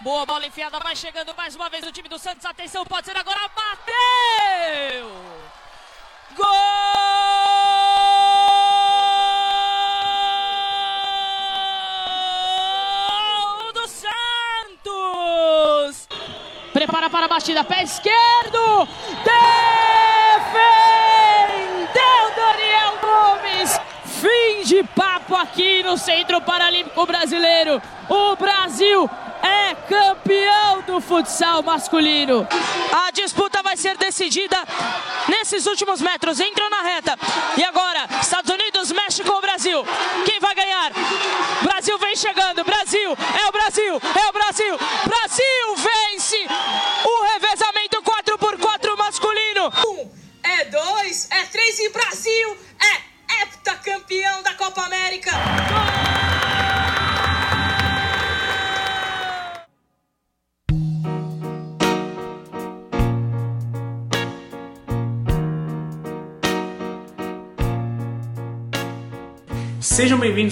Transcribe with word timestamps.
Boa 0.00 0.24
bola 0.24 0.46
enfiada, 0.46 0.78
vai 0.78 0.94
chegando 0.94 1.34
mais 1.36 1.56
uma 1.56 1.68
vez 1.68 1.84
o 1.84 1.90
time 1.90 2.08
do 2.08 2.20
Santos. 2.20 2.46
Atenção, 2.46 2.86
pode 2.86 3.04
ser 3.04 3.16
agora. 3.16 3.40
Bateu! 3.48 5.10
Gol 6.36 6.46
do 13.72 13.88
Santos! 13.88 14.08
Prepara 16.72 17.10
para 17.10 17.26
a 17.26 17.28
batida, 17.28 17.64
pé 17.64 17.82
esquerdo! 17.82 18.86
Defendeu 21.74 22.30
Daniel 22.36 22.98
Gomes! 23.00 23.80
Fim 24.04 24.62
de 24.62 24.84
papo 24.94 25.34
aqui 25.34 25.82
no 25.82 25.98
Centro 25.98 26.40
Paralímpico 26.40 27.04
Brasileiro. 27.04 27.82
O 28.08 28.36
Brasil 28.36 29.10
campeão 29.88 30.82
do 30.82 31.00
futsal 31.00 31.62
masculino. 31.62 32.46
A 32.92 33.10
disputa 33.10 33.62
vai 33.62 33.76
ser 33.76 33.96
decidida 33.96 34.56
nesses 35.28 35.66
últimos 35.66 36.00
metros. 36.00 36.38
Entrou 36.38 36.68
na 36.70 36.82
reta. 36.82 37.18
E 37.56 37.64
agora, 37.64 38.06
Estados 38.20 38.52
Unidos 38.52 38.92
mexe 38.92 39.24
com 39.24 39.32
o 39.32 39.40
Brasil. 39.40 39.84
Quem 40.24 40.38
vai 40.40 40.54
ganhar? 40.54 40.92
Brasil 41.62 41.98
vem 41.98 42.14
chegando. 42.14 42.64
Brasil, 42.64 43.16
é 43.42 43.47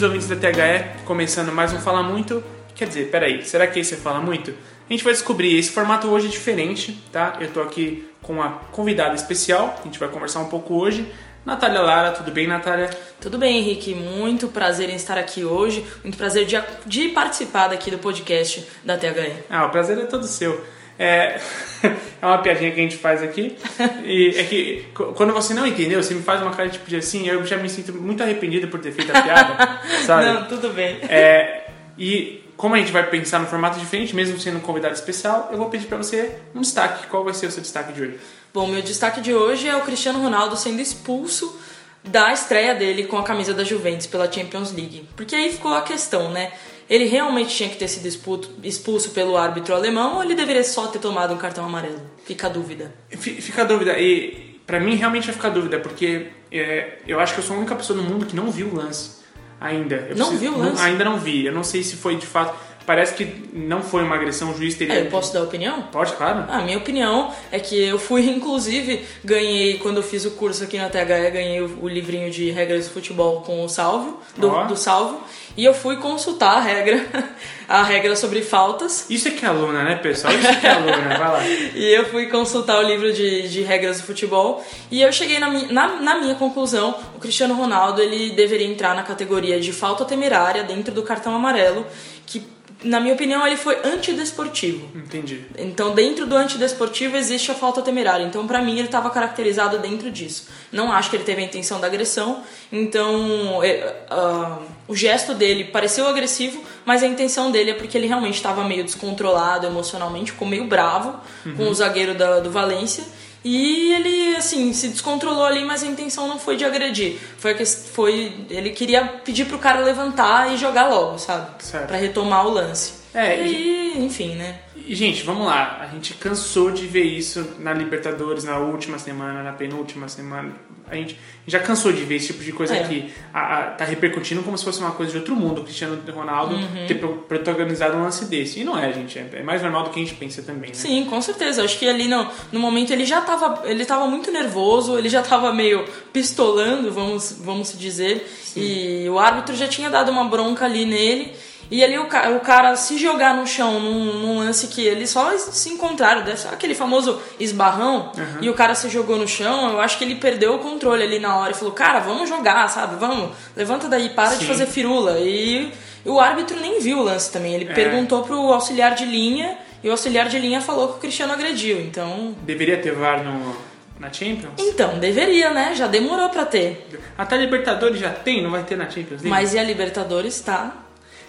ouvintes 0.06 0.28
da 0.28 0.36
THE, 0.36 1.04
começando 1.04 1.50
mais 1.50 1.72
um 1.72 1.78
Fala 1.78 2.00
Muito. 2.00 2.42
Quer 2.76 2.86
dizer, 2.86 3.10
peraí, 3.10 3.44
será 3.44 3.66
que 3.66 3.80
esse 3.80 3.94
é 3.94 3.96
Fala 3.96 4.20
Muito? 4.20 4.52
A 4.88 4.92
gente 4.92 5.02
vai 5.02 5.12
descobrir, 5.12 5.58
esse 5.58 5.70
formato 5.70 6.06
hoje 6.06 6.28
é 6.28 6.30
diferente, 6.30 6.92
tá? 7.10 7.36
Eu 7.40 7.50
tô 7.50 7.60
aqui 7.60 8.08
com 8.22 8.34
uma 8.34 8.50
convidada 8.70 9.16
especial, 9.16 9.76
a 9.80 9.84
gente 9.84 9.98
vai 9.98 10.08
conversar 10.08 10.40
um 10.40 10.48
pouco 10.48 10.74
hoje. 10.74 11.12
Natália 11.44 11.80
Lara, 11.80 12.12
tudo 12.12 12.30
bem, 12.30 12.46
Natália? 12.46 12.88
Tudo 13.20 13.36
bem, 13.36 13.58
Henrique. 13.58 13.96
Muito 13.96 14.46
prazer 14.46 14.88
em 14.90 14.94
estar 14.94 15.18
aqui 15.18 15.44
hoje. 15.44 15.84
Muito 16.04 16.16
prazer 16.16 16.46
de, 16.46 16.56
de 16.86 17.08
participar 17.08 17.66
daqui 17.68 17.90
do 17.90 17.98
podcast 17.98 18.64
da 18.84 18.96
THE. 18.96 19.44
Ah, 19.50 19.66
o 19.66 19.70
prazer 19.70 19.98
é 19.98 20.04
todo 20.04 20.24
seu. 20.24 20.64
É, 20.96 21.40
é 22.26 22.30
uma 22.32 22.42
piadinha 22.42 22.70
que 22.70 22.80
a 22.80 22.82
gente 22.82 22.96
faz 22.96 23.22
aqui. 23.22 23.56
E 24.04 24.34
é 24.36 24.44
que 24.44 24.86
quando 25.14 25.32
você 25.32 25.52
não 25.52 25.66
entendeu, 25.66 26.02
você 26.02 26.14
me 26.14 26.22
faz 26.22 26.40
uma 26.40 26.52
cara 26.52 26.68
tipo 26.68 26.88
de 26.88 26.96
assim, 26.96 27.26
eu 27.26 27.44
já 27.44 27.56
me 27.56 27.68
sinto 27.68 27.92
muito 27.92 28.22
arrependido 28.22 28.68
por 28.68 28.80
ter 28.80 28.92
feito 28.92 29.10
a 29.16 29.20
piada, 29.20 29.80
sabe? 30.06 30.24
Não, 30.24 30.44
tudo 30.46 30.70
bem. 30.70 30.98
É, 31.08 31.66
e 31.98 32.44
como 32.56 32.74
a 32.74 32.78
gente 32.78 32.92
vai 32.92 33.08
pensar 33.08 33.38
no 33.38 33.46
formato 33.46 33.78
diferente, 33.78 34.14
mesmo 34.14 34.38
sendo 34.38 34.58
um 34.58 34.60
convidado 34.60 34.94
especial, 34.94 35.48
eu 35.50 35.58
vou 35.58 35.68
pedir 35.68 35.86
pra 35.86 35.98
você 35.98 36.38
um 36.54 36.60
destaque. 36.60 37.06
Qual 37.08 37.24
vai 37.24 37.34
ser 37.34 37.46
o 37.46 37.50
seu 37.50 37.62
destaque 37.62 37.92
de 37.92 38.02
hoje? 38.02 38.18
Bom, 38.54 38.66
meu 38.66 38.80
destaque 38.80 39.20
de 39.20 39.34
hoje 39.34 39.68
é 39.68 39.76
o 39.76 39.82
Cristiano 39.82 40.20
Ronaldo 40.22 40.56
sendo 40.56 40.80
expulso 40.80 41.60
da 42.02 42.32
estreia 42.32 42.74
dele 42.74 43.04
com 43.04 43.18
a 43.18 43.22
camisa 43.22 43.52
da 43.52 43.64
Juventus 43.64 44.06
pela 44.06 44.30
Champions 44.30 44.72
League. 44.72 45.08
Porque 45.16 45.34
aí 45.34 45.52
ficou 45.52 45.74
a 45.74 45.82
questão, 45.82 46.30
né? 46.30 46.52
Ele 46.88 47.04
realmente 47.06 47.54
tinha 47.54 47.68
que 47.68 47.76
ter 47.76 47.88
sido 47.88 48.06
expulso, 48.06 48.50
expulso 48.62 49.10
pelo 49.10 49.36
árbitro 49.36 49.74
alemão 49.74 50.16
ou 50.16 50.22
ele 50.22 50.34
deveria 50.34 50.62
só 50.62 50.86
ter 50.86 50.98
tomado 51.00 51.34
um 51.34 51.36
cartão 51.38 51.64
amarelo? 51.64 52.00
Fica 52.24 52.46
a 52.46 52.50
dúvida. 52.50 52.94
Fi- 53.10 53.40
Fica 53.40 53.62
a 53.62 53.64
dúvida. 53.64 53.98
E 53.98 54.60
pra 54.66 54.78
mim 54.78 54.94
realmente 54.94 55.24
vai 55.26 55.34
ficar 55.34 55.48
a 55.48 55.50
dúvida, 55.52 55.78
porque 55.80 56.28
é, 56.52 56.98
eu 57.06 57.18
acho 57.18 57.34
que 57.34 57.40
eu 57.40 57.44
sou 57.44 57.56
a 57.56 57.58
única 57.58 57.74
pessoa 57.74 57.96
no 58.00 58.04
mundo 58.08 58.24
que 58.26 58.36
não 58.36 58.50
viu 58.50 58.68
o 58.68 58.74
lance 58.76 59.16
ainda. 59.60 59.96
Eu 60.10 60.16
Não 60.16 60.36
viu 60.36 60.52
o 60.54 60.58
lance? 60.58 60.82
ainda 60.82 61.04
não 61.04 61.18
vi. 61.18 61.44
Eu 61.46 61.52
não 61.52 61.64
sei 61.64 61.82
se 61.82 61.96
foi 61.96 62.16
de 62.16 62.26
fato. 62.26 62.56
Parece 62.86 63.14
que 63.14 63.50
não 63.52 63.82
foi 63.82 64.04
uma 64.04 64.14
agressão, 64.14 64.52
o 64.52 64.56
juiz 64.56 64.76
teria. 64.76 64.94
É, 64.94 65.00
eu 65.00 65.06
posso 65.06 65.34
dar 65.34 65.42
opinião? 65.42 65.82
Pode, 65.90 66.12
claro. 66.12 66.44
A 66.48 66.62
minha 66.62 66.78
opinião 66.78 67.34
é 67.50 67.58
que 67.58 67.76
eu 67.82 67.98
fui, 67.98 68.22
inclusive, 68.30 69.04
ganhei, 69.24 69.78
quando 69.78 69.96
eu 69.96 70.04
fiz 70.04 70.24
o 70.24 70.30
curso 70.30 70.62
aqui 70.62 70.78
na 70.78 70.88
THE, 70.88 71.04
ganhei 71.04 71.60
o, 71.60 71.80
o 71.82 71.88
livrinho 71.88 72.30
de 72.30 72.48
regras 72.52 72.86
do 72.86 72.92
futebol 72.92 73.40
com 73.40 73.64
o 73.64 73.68
Salvio, 73.68 74.18
do, 74.36 74.48
Ó. 74.48 74.64
do 74.66 74.76
Salvio, 74.76 75.18
e 75.56 75.64
eu 75.64 75.74
fui 75.74 75.96
consultar 75.96 76.58
a 76.58 76.60
regra, 76.60 77.04
a 77.68 77.82
regra 77.82 78.14
sobre 78.14 78.40
faltas, 78.42 79.06
Isso 79.10 79.26
é 79.26 79.30
que 79.32 79.44
é 79.44 79.48
aluna, 79.48 79.82
né, 79.82 79.96
pessoal? 79.96 80.32
Isso 80.32 80.46
é 80.46 80.54
que 80.54 80.66
é 80.66 80.70
aluna. 80.70 81.18
Vai 81.18 81.18
lá. 81.18 81.40
e 81.74 81.92
eu 81.92 82.04
fui 82.04 82.26
consultar 82.26 82.78
o 82.78 82.82
livro 82.82 83.12
de, 83.12 83.48
de 83.48 83.62
regras 83.62 84.00
do 84.00 84.06
futebol, 84.06 84.64
e 84.92 85.02
eu 85.02 85.10
cheguei 85.12 85.40
na, 85.40 85.50
na, 85.50 85.88
na 86.00 86.20
minha 86.20 86.36
conclusão, 86.36 86.94
o 87.16 87.18
Cristiano 87.18 87.54
Ronaldo, 87.54 88.00
ele 88.00 88.30
deveria 88.30 88.66
entrar 88.66 88.94
na 88.94 89.02
categoria 89.02 89.58
de 89.58 89.72
falta 89.72 90.04
temerária 90.04 90.62
dentro 90.62 90.94
do 90.94 91.02
cartão 91.02 91.34
amarelo, 91.34 91.84
que, 92.26 92.46
na 92.86 93.00
minha 93.00 93.14
opinião, 93.14 93.46
ele 93.46 93.56
foi 93.56 93.76
antidesportivo. 93.84 94.88
Entendi. 94.94 95.44
Então, 95.58 95.94
dentro 95.94 96.26
do 96.26 96.36
antidesportivo 96.36 97.16
existe 97.16 97.50
a 97.50 97.54
falta 97.54 97.82
temerária. 97.82 98.24
Então, 98.24 98.46
pra 98.46 98.62
mim, 98.62 98.78
ele 98.78 98.86
estava 98.86 99.10
caracterizado 99.10 99.78
dentro 99.78 100.10
disso. 100.10 100.48
Não 100.72 100.92
acho 100.92 101.10
que 101.10 101.16
ele 101.16 101.24
teve 101.24 101.42
a 101.42 101.44
intenção 101.44 101.80
da 101.80 101.86
agressão. 101.86 102.42
Então, 102.72 103.60
ah, 104.08 104.58
o 104.86 104.94
gesto 104.94 105.34
dele 105.34 105.64
pareceu 105.64 106.06
agressivo, 106.06 106.62
mas 106.84 107.02
a 107.02 107.06
intenção 107.06 107.50
dele 107.50 107.70
é 107.70 107.74
porque 107.74 107.98
ele 107.98 108.06
realmente 108.06 108.34
estava 108.34 108.64
meio 108.64 108.84
descontrolado 108.84 109.66
emocionalmente, 109.66 110.32
ficou 110.32 110.46
meio 110.46 110.66
bravo 110.66 111.18
com 111.56 111.68
o 111.68 111.74
zagueiro 111.74 112.14
da, 112.14 112.40
do 112.40 112.50
Valência. 112.50 113.04
E 113.48 113.92
ele, 113.92 114.34
assim, 114.34 114.72
se 114.72 114.88
descontrolou 114.88 115.44
ali, 115.44 115.64
mas 115.64 115.84
a 115.84 115.86
intenção 115.86 116.26
não 116.26 116.36
foi 116.36 116.56
de 116.56 116.64
agredir. 116.64 117.16
Foi, 117.38 117.54
que, 117.54 117.64
foi 117.64 118.44
ele 118.50 118.70
queria 118.70 119.04
pedir 119.24 119.44
pro 119.44 119.56
cara 119.56 119.84
levantar 119.84 120.52
e 120.52 120.56
jogar 120.56 120.88
logo, 120.88 121.16
sabe? 121.16 121.62
Certo. 121.62 121.86
Pra 121.86 121.96
retomar 121.96 122.44
o 122.44 122.50
lance. 122.50 122.94
É, 123.14 123.46
e, 123.46 124.04
enfim, 124.04 124.34
né? 124.34 124.58
E, 124.74 124.92
gente, 124.96 125.22
vamos 125.22 125.46
lá. 125.46 125.78
A 125.80 125.86
gente 125.86 126.14
cansou 126.14 126.72
de 126.72 126.88
ver 126.88 127.04
isso 127.04 127.54
na 127.60 127.72
Libertadores, 127.72 128.42
na 128.42 128.58
última 128.58 128.98
semana, 128.98 129.44
na 129.44 129.52
penúltima 129.52 130.08
semana. 130.08 130.52
A 130.90 130.94
gente 130.94 131.18
já 131.46 131.58
cansou 131.60 131.92
de 131.92 132.02
ver 132.04 132.16
esse 132.16 132.28
tipo 132.28 132.42
de 132.44 132.52
coisa 132.52 132.74
É. 132.76 132.82
que 132.84 133.12
a, 133.32 133.58
a, 133.58 133.62
tá 133.70 133.84
repercutindo 133.84 134.42
como 134.42 134.56
se 134.58 134.64
fosse 134.64 134.80
uma 134.80 134.92
coisa 134.92 135.12
de 135.12 135.18
outro 135.18 135.34
mundo. 135.36 135.60
O 135.60 135.64
Cristiano 135.64 136.00
Ronaldo 136.12 136.54
Uhum. 136.54 136.86
ter 136.86 136.94
pro- 136.94 137.16
protagonizado 137.28 137.96
um 137.96 138.02
lance 138.02 138.24
desse. 138.26 138.60
E 138.60 138.64
não 138.64 138.76
é, 138.78 138.92
gente. 138.92 139.18
É, 139.18 139.28
é 139.34 139.42
mais 139.42 139.62
normal 139.62 139.84
do 139.84 139.90
que 139.90 140.00
a 140.00 140.02
gente 140.02 140.14
pensa 140.16 140.42
também, 140.42 140.70
né? 140.70 140.74
Sim, 140.74 141.04
com 141.04 141.20
certeza. 141.22 141.64
Acho 141.64 141.78
que 141.78 141.88
ali 141.88 142.08
no, 142.08 142.26
no 142.52 142.58
momento 142.60 142.92
ele 142.92 143.04
já 143.04 143.20
tava, 143.20 143.62
ele 143.68 143.84
tava 143.84 144.06
muito 144.06 144.30
nervoso, 144.32 144.96
ele 144.98 145.08
já 145.08 145.22
tava 145.22 145.52
meio 145.52 145.84
pistolando, 146.12 146.90
vamos, 146.92 147.36
vamos 147.40 147.78
dizer. 147.78 148.26
E 148.56 149.06
o 149.08 149.18
árbitro 149.18 149.54
já 149.54 149.68
tinha 149.68 149.90
dado 149.90 150.10
uma 150.10 150.24
bronca 150.24 150.64
ali 150.64 150.84
nele. 150.86 151.32
E 151.70 151.82
ali 151.82 151.98
o, 151.98 152.06
ca- 152.06 152.30
o 152.30 152.40
cara 152.40 152.76
se 152.76 152.96
jogar 152.98 153.34
no 153.34 153.46
chão 153.46 153.80
num, 153.80 154.04
num 154.20 154.38
lance 154.38 154.68
que 154.68 154.82
eles 154.86 155.10
só 155.10 155.36
se 155.36 155.68
encontraram, 155.70 156.24
ser 156.36 156.48
aquele 156.48 156.74
famoso 156.74 157.20
esbarrão, 157.40 158.12
e 158.40 158.48
o 158.48 158.54
cara 158.54 158.74
se 158.74 158.88
jogou 158.88 159.16
no 159.16 159.26
chão, 159.26 159.70
eu 159.72 159.80
acho 159.80 159.98
que 159.98 160.04
ele 160.04 160.14
perdeu 160.16 160.54
o 160.54 160.58
controle 160.58 161.02
ali 161.02 161.18
na 161.18 161.36
hora 161.36 161.50
e 161.50 161.54
falou, 161.54 161.72
cara, 161.74 161.98
vamos 162.00 162.28
jogar, 162.28 162.68
sabe? 162.68 162.96
Vamos, 162.96 163.30
levanta 163.56 163.88
daí, 163.88 164.10
para 164.10 164.34
de 164.34 164.40
Sim. 164.42 164.46
fazer 164.46 164.66
firula. 164.66 165.18
E 165.18 165.72
o 166.04 166.20
árbitro 166.20 166.58
nem 166.60 166.80
viu 166.80 166.98
o 166.98 167.02
lance 167.02 167.32
também, 167.32 167.54
ele 167.54 167.66
perguntou 167.66 168.22
pro 168.22 168.52
auxiliar 168.52 168.94
de 168.94 169.04
linha 169.04 169.58
e 169.82 169.88
o 169.88 169.90
auxiliar 169.90 170.28
de 170.28 170.38
linha 170.38 170.60
falou 170.60 170.88
que 170.88 170.94
o 170.94 171.00
Cristiano 171.00 171.32
agrediu. 171.32 171.80
Então, 171.80 172.34
Deveria 172.42 172.76
ter 172.78 172.92
VAR 172.92 173.24
no, 173.24 173.56
na 173.98 174.12
Champions? 174.12 174.52
então 174.58 174.98
deveria, 174.98 175.50
né? 175.50 175.74
Já 175.74 175.86
demorou 175.88 176.28
pra 176.28 176.44
ter. 176.44 176.88
Até 177.18 177.36
Libertadores 177.36 177.98
já 177.98 178.10
tem, 178.10 178.42
não 178.42 178.50
vai 178.50 178.62
ter 178.62 178.76
na 178.76 178.84
Champions 178.84 179.22
League? 179.22 179.28
Mas 179.28 179.52
e 179.54 179.58
a 179.58 179.62
Libertadores 179.62 180.40
tá, 180.40 180.72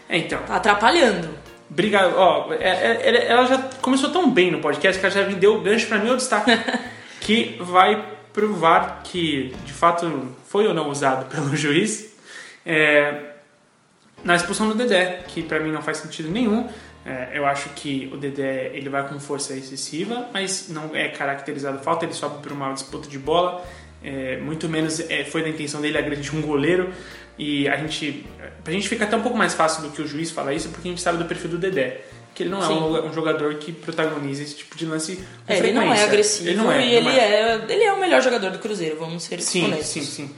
É, 0.10 0.18
então. 0.18 0.40
tá 0.44 0.56
atrapalhando. 0.56 1.30
Obrigado. 1.70 2.14
Ó, 2.16 2.54
é- 2.54 2.98
é- 3.02 3.28
ela 3.28 3.46
já 3.46 3.58
começou 3.82 4.10
tão 4.10 4.32
bem 4.32 4.52
no 4.52 4.60
podcast 4.60 5.00
que 5.00 5.06
ela 5.06 5.14
já 5.14 5.24
me 5.28 5.36
deu 5.36 5.56
o 5.56 5.62
gancho 5.62 5.88
pra 5.88 5.98
mim 5.98 6.12
o 6.12 6.16
destaque. 6.18 6.52
que 7.20 7.58
vai 7.60 8.06
provar 8.32 9.02
que, 9.04 9.54
de 9.66 9.74
fato, 9.74 10.36
foi 10.48 10.68
ou 10.68 10.74
não 10.74 10.90
usado 10.90 11.26
pelo 11.34 11.56
juiz 11.56 12.16
na 14.24 14.36
expulsão 14.36 14.68
do 14.68 14.76
Dedé, 14.76 15.24
que 15.28 15.42
pra 15.44 15.60
mim 15.60 15.72
não 15.72 15.82
faz 15.82 15.98
sentido 15.98 16.30
nenhum. 16.30 16.68
É, 17.06 17.30
eu 17.34 17.46
acho 17.46 17.70
que 17.70 18.10
o 18.14 18.18
Dedé 18.18 18.72
ele 18.74 18.90
vai 18.90 19.08
com 19.08 19.18
força 19.20 19.54
excessiva, 19.54 20.28
mas 20.34 20.68
não 20.70 20.94
é 20.94 21.08
caracterizado 21.08 21.80
falta, 21.80 22.04
ele 22.04 22.14
sobe 22.14 22.44
por 22.44 22.52
uma 22.52 22.74
disputa 22.74 23.08
de 23.08 23.18
bola. 23.18 23.66
É, 24.04 24.38
muito 24.38 24.68
menos 24.68 25.00
é, 25.10 25.24
foi 25.24 25.42
da 25.42 25.50
intenção 25.50 25.80
dele 25.80 25.98
agredir 25.98 26.36
um 26.36 26.42
goleiro. 26.42 26.92
E 27.38 27.68
a 27.68 27.78
gente, 27.78 28.26
pra 28.64 28.74
gente 28.74 28.90
fica 28.90 29.04
até 29.04 29.16
um 29.16 29.22
pouco 29.22 29.38
mais 29.38 29.54
fácil 29.54 29.84
do 29.84 29.90
que 29.90 30.02
o 30.02 30.08
juiz 30.08 30.32
falar 30.32 30.54
isso, 30.54 30.70
porque 30.70 30.88
a 30.88 30.92
gente 30.92 31.02
sabe 31.02 31.18
do 31.18 31.26
perfil 31.26 31.52
do 31.52 31.58
Dedé. 31.58 32.02
Que 32.34 32.44
ele 32.44 32.50
não 32.52 32.64
é 32.64 32.68
Sim. 32.68 32.74
um, 32.74 33.08
um 33.08 33.14
jogador 33.14 33.56
que 33.56 33.72
protagoniza 33.72 34.44
esse 34.44 34.56
tipo 34.56 34.78
de 34.78 34.86
lance 34.86 35.16
com 35.16 35.54
É, 35.54 35.58
ele 35.58 35.72
não 35.72 35.92
é 35.92 36.04
agressivo 36.04 36.50
Ele 36.50 36.58
não 36.58 36.72
é, 36.72 36.86
e 36.86 37.02
não 37.02 37.10
ele 37.12 37.20
é. 37.20 37.24
é. 37.24 37.66
ele 37.68 37.84
é 37.84 37.94
o 37.94 38.00
melhor 38.00 38.22
jogador 38.22 38.52
do 38.52 38.60
Cruzeiro, 38.60 38.98
vamos 39.00 39.24
ser 39.24 39.42
Sim, 39.42 39.66
honestos. 39.66 39.88
sim, 39.88 40.04
sim. 40.04 40.36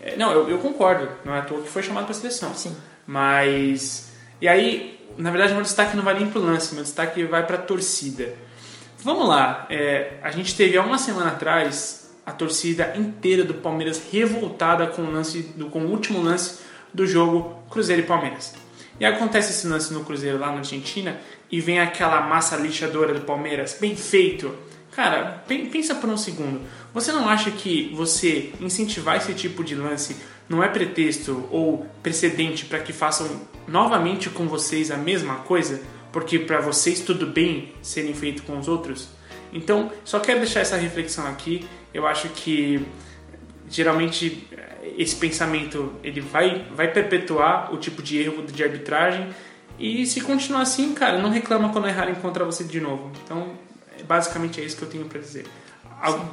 É, 0.00 0.16
Não, 0.16 0.32
eu, 0.32 0.48
eu 0.48 0.58
concordo. 0.58 1.08
Não 1.24 1.34
é 1.34 1.40
à 1.40 1.42
toa 1.42 1.60
que 1.60 1.68
foi 1.68 1.82
chamado 1.82 2.06
pra 2.06 2.14
seleção. 2.14 2.54
Sim. 2.54 2.74
Mas. 3.06 4.12
E 4.40 4.48
aí, 4.48 4.98
na 5.18 5.30
verdade, 5.30 5.52
meu 5.52 5.62
destaque 5.62 5.96
não 5.96 6.02
vai 6.02 6.14
nem 6.14 6.28
pro 6.28 6.40
lance, 6.40 6.74
meu 6.74 6.82
destaque 6.82 7.22
vai 7.24 7.46
pra 7.46 7.58
torcida. 7.58 8.34
Vamos 9.04 9.28
lá, 9.28 9.66
é, 9.68 10.12
a 10.22 10.30
gente 10.30 10.54
teve 10.54 10.78
há 10.78 10.82
uma 10.82 10.96
semana 10.96 11.30
atrás 11.30 12.01
a 12.24 12.32
torcida 12.32 12.94
inteira 12.96 13.44
do 13.44 13.54
Palmeiras 13.54 14.02
revoltada 14.10 14.86
com 14.86 15.02
o, 15.02 15.10
lance, 15.10 15.54
com 15.70 15.80
o 15.80 15.90
último 15.90 16.22
lance 16.22 16.60
do 16.92 17.06
jogo 17.06 17.62
Cruzeiro 17.70 18.02
e 18.02 18.06
Palmeiras. 18.06 18.54
E 19.00 19.04
acontece 19.04 19.50
esse 19.50 19.66
lance 19.66 19.92
no 19.92 20.04
Cruzeiro 20.04 20.38
lá 20.38 20.52
na 20.52 20.58
Argentina 20.58 21.18
e 21.50 21.60
vem 21.60 21.80
aquela 21.80 22.20
massa 22.20 22.56
lixadora 22.56 23.14
do 23.14 23.22
Palmeiras, 23.22 23.76
bem 23.80 23.96
feito. 23.96 24.54
Cara, 24.92 25.42
pensa 25.46 25.94
por 25.94 26.08
um 26.08 26.16
segundo. 26.16 26.60
Você 26.92 27.10
não 27.10 27.28
acha 27.28 27.50
que 27.50 27.92
você 27.94 28.52
incentivar 28.60 29.16
esse 29.16 29.32
tipo 29.34 29.64
de 29.64 29.74
lance 29.74 30.16
não 30.48 30.62
é 30.62 30.68
pretexto 30.68 31.48
ou 31.50 31.86
precedente 32.02 32.66
para 32.66 32.80
que 32.80 32.92
façam 32.92 33.40
novamente 33.66 34.28
com 34.28 34.46
vocês 34.46 34.90
a 34.90 34.96
mesma 34.96 35.36
coisa? 35.36 35.80
Porque 36.12 36.38
para 36.38 36.60
vocês 36.60 37.00
tudo 37.00 37.26
bem 37.26 37.72
serem 37.80 38.12
feito 38.12 38.42
com 38.42 38.58
os 38.58 38.68
outros? 38.68 39.08
Então, 39.52 39.92
só 40.04 40.18
quero 40.18 40.40
deixar 40.40 40.60
essa 40.60 40.76
reflexão 40.76 41.26
aqui. 41.26 41.68
Eu 41.92 42.06
acho 42.06 42.28
que 42.30 42.84
geralmente 43.68 44.48
esse 44.98 45.16
pensamento 45.16 45.92
ele 46.02 46.20
vai, 46.20 46.66
vai 46.74 46.88
perpetuar 46.88 47.72
o 47.72 47.76
tipo 47.76 48.02
de 48.02 48.18
erro 48.18 48.42
de 48.44 48.62
arbitragem 48.62 49.28
e 49.78 50.06
se 50.06 50.20
continuar 50.20 50.62
assim, 50.62 50.94
cara, 50.94 51.18
não 51.18 51.30
reclama 51.30 51.70
quando 51.70 51.88
errarem 51.88 52.14
contra 52.16 52.44
você 52.44 52.64
de 52.64 52.80
novo. 52.80 53.10
Então, 53.24 53.52
basicamente 54.06 54.60
é 54.60 54.64
isso 54.64 54.76
que 54.76 54.82
eu 54.82 54.88
tenho 54.88 55.04
para 55.06 55.20
dizer. 55.20 55.46
Algo, 56.00 56.28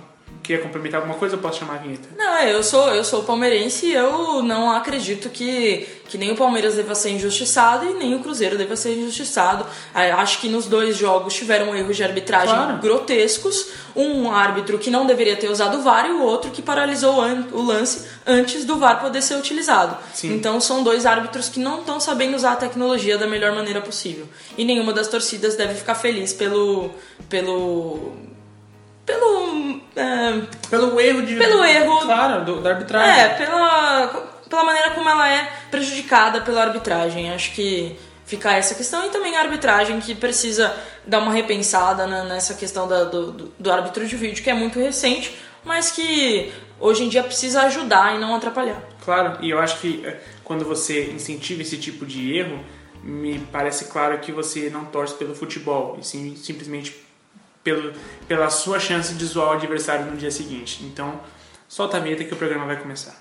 Quer 0.49 0.63
complementar 0.63 1.01
alguma 1.01 1.15
coisa 1.15 1.35
ou 1.35 1.41
posso 1.43 1.59
chamar 1.59 1.75
a 1.75 1.77
vinheta? 1.77 2.09
Não, 2.17 2.37
é, 2.37 2.51
eu 2.51 2.63
sou, 2.63 2.89
eu 2.89 3.03
sou 3.03 3.21
palmeirense 3.21 3.85
e 3.85 3.93
eu 3.93 4.41
não 4.41 4.71
acredito 4.71 5.29
que, 5.29 5.87
que 6.07 6.17
nem 6.17 6.31
o 6.31 6.35
Palmeiras 6.35 6.73
deva 6.73 6.95
ser 6.95 7.11
injustiçado 7.11 7.85
e 7.85 7.93
nem 7.93 8.15
o 8.15 8.19
Cruzeiro 8.19 8.57
deva 8.57 8.75
ser 8.75 8.97
injustiçado. 8.97 9.63
Acho 9.93 10.39
que 10.39 10.49
nos 10.49 10.65
dois 10.65 10.97
jogos 10.97 11.35
tiveram 11.35 11.75
erros 11.75 11.95
de 11.95 12.03
arbitragem 12.03 12.55
claro. 12.55 12.77
grotescos. 12.79 13.67
Um 13.95 14.31
árbitro 14.31 14.79
que 14.79 14.89
não 14.89 15.05
deveria 15.05 15.35
ter 15.35 15.51
usado 15.51 15.77
o 15.77 15.81
VAR 15.83 16.07
e 16.07 16.11
o 16.13 16.23
outro 16.23 16.49
que 16.49 16.63
paralisou 16.63 17.21
o 17.51 17.61
lance 17.61 18.07
antes 18.25 18.65
do 18.65 18.77
VAR 18.77 19.01
poder 19.01 19.21
ser 19.21 19.35
utilizado. 19.35 19.97
Sim. 20.15 20.33
Então 20.33 20.59
são 20.59 20.81
dois 20.81 21.05
árbitros 21.05 21.49
que 21.49 21.59
não 21.59 21.81
estão 21.81 21.99
sabendo 21.99 22.35
usar 22.35 22.53
a 22.53 22.55
tecnologia 22.55 23.19
da 23.19 23.27
melhor 23.27 23.53
maneira 23.53 23.81
possível. 23.81 24.27
E 24.57 24.65
nenhuma 24.65 24.93
das 24.93 25.07
torcidas 25.07 25.55
deve 25.55 25.75
ficar 25.75 25.93
feliz 25.93 26.33
pelo. 26.33 26.89
pelo 27.29 28.28
pelo. 29.09 29.81
É, 29.95 30.41
pelo 30.69 30.99
erro 30.99 31.21
de. 31.23 31.35
Pelo 31.35 31.63
erro. 31.63 31.99
Claro, 32.01 32.45
do, 32.45 32.61
da 32.61 32.71
arbitragem. 32.71 33.23
É, 33.23 33.29
pela, 33.29 34.07
pela 34.47 34.63
maneira 34.63 34.91
como 34.91 35.09
ela 35.09 35.27
é 35.27 35.51
prejudicada 35.71 36.41
pela 36.41 36.61
arbitragem. 36.61 37.31
Acho 37.31 37.51
que 37.53 37.97
fica 38.25 38.53
essa 38.53 38.75
questão 38.75 39.05
e 39.07 39.09
também 39.09 39.35
a 39.35 39.41
arbitragem 39.41 39.99
que 39.99 40.13
precisa 40.13 40.75
dar 41.05 41.19
uma 41.19 41.33
repensada 41.33 42.05
nessa 42.25 42.53
questão 42.53 42.87
da, 42.87 43.05
do, 43.05 43.31
do 43.57 43.71
árbitro 43.71 44.05
de 44.05 44.15
vídeo, 44.15 44.43
que 44.43 44.49
é 44.49 44.53
muito 44.53 44.79
recente, 44.79 45.35
mas 45.65 45.89
que 45.89 46.53
hoje 46.79 47.03
em 47.03 47.09
dia 47.09 47.23
precisa 47.23 47.63
ajudar 47.63 48.15
e 48.15 48.19
não 48.19 48.35
atrapalhar. 48.35 48.81
Claro, 49.03 49.43
e 49.43 49.49
eu 49.49 49.59
acho 49.59 49.79
que 49.79 50.05
é, 50.05 50.19
quando 50.43 50.63
você 50.63 51.09
incentiva 51.11 51.63
esse 51.63 51.77
tipo 51.77 52.05
de 52.05 52.37
erro, 52.37 52.63
me 53.01 53.39
parece 53.51 53.85
claro 53.85 54.19
que 54.19 54.31
você 54.31 54.69
não 54.69 54.85
torce 54.85 55.15
pelo 55.15 55.33
futebol, 55.33 55.97
e 55.99 56.05
sim 56.05 56.35
simplesmente 56.35 57.08
pelo, 57.63 57.93
pela 58.27 58.49
sua 58.49 58.79
chance 58.79 59.13
de 59.13 59.25
zoar 59.25 59.49
o 59.49 59.53
adversário 59.53 60.05
no 60.05 60.17
dia 60.17 60.31
seguinte. 60.31 60.83
Então, 60.83 61.19
solta 61.67 61.97
a 61.97 61.99
vinheta 61.99 62.23
que 62.23 62.33
o 62.33 62.37
programa 62.37 62.65
vai 62.65 62.77
começar. 62.77 63.15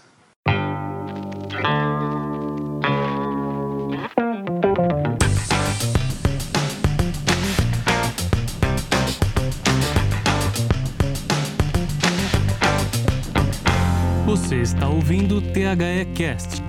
Você 14.26 14.56
está 14.56 14.88
ouvindo 14.88 15.38
o 15.38 15.40
THE 15.40 16.04
Cast 16.14 16.67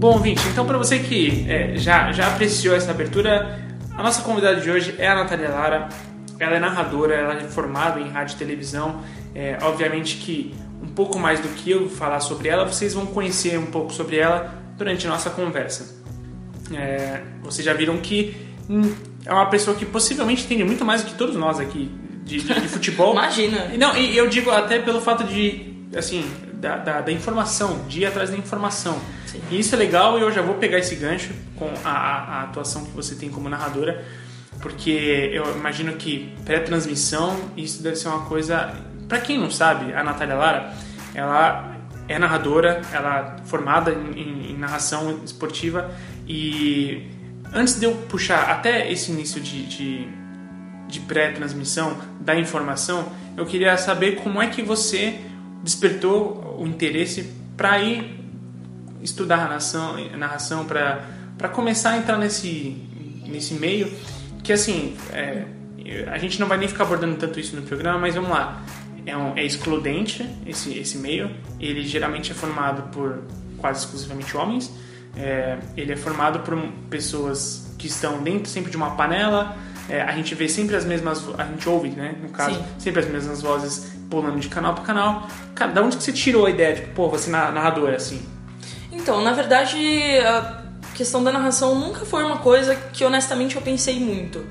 Bom, 0.00 0.14
ouvinte, 0.14 0.40
então 0.48 0.64
para 0.64 0.78
você 0.78 0.98
que 0.98 1.44
é, 1.46 1.76
já, 1.76 2.10
já 2.10 2.28
apreciou 2.28 2.74
essa 2.74 2.90
abertura, 2.90 3.60
a 3.94 4.02
nossa 4.02 4.22
convidada 4.22 4.58
de 4.58 4.70
hoje 4.70 4.94
é 4.96 5.06
a 5.06 5.14
Natália 5.14 5.50
Lara. 5.50 5.90
Ela 6.38 6.56
é 6.56 6.58
narradora, 6.58 7.14
ela 7.14 7.34
é 7.34 7.40
formada 7.40 8.00
em 8.00 8.08
rádio 8.08 8.34
e 8.34 8.38
televisão. 8.38 9.02
É, 9.34 9.58
obviamente 9.60 10.16
que 10.16 10.54
um 10.82 10.86
pouco 10.86 11.18
mais 11.18 11.38
do 11.40 11.48
que 11.48 11.70
eu 11.70 11.86
falar 11.90 12.20
sobre 12.20 12.48
ela, 12.48 12.64
vocês 12.64 12.94
vão 12.94 13.04
conhecer 13.04 13.58
um 13.58 13.66
pouco 13.66 13.92
sobre 13.92 14.16
ela 14.16 14.54
durante 14.78 15.06
a 15.06 15.10
nossa 15.10 15.28
conversa. 15.28 16.02
É, 16.74 17.20
vocês 17.42 17.62
já 17.62 17.74
viram 17.74 17.98
que 17.98 18.34
hum, 18.70 18.94
é 19.26 19.34
uma 19.34 19.50
pessoa 19.50 19.76
que 19.76 19.84
possivelmente 19.84 20.44
entende 20.46 20.64
muito 20.64 20.82
mais 20.82 21.02
do 21.02 21.10
que 21.10 21.14
todos 21.14 21.36
nós 21.36 21.60
aqui 21.60 21.90
de, 22.24 22.40
de, 22.40 22.54
de 22.58 22.68
futebol. 22.68 23.12
Imagina! 23.12 23.70
Não, 23.76 23.94
e 23.94 24.16
eu 24.16 24.30
digo 24.30 24.50
até 24.50 24.78
pelo 24.78 25.02
fato 25.02 25.24
de, 25.24 25.74
assim, 25.94 26.24
da, 26.60 26.76
da, 26.76 27.00
da 27.00 27.10
informação, 27.10 27.84
de 27.88 28.00
ir 28.00 28.06
atrás 28.06 28.30
da 28.30 28.36
informação. 28.36 28.98
Sim. 29.26 29.40
E 29.50 29.58
isso 29.58 29.74
é 29.74 29.78
legal 29.78 30.18
e 30.18 30.22
eu 30.22 30.30
já 30.30 30.42
vou 30.42 30.56
pegar 30.56 30.78
esse 30.78 30.94
gancho 30.94 31.32
com 31.56 31.70
a, 31.84 31.90
a, 31.90 32.42
atuação 32.42 32.84
que 32.84 32.90
você 32.90 33.14
tem 33.14 33.30
como 33.30 33.48
narradora, 33.48 34.04
porque 34.60 35.30
eu 35.32 35.56
imagino 35.56 35.94
que 35.94 36.34
pré-transmissão, 36.44 37.36
isso 37.56 37.82
deve 37.82 37.96
ser 37.96 38.08
uma 38.08 38.26
coisa. 38.26 38.74
Para 39.08 39.18
quem 39.18 39.38
não 39.38 39.50
sabe, 39.50 39.92
a 39.94 40.04
Natália 40.04 40.34
Lara, 40.34 40.74
ela 41.14 41.76
é 42.06 42.18
narradora, 42.18 42.82
ela 42.92 43.36
é 43.40 43.46
formada 43.46 43.92
em, 43.92 44.20
em, 44.20 44.50
em 44.52 44.58
narração 44.58 45.20
esportiva 45.24 45.90
e 46.28 47.08
antes 47.52 47.78
de 47.78 47.86
eu 47.86 47.92
puxar 48.08 48.50
até 48.50 48.90
esse 48.90 49.10
início 49.10 49.40
de, 49.40 49.66
de, 49.66 50.08
de 50.88 51.00
pré-transmissão 51.00 51.96
da 52.20 52.36
informação, 52.36 53.10
eu 53.36 53.46
queria 53.46 53.76
saber 53.76 54.16
como 54.16 54.42
é 54.42 54.48
que 54.48 54.62
você 54.62 55.18
despertou 55.62 56.56
o 56.58 56.66
interesse 56.66 57.32
para 57.56 57.80
ir 57.80 58.20
estudar 59.02 59.38
narração, 59.38 59.96
narração 60.16 60.64
para 60.64 61.48
começar 61.52 61.90
a 61.90 61.96
entrar 61.98 62.18
nesse, 62.18 62.76
nesse 63.26 63.54
meio, 63.54 63.90
que 64.42 64.52
assim, 64.52 64.96
é, 65.12 65.44
a 66.10 66.18
gente 66.18 66.38
não 66.38 66.46
vai 66.46 66.58
nem 66.58 66.68
ficar 66.68 66.84
abordando 66.84 67.16
tanto 67.16 67.40
isso 67.40 67.56
no 67.56 67.62
programa, 67.62 67.98
mas 67.98 68.14
vamos 68.14 68.30
lá. 68.30 68.62
É, 69.06 69.16
um, 69.16 69.36
é 69.36 69.44
excludente 69.44 70.28
esse, 70.46 70.76
esse 70.78 70.98
meio, 70.98 71.30
ele 71.58 71.86
geralmente 71.86 72.32
é 72.32 72.34
formado 72.34 72.90
por 72.90 73.22
quase 73.56 73.80
exclusivamente 73.80 74.36
homens, 74.36 74.70
é, 75.16 75.58
ele 75.76 75.92
é 75.92 75.96
formado 75.96 76.40
por 76.40 76.56
pessoas 76.90 77.74
que 77.78 77.86
estão 77.86 78.22
dentro 78.22 78.50
sempre 78.50 78.70
de 78.70 78.76
uma 78.76 78.90
panela, 78.90 79.56
é, 79.88 80.02
a 80.02 80.12
gente 80.12 80.34
vê 80.34 80.48
sempre 80.48 80.76
as 80.76 80.84
mesmas, 80.84 81.26
a 81.38 81.44
gente 81.44 81.66
ouve, 81.68 81.88
né, 81.88 82.14
no 82.22 82.28
caso, 82.28 82.56
Sim. 82.56 82.64
sempre 82.78 83.00
as 83.00 83.08
mesmas 83.08 83.40
vozes 83.40 83.90
pulando 84.10 84.40
de 84.40 84.48
canal 84.48 84.74
para 84.74 84.84
canal. 84.84 85.28
Da 85.72 85.82
onde 85.82 85.96
que 85.96 86.02
você 86.02 86.12
tirou 86.12 86.44
a 86.44 86.50
ideia 86.50 86.74
de, 86.74 86.82
pô, 86.88 87.08
você 87.08 87.30
narrador 87.30 87.94
assim? 87.94 88.20
Então, 88.92 89.22
na 89.22 89.32
verdade, 89.32 89.78
a 90.26 90.62
questão 90.94 91.22
da 91.22 91.30
narração 91.30 91.74
nunca 91.74 92.04
foi 92.04 92.24
uma 92.24 92.38
coisa 92.38 92.74
que 92.74 93.04
honestamente 93.04 93.56
eu 93.56 93.62
pensei 93.62 94.00
muito. 94.00 94.44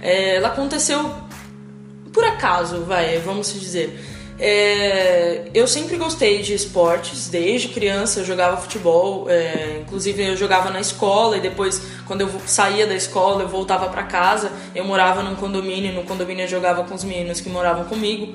É, 0.00 0.36
ela 0.36 0.48
aconteceu 0.48 1.14
por 2.12 2.24
acaso, 2.24 2.84
vai, 2.84 3.18
vamos 3.18 3.52
dizer. 3.52 4.00
É, 4.38 5.48
eu 5.54 5.66
sempre 5.66 5.96
gostei 5.96 6.42
de 6.42 6.54
esportes, 6.54 7.28
desde 7.28 7.68
criança 7.68 8.20
eu 8.20 8.24
jogava 8.24 8.56
futebol, 8.56 9.30
é, 9.30 9.78
inclusive 9.80 10.24
eu 10.24 10.36
jogava 10.36 10.70
na 10.70 10.80
escola 10.80 11.36
e 11.36 11.40
depois, 11.40 11.80
quando 12.04 12.22
eu 12.22 12.30
saía 12.46 12.86
da 12.86 12.94
escola, 12.94 13.42
eu 13.42 13.48
voltava 13.48 13.88
para 13.88 14.02
casa. 14.02 14.50
Eu 14.74 14.84
morava 14.84 15.22
num 15.22 15.36
condomínio, 15.36 15.92
no 15.92 16.02
condomínio 16.02 16.44
eu 16.44 16.48
jogava 16.48 16.82
com 16.84 16.94
os 16.94 17.04
meninos 17.04 17.40
que 17.40 17.48
moravam 17.48 17.84
comigo. 17.84 18.34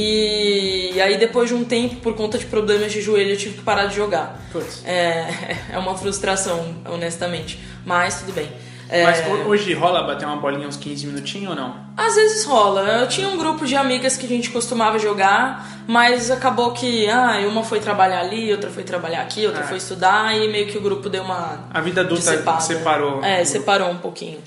E, 0.00 1.00
aí 1.00 1.18
depois 1.18 1.48
de 1.48 1.56
um 1.56 1.64
tempo, 1.64 1.96
por 1.96 2.14
conta 2.14 2.38
de 2.38 2.46
problemas 2.46 2.92
de 2.92 3.00
joelho, 3.00 3.32
eu 3.32 3.36
tive 3.36 3.56
que 3.56 3.62
parar 3.64 3.86
de 3.86 3.96
jogar. 3.96 4.40
É, 4.84 5.26
é 5.74 5.78
uma 5.78 5.98
frustração, 5.98 6.76
honestamente. 6.88 7.58
Mas 7.84 8.20
tudo 8.20 8.32
bem. 8.32 8.48
É... 8.88 9.04
Mas 9.04 9.46
hoje 9.46 9.74
rola 9.74 10.02
bater 10.02 10.26
uma 10.26 10.36
bolinha 10.36 10.66
uns 10.66 10.76
15 10.76 11.06
minutinhos 11.06 11.50
ou 11.50 11.56
não? 11.56 11.76
Às 11.96 12.14
vezes 12.14 12.44
rola. 12.44 12.80
Eu 13.00 13.08
tinha 13.08 13.28
um 13.28 13.36
grupo 13.36 13.66
de 13.66 13.76
amigas 13.76 14.16
que 14.16 14.24
a 14.24 14.28
gente 14.28 14.50
costumava 14.50 14.98
jogar, 14.98 15.66
mas 15.86 16.30
acabou 16.30 16.72
que 16.72 17.08
ah, 17.08 17.38
uma 17.46 17.62
foi 17.62 17.80
trabalhar 17.80 18.20
ali, 18.20 18.50
outra 18.50 18.70
foi 18.70 18.84
trabalhar 18.84 19.20
aqui, 19.20 19.46
outra 19.46 19.62
é. 19.62 19.66
foi 19.66 19.76
estudar 19.76 20.34
e 20.34 20.48
meio 20.48 20.66
que 20.66 20.78
o 20.78 20.80
grupo 20.80 21.08
deu 21.08 21.22
uma. 21.22 21.68
A 21.70 21.80
vida 21.80 22.00
adulta 22.00 22.60
separou. 22.60 23.22
É, 23.22 23.44
separou 23.44 23.90
um 23.90 23.98
pouquinho. 23.98 24.38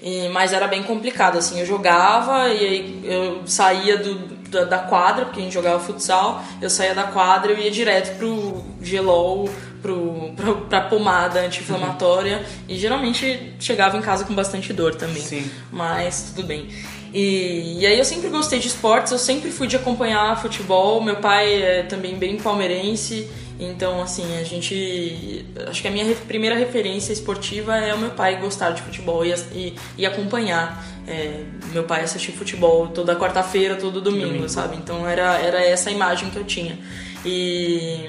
E, 0.00 0.28
mas 0.28 0.52
era 0.52 0.68
bem 0.68 0.82
complicado, 0.82 1.38
assim. 1.38 1.58
Eu 1.58 1.66
jogava 1.66 2.48
e 2.48 2.64
aí 2.64 3.00
eu 3.04 3.42
saía 3.46 3.96
do, 3.96 4.14
da, 4.48 4.64
da 4.64 4.78
quadra, 4.78 5.24
porque 5.24 5.40
a 5.40 5.42
gente 5.42 5.54
jogava 5.54 5.80
futsal, 5.80 6.42
eu 6.60 6.70
saía 6.70 6.94
da 6.94 7.04
quadra 7.04 7.52
e 7.52 7.64
ia 7.64 7.70
direto 7.70 8.16
pro 8.16 8.62
gelol 8.80 9.48
pro, 9.82 10.32
pro, 10.36 10.56
pra 10.62 10.80
pomada 10.82 11.40
anti-inflamatória 11.40 12.44
e 12.68 12.76
geralmente 12.78 13.54
chegava 13.58 13.96
em 13.96 14.00
casa 14.00 14.24
com 14.24 14.34
bastante 14.34 14.72
dor 14.72 14.94
também. 14.94 15.22
Sim. 15.22 15.50
Mas 15.72 16.32
tudo 16.34 16.46
bem. 16.46 16.68
E, 17.12 17.78
e 17.80 17.86
aí 17.86 17.98
eu 17.98 18.04
sempre 18.04 18.28
gostei 18.28 18.58
de 18.58 18.68
esportes, 18.68 19.12
eu 19.12 19.18
sempre 19.18 19.50
fui 19.50 19.66
de 19.66 19.76
acompanhar 19.76 20.40
futebol. 20.40 21.02
Meu 21.02 21.16
pai 21.16 21.62
é 21.62 21.82
também 21.84 22.16
bem 22.16 22.36
palmeirense, 22.36 23.30
então 23.58 24.02
assim, 24.02 24.36
a 24.38 24.44
gente. 24.44 25.46
Acho 25.66 25.80
que 25.80 25.88
a 25.88 25.90
minha 25.90 26.04
re- 26.04 26.14
primeira 26.14 26.54
referência 26.54 27.12
esportiva 27.12 27.76
é 27.78 27.94
o 27.94 27.98
meu 27.98 28.10
pai 28.10 28.36
gostar 28.36 28.72
de 28.72 28.82
futebol 28.82 29.24
e, 29.24 29.32
e, 29.54 29.74
e 29.96 30.04
acompanhar. 30.04 30.84
É, 31.06 31.40
meu 31.72 31.84
pai 31.84 32.02
assistir 32.04 32.32
futebol 32.32 32.88
toda 32.88 33.16
quarta-feira, 33.16 33.76
todo 33.76 34.02
domingo, 34.02 34.26
Domingo. 34.26 34.48
sabe? 34.50 34.76
Então 34.76 35.08
era, 35.08 35.38
era 35.38 35.64
essa 35.64 35.90
imagem 35.90 36.28
que 36.28 36.36
eu 36.36 36.44
tinha. 36.44 36.78
E 37.24 38.04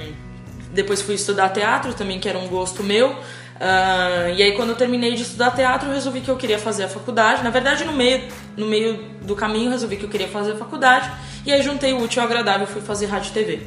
depois 0.74 1.02
fui 1.02 1.16
estudar 1.16 1.50
teatro 1.50 1.94
também, 1.94 2.20
que 2.20 2.30
era 2.30 2.38
um 2.38 2.48
gosto 2.48 2.84
meu. 2.84 3.16
Ah, 3.60 4.32
e 4.36 4.42
aí 4.42 4.54
quando 4.54 4.70
eu 4.70 4.76
terminei 4.76 5.14
de 5.16 5.24
estudar 5.24 5.52
teatro, 5.52 5.90
eu 5.90 5.94
resolvi 5.94 6.22
que 6.22 6.30
eu 6.30 6.38
queria 6.38 6.58
fazer 6.58 6.84
a 6.84 6.88
faculdade. 6.88 7.44
Na 7.44 7.50
verdade, 7.50 7.84
no 7.84 7.94
meio, 7.94 8.24
no 8.56 8.66
meio 8.66 9.04
do 9.22 9.36
caminho, 9.36 9.66
eu 9.66 9.72
resolvi 9.72 9.98
que 9.98 10.06
eu 10.06 10.10
queria 10.10 10.28
fazer 10.28 10.54
a 10.54 10.56
faculdade. 10.56 11.12
E 11.46 11.52
aí 11.52 11.62
juntei 11.62 11.94
o 11.94 12.02
útil 12.02 12.22
ao 12.22 12.28
agradável 12.28 12.66
e 12.66 12.72
fui 12.72 12.82
fazer 12.82 13.08
rádio 13.08 13.30
e 13.32 13.34
TV. 13.34 13.60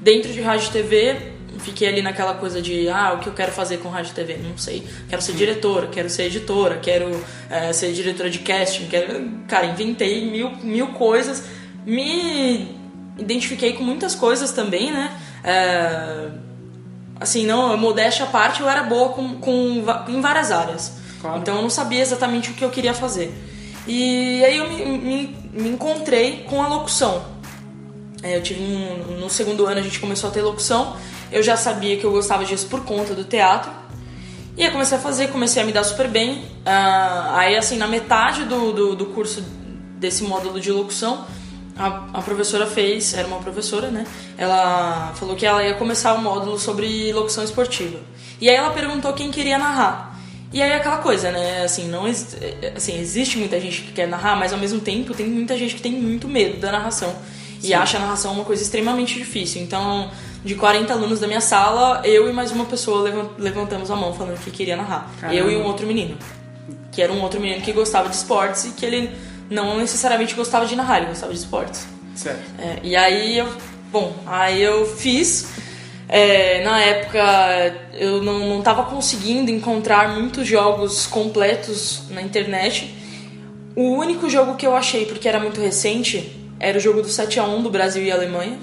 Dentro 0.00 0.32
de 0.32 0.40
rádio 0.40 0.68
e 0.68 0.72
TV, 0.72 1.16
fiquei 1.58 1.88
ali 1.88 2.00
naquela 2.00 2.34
coisa 2.34 2.62
de, 2.62 2.88
ah, 2.88 3.14
o 3.14 3.18
que 3.18 3.28
eu 3.28 3.32
quero 3.32 3.50
fazer 3.52 3.78
com 3.78 3.88
rádio 3.88 4.12
e 4.12 4.14
TV? 4.14 4.36
Não 4.36 4.56
sei. 4.56 4.86
Quero 5.08 5.20
ser 5.20 5.32
diretora, 5.32 5.88
quero 5.88 6.08
ser 6.08 6.24
editora, 6.24 6.76
quero 6.76 7.24
eh, 7.50 7.72
ser 7.72 7.92
diretora 7.92 8.30
de 8.30 8.38
casting, 8.38 8.86
quero... 8.86 9.30
Cara, 9.48 9.66
inventei 9.66 10.30
mil, 10.30 10.50
mil 10.62 10.88
coisas. 10.88 11.44
Me 11.84 12.76
identifiquei 13.18 13.72
com 13.72 13.82
muitas 13.82 14.14
coisas 14.14 14.52
também, 14.52 14.92
né? 14.92 15.10
Eh, 15.44 16.30
assim, 17.20 17.44
não, 17.44 17.76
modéstia 17.76 18.24
à 18.24 18.28
parte, 18.28 18.62
eu 18.62 18.68
era 18.68 18.82
boa 18.82 19.10
com, 19.10 19.36
com, 19.36 19.84
em 20.08 20.20
várias 20.20 20.50
áreas. 20.50 20.92
Claro. 21.20 21.38
Então 21.38 21.56
eu 21.56 21.62
não 21.62 21.70
sabia 21.70 22.00
exatamente 22.00 22.50
o 22.50 22.54
que 22.54 22.64
eu 22.64 22.70
queria 22.70 22.94
fazer. 22.94 23.32
E 23.86 24.42
aí 24.44 24.56
eu 24.56 24.68
me, 24.68 24.84
me, 24.98 25.36
me 25.52 25.68
encontrei 25.68 26.44
com 26.48 26.62
a 26.62 26.68
locução. 26.68 27.22
É, 28.22 28.36
eu 28.36 28.42
tive 28.42 28.62
um, 28.62 29.20
no 29.20 29.30
segundo 29.30 29.66
ano 29.66 29.80
a 29.80 29.82
gente 29.82 30.00
começou 30.00 30.30
a 30.30 30.32
ter 30.32 30.40
locução. 30.42 30.96
Eu 31.30 31.42
já 31.42 31.56
sabia 31.56 31.96
que 31.96 32.04
eu 32.04 32.10
gostava 32.10 32.44
disso 32.44 32.66
por 32.66 32.84
conta 32.84 33.14
do 33.14 33.24
teatro. 33.24 33.70
E 34.56 34.64
aí 34.64 34.70
comecei 34.70 34.98
a 34.98 35.00
fazer, 35.00 35.28
comecei 35.28 35.62
a 35.62 35.64
me 35.64 35.72
dar 35.72 35.84
super 35.84 36.08
bem. 36.08 36.44
Ah, 36.64 37.32
aí 37.36 37.56
assim, 37.56 37.76
na 37.76 37.86
metade 37.86 38.44
do, 38.44 38.72
do, 38.72 38.96
do 38.96 39.06
curso 39.06 39.42
desse 39.98 40.22
módulo 40.22 40.58
de 40.58 40.72
locução, 40.72 41.26
a, 41.80 42.18
a 42.18 42.22
professora 42.22 42.66
fez, 42.66 43.14
era 43.14 43.26
uma 43.26 43.38
professora, 43.38 43.88
né? 43.90 44.04
Ela 44.36 45.12
falou 45.14 45.34
que 45.36 45.46
ela 45.46 45.62
ia 45.64 45.74
começar 45.74 46.14
o 46.14 46.20
módulo 46.22 46.58
sobre 46.58 47.12
locução 47.12 47.42
esportiva. 47.44 47.98
E 48.40 48.48
aí 48.48 48.54
ela 48.56 48.70
perguntou 48.70 49.12
quem 49.12 49.30
queria 49.30 49.58
narrar. 49.58 50.18
E 50.52 50.60
aí 50.60 50.72
aquela 50.72 50.98
coisa, 50.98 51.30
né? 51.30 51.62
Assim, 51.64 51.88
não 51.88 52.06
ex- 52.08 52.36
assim, 52.76 52.98
existe 52.98 53.38
muita 53.38 53.60
gente 53.60 53.82
que 53.82 53.92
quer 53.92 54.08
narrar, 54.08 54.36
mas 54.36 54.52
ao 54.52 54.58
mesmo 54.58 54.80
tempo 54.80 55.14
tem 55.14 55.26
muita 55.26 55.56
gente 55.56 55.74
que 55.74 55.80
tem 55.82 55.92
muito 55.92 56.26
medo 56.28 56.58
da 56.58 56.72
narração. 56.72 57.14
E 57.62 57.74
acha 57.74 57.98
a 57.98 58.00
narração 58.00 58.32
uma 58.32 58.44
coisa 58.44 58.62
extremamente 58.62 59.18
difícil. 59.18 59.60
Então, 59.62 60.10
de 60.44 60.54
40 60.54 60.92
alunos 60.94 61.20
da 61.20 61.26
minha 61.26 61.42
sala, 61.42 62.00
eu 62.04 62.28
e 62.28 62.32
mais 62.32 62.50
uma 62.50 62.64
pessoa 62.64 63.02
levan- 63.02 63.28
levantamos 63.38 63.90
a 63.90 63.96
mão 63.96 64.14
falando 64.14 64.38
que 64.42 64.50
queria 64.50 64.76
narrar. 64.76 65.10
Caramba. 65.20 65.38
Eu 65.38 65.50
e 65.50 65.56
um 65.56 65.64
outro 65.64 65.86
menino. 65.86 66.16
Que 66.90 67.02
era 67.02 67.12
um 67.12 67.20
outro 67.20 67.38
menino 67.38 67.60
que 67.62 67.70
gostava 67.72 68.08
de 68.08 68.16
esportes 68.16 68.64
e 68.64 68.70
que 68.70 68.84
ele 68.84 69.10
não 69.50 69.76
necessariamente 69.76 70.34
gostava 70.34 70.64
de 70.64 70.76
narrar, 70.76 70.98
ele 70.98 71.06
gostava 71.06 71.32
de 71.32 71.38
esportes. 71.38 71.86
Certo. 72.14 72.40
É, 72.58 72.78
e 72.82 72.94
aí 72.94 73.38
eu, 73.38 73.48
bom, 73.90 74.14
aí 74.26 74.62
eu 74.62 74.86
fiz. 74.86 75.48
É, 76.08 76.62
na 76.64 76.80
época 76.80 77.20
eu 77.92 78.22
não, 78.22 78.48
não 78.48 78.62
tava 78.62 78.84
conseguindo 78.84 79.50
encontrar 79.50 80.08
muitos 80.08 80.46
jogos 80.46 81.06
completos 81.06 82.02
na 82.10 82.22
internet. 82.22 82.94
O 83.76 83.94
único 83.96 84.28
jogo 84.28 84.56
que 84.56 84.66
eu 84.66 84.74
achei, 84.74 85.06
porque 85.06 85.28
era 85.28 85.38
muito 85.38 85.60
recente, 85.60 86.36
era 86.58 86.76
o 86.76 86.80
jogo 86.80 87.00
do 87.02 87.08
7x1 87.08 87.62
do 87.62 87.70
Brasil 87.70 88.02
e 88.02 88.10
Alemanha. 88.10 88.58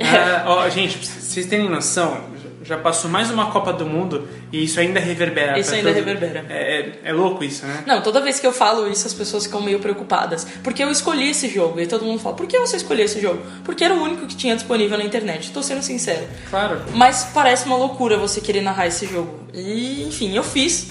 Ah, 0.00 0.44
ó, 0.50 0.68
gente, 0.68 0.98
vocês 0.98 1.46
terem 1.46 1.70
noção, 1.70 2.20
já 2.66 2.76
passou 2.76 3.10
mais 3.10 3.30
uma 3.30 3.50
Copa 3.50 3.72
do 3.72 3.86
Mundo 3.86 4.28
e 4.52 4.64
isso 4.64 4.80
ainda 4.80 4.98
reverbera. 4.98 5.58
Isso 5.58 5.74
ainda 5.74 5.88
todo- 5.92 5.96
reverbera. 6.04 6.44
É, 6.48 6.80
é, 6.80 6.92
é 7.04 7.12
louco 7.12 7.44
isso, 7.44 7.64
né? 7.66 7.84
Não, 7.86 8.02
toda 8.02 8.20
vez 8.20 8.40
que 8.40 8.46
eu 8.46 8.52
falo 8.52 8.88
isso, 8.90 9.06
as 9.06 9.14
pessoas 9.14 9.44
ficam 9.46 9.60
meio 9.62 9.78
preocupadas. 9.78 10.46
Porque 10.64 10.82
eu 10.82 10.90
escolhi 10.90 11.30
esse 11.30 11.48
jogo. 11.48 11.80
E 11.80 11.86
todo 11.86 12.04
mundo 12.04 12.18
fala, 12.18 12.34
por 12.34 12.46
que 12.46 12.58
você 12.58 12.76
escolheu 12.76 13.04
esse 13.04 13.20
jogo? 13.20 13.42
Porque 13.64 13.84
era 13.84 13.94
o 13.94 14.02
único 14.02 14.26
que 14.26 14.34
tinha 14.36 14.54
disponível 14.56 14.98
na 14.98 15.04
internet. 15.04 15.52
Tô 15.52 15.62
sendo 15.62 15.82
sincero. 15.82 16.26
Claro. 16.50 16.80
Mas 16.94 17.28
parece 17.32 17.66
uma 17.66 17.76
loucura 17.76 18.16
você 18.18 18.40
querer 18.40 18.60
narrar 18.62 18.86
esse 18.88 19.06
jogo. 19.06 19.38
E, 19.54 20.02
enfim, 20.08 20.34
eu 20.36 20.42
fiz. 20.42 20.88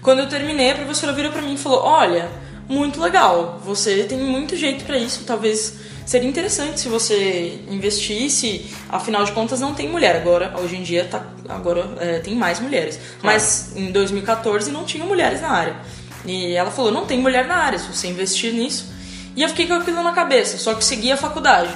Quando 0.00 0.20
eu 0.20 0.28
terminei, 0.28 0.70
a 0.70 0.74
professora 0.76 1.12
virou 1.12 1.32
pra 1.32 1.42
mim 1.42 1.54
e 1.54 1.58
falou: 1.58 1.82
Olha, 1.82 2.28
muito 2.68 3.00
legal, 3.00 3.60
você 3.64 4.04
tem 4.04 4.18
muito 4.18 4.54
jeito 4.56 4.84
pra 4.84 4.96
isso, 4.96 5.24
talvez 5.24 5.74
seria 6.06 6.28
interessante 6.28 6.80
se 6.80 6.88
você 6.88 7.60
investisse. 7.68 8.70
Afinal 8.88 9.24
de 9.24 9.32
contas, 9.32 9.60
não 9.60 9.74
tem 9.74 9.88
mulher 9.88 10.16
agora. 10.16 10.54
Hoje 10.58 10.76
em 10.76 10.82
dia, 10.82 11.04
tá, 11.04 11.26
agora 11.48 11.90
é, 11.98 12.20
tem 12.20 12.34
mais 12.34 12.60
mulheres. 12.60 12.98
Mas 13.22 13.76
em 13.76 13.90
2014 13.90 14.70
não 14.70 14.84
tinha 14.84 15.04
mulheres 15.04 15.42
na 15.42 15.50
área. 15.50 15.76
E 16.24 16.54
ela 16.54 16.70
falou: 16.70 16.90
Não 16.90 17.04
tem 17.04 17.18
mulher 17.18 17.46
na 17.46 17.56
área, 17.56 17.78
se 17.78 17.86
você 17.86 18.06
investir 18.06 18.54
nisso. 18.54 18.94
E 19.34 19.42
eu 19.42 19.48
fiquei 19.50 19.66
com 19.66 19.74
aquilo 19.74 20.02
na 20.02 20.12
cabeça, 20.12 20.56
só 20.56 20.72
que 20.72 20.82
segui 20.82 21.12
a 21.12 21.16
faculdade. 21.16 21.70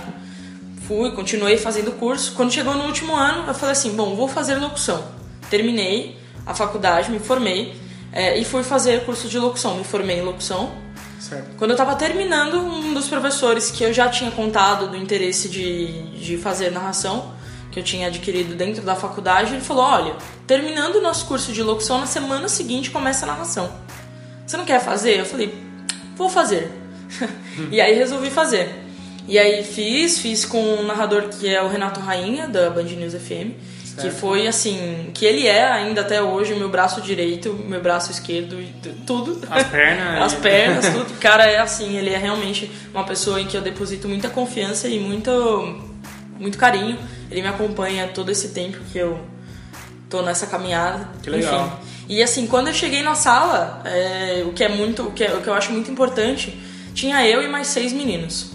Fui, 0.88 1.10
continuei 1.10 1.58
fazendo 1.58 1.92
curso. 1.92 2.32
Quando 2.32 2.50
chegou 2.50 2.74
no 2.74 2.84
último 2.84 3.14
ano, 3.14 3.46
eu 3.46 3.54
falei 3.54 3.72
assim: 3.72 3.90
bom, 3.90 4.14
vou 4.14 4.28
fazer 4.28 4.54
locução. 4.54 5.04
Terminei 5.50 6.16
a 6.46 6.54
faculdade, 6.54 7.10
me 7.10 7.18
formei 7.18 7.74
é, 8.12 8.38
e 8.38 8.44
fui 8.44 8.62
fazer 8.62 9.04
curso 9.04 9.28
de 9.28 9.38
locução. 9.38 9.76
Me 9.76 9.84
formei 9.84 10.18
em 10.18 10.22
locução. 10.22 10.72
Certo. 11.20 11.54
Quando 11.58 11.72
eu 11.72 11.76
tava 11.76 11.94
terminando, 11.96 12.58
um 12.58 12.94
dos 12.94 13.06
professores 13.06 13.70
que 13.70 13.84
eu 13.84 13.92
já 13.92 14.08
tinha 14.08 14.30
contado 14.30 14.88
do 14.88 14.96
interesse 14.96 15.50
de, 15.50 16.18
de 16.18 16.38
fazer 16.38 16.70
narração, 16.70 17.34
que 17.70 17.78
eu 17.78 17.84
tinha 17.84 18.08
adquirido 18.08 18.54
dentro 18.54 18.82
da 18.82 18.96
faculdade, 18.96 19.52
ele 19.52 19.60
falou: 19.60 19.84
olha, 19.84 20.16
terminando 20.46 20.96
o 20.96 21.02
nosso 21.02 21.26
curso 21.26 21.52
de 21.52 21.62
locução, 21.62 21.98
na 21.98 22.06
semana 22.06 22.48
seguinte 22.48 22.90
começa 22.90 23.26
a 23.26 23.28
narração. 23.28 23.70
Você 24.46 24.56
não 24.56 24.64
quer 24.64 24.80
fazer? 24.80 25.20
Eu 25.20 25.26
falei: 25.26 25.54
vou 26.16 26.30
fazer. 26.30 26.70
e 27.70 27.80
aí 27.80 27.94
resolvi 27.94 28.30
fazer. 28.30 28.74
E 29.28 29.38
aí 29.38 29.62
fiz, 29.62 30.18
fiz 30.18 30.46
com 30.46 30.60
um 30.60 30.86
narrador 30.86 31.28
que 31.28 31.46
é 31.48 31.62
o 31.62 31.68
Renato 31.68 32.00
Rainha, 32.00 32.48
da 32.48 32.70
Band 32.70 32.84
News 32.84 33.14
FM, 33.14 33.52
que 34.02 34.10
foi 34.10 34.46
assim, 34.46 35.10
que 35.14 35.24
ele 35.24 35.46
é 35.46 35.64
ainda 35.70 36.00
até 36.00 36.22
hoje 36.22 36.52
o 36.52 36.56
meu 36.56 36.68
braço 36.68 37.00
direito, 37.00 37.52
meu 37.52 37.80
braço 37.80 38.10
esquerdo, 38.10 38.56
tudo. 39.06 39.40
As 39.50 39.64
pernas. 39.66 40.22
As 40.32 40.34
pernas, 40.34 40.88
tudo. 40.92 41.18
Cara, 41.18 41.44
é 41.46 41.58
assim, 41.58 41.96
ele 41.96 42.10
é 42.10 42.16
realmente 42.18 42.70
uma 42.92 43.04
pessoa 43.04 43.40
em 43.40 43.46
que 43.46 43.56
eu 43.56 43.60
deposito 43.60 44.08
muita 44.08 44.28
confiança 44.28 44.88
e 44.88 44.98
muito, 44.98 45.30
muito 46.38 46.56
carinho. 46.58 46.98
Ele 47.30 47.42
me 47.42 47.48
acompanha 47.48 48.08
todo 48.08 48.30
esse 48.30 48.48
tempo 48.48 48.78
que 48.92 48.98
eu 48.98 49.20
tô 50.08 50.22
nessa 50.22 50.46
caminhada. 50.46 51.08
Que 51.22 51.30
legal. 51.30 51.66
Enfim. 51.66 51.90
E 52.08 52.22
assim, 52.22 52.46
quando 52.48 52.66
eu 52.68 52.74
cheguei 52.74 53.02
na 53.02 53.14
sala, 53.14 53.82
é, 53.84 54.42
o 54.44 54.52
que 54.52 54.64
é 54.64 54.68
muito, 54.68 55.04
o 55.04 55.12
que, 55.12 55.22
é- 55.22 55.32
o 55.34 55.40
que 55.40 55.46
eu 55.48 55.54
acho 55.54 55.70
muito 55.70 55.90
importante, 55.90 56.58
tinha 56.92 57.24
eu 57.24 57.40
e 57.40 57.46
mais 57.46 57.68
seis 57.68 57.92
meninos. 57.92 58.50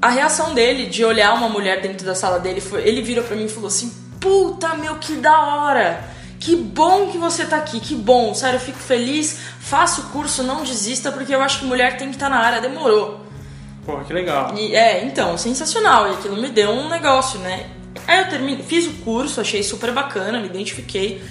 A 0.00 0.08
reação 0.08 0.54
dele 0.54 0.86
de 0.86 1.04
olhar 1.04 1.34
uma 1.34 1.48
mulher 1.48 1.80
dentro 1.82 2.04
da 2.06 2.14
sala 2.14 2.38
dele 2.38 2.60
foi, 2.60 2.86
ele 2.86 3.00
virou 3.02 3.24
pra 3.24 3.36
mim 3.36 3.44
e 3.44 3.48
falou 3.48 3.68
assim: 3.68 3.92
"Puta, 4.24 4.74
meu, 4.74 4.96
que 4.96 5.16
da 5.16 5.38
hora! 5.38 6.02
Que 6.40 6.56
bom 6.56 7.10
que 7.10 7.18
você 7.18 7.44
tá 7.44 7.56
aqui, 7.56 7.78
que 7.78 7.94
bom. 7.94 8.34
Sério, 8.34 8.56
eu 8.56 8.60
fico 8.60 8.78
feliz. 8.78 9.38
Faça 9.60 10.00
o 10.00 10.04
curso, 10.04 10.42
não 10.42 10.62
desista, 10.62 11.12
porque 11.12 11.34
eu 11.34 11.42
acho 11.42 11.60
que 11.60 11.66
mulher 11.66 11.98
tem 11.98 12.08
que 12.08 12.16
estar 12.16 12.30
na 12.30 12.38
área. 12.38 12.60
Demorou." 12.60 13.20
Pô, 13.84 13.98
que 13.98 14.14
legal. 14.14 14.54
E, 14.56 14.74
é, 14.74 15.04
então, 15.04 15.36
sensacional. 15.36 16.08
E 16.08 16.12
aquilo 16.12 16.40
me 16.40 16.48
deu 16.48 16.70
um 16.70 16.88
negócio, 16.88 17.38
né? 17.40 17.68
Aí 18.06 18.20
eu 18.20 18.28
terminei, 18.30 18.64
fiz 18.64 18.86
o 18.86 18.92
curso, 19.04 19.40
achei 19.42 19.62
super 19.62 19.92
bacana, 19.92 20.40
me 20.40 20.46
identifiquei. 20.46 21.22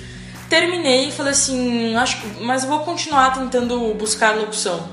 Terminei 0.50 1.08
e 1.08 1.12
falei 1.12 1.32
assim, 1.32 1.96
acho 1.96 2.22
que, 2.22 2.44
mas 2.44 2.62
eu 2.64 2.70
vou 2.70 2.80
continuar 2.82 3.34
tentando 3.34 3.94
buscar 3.96 4.36
locução. 4.36 4.88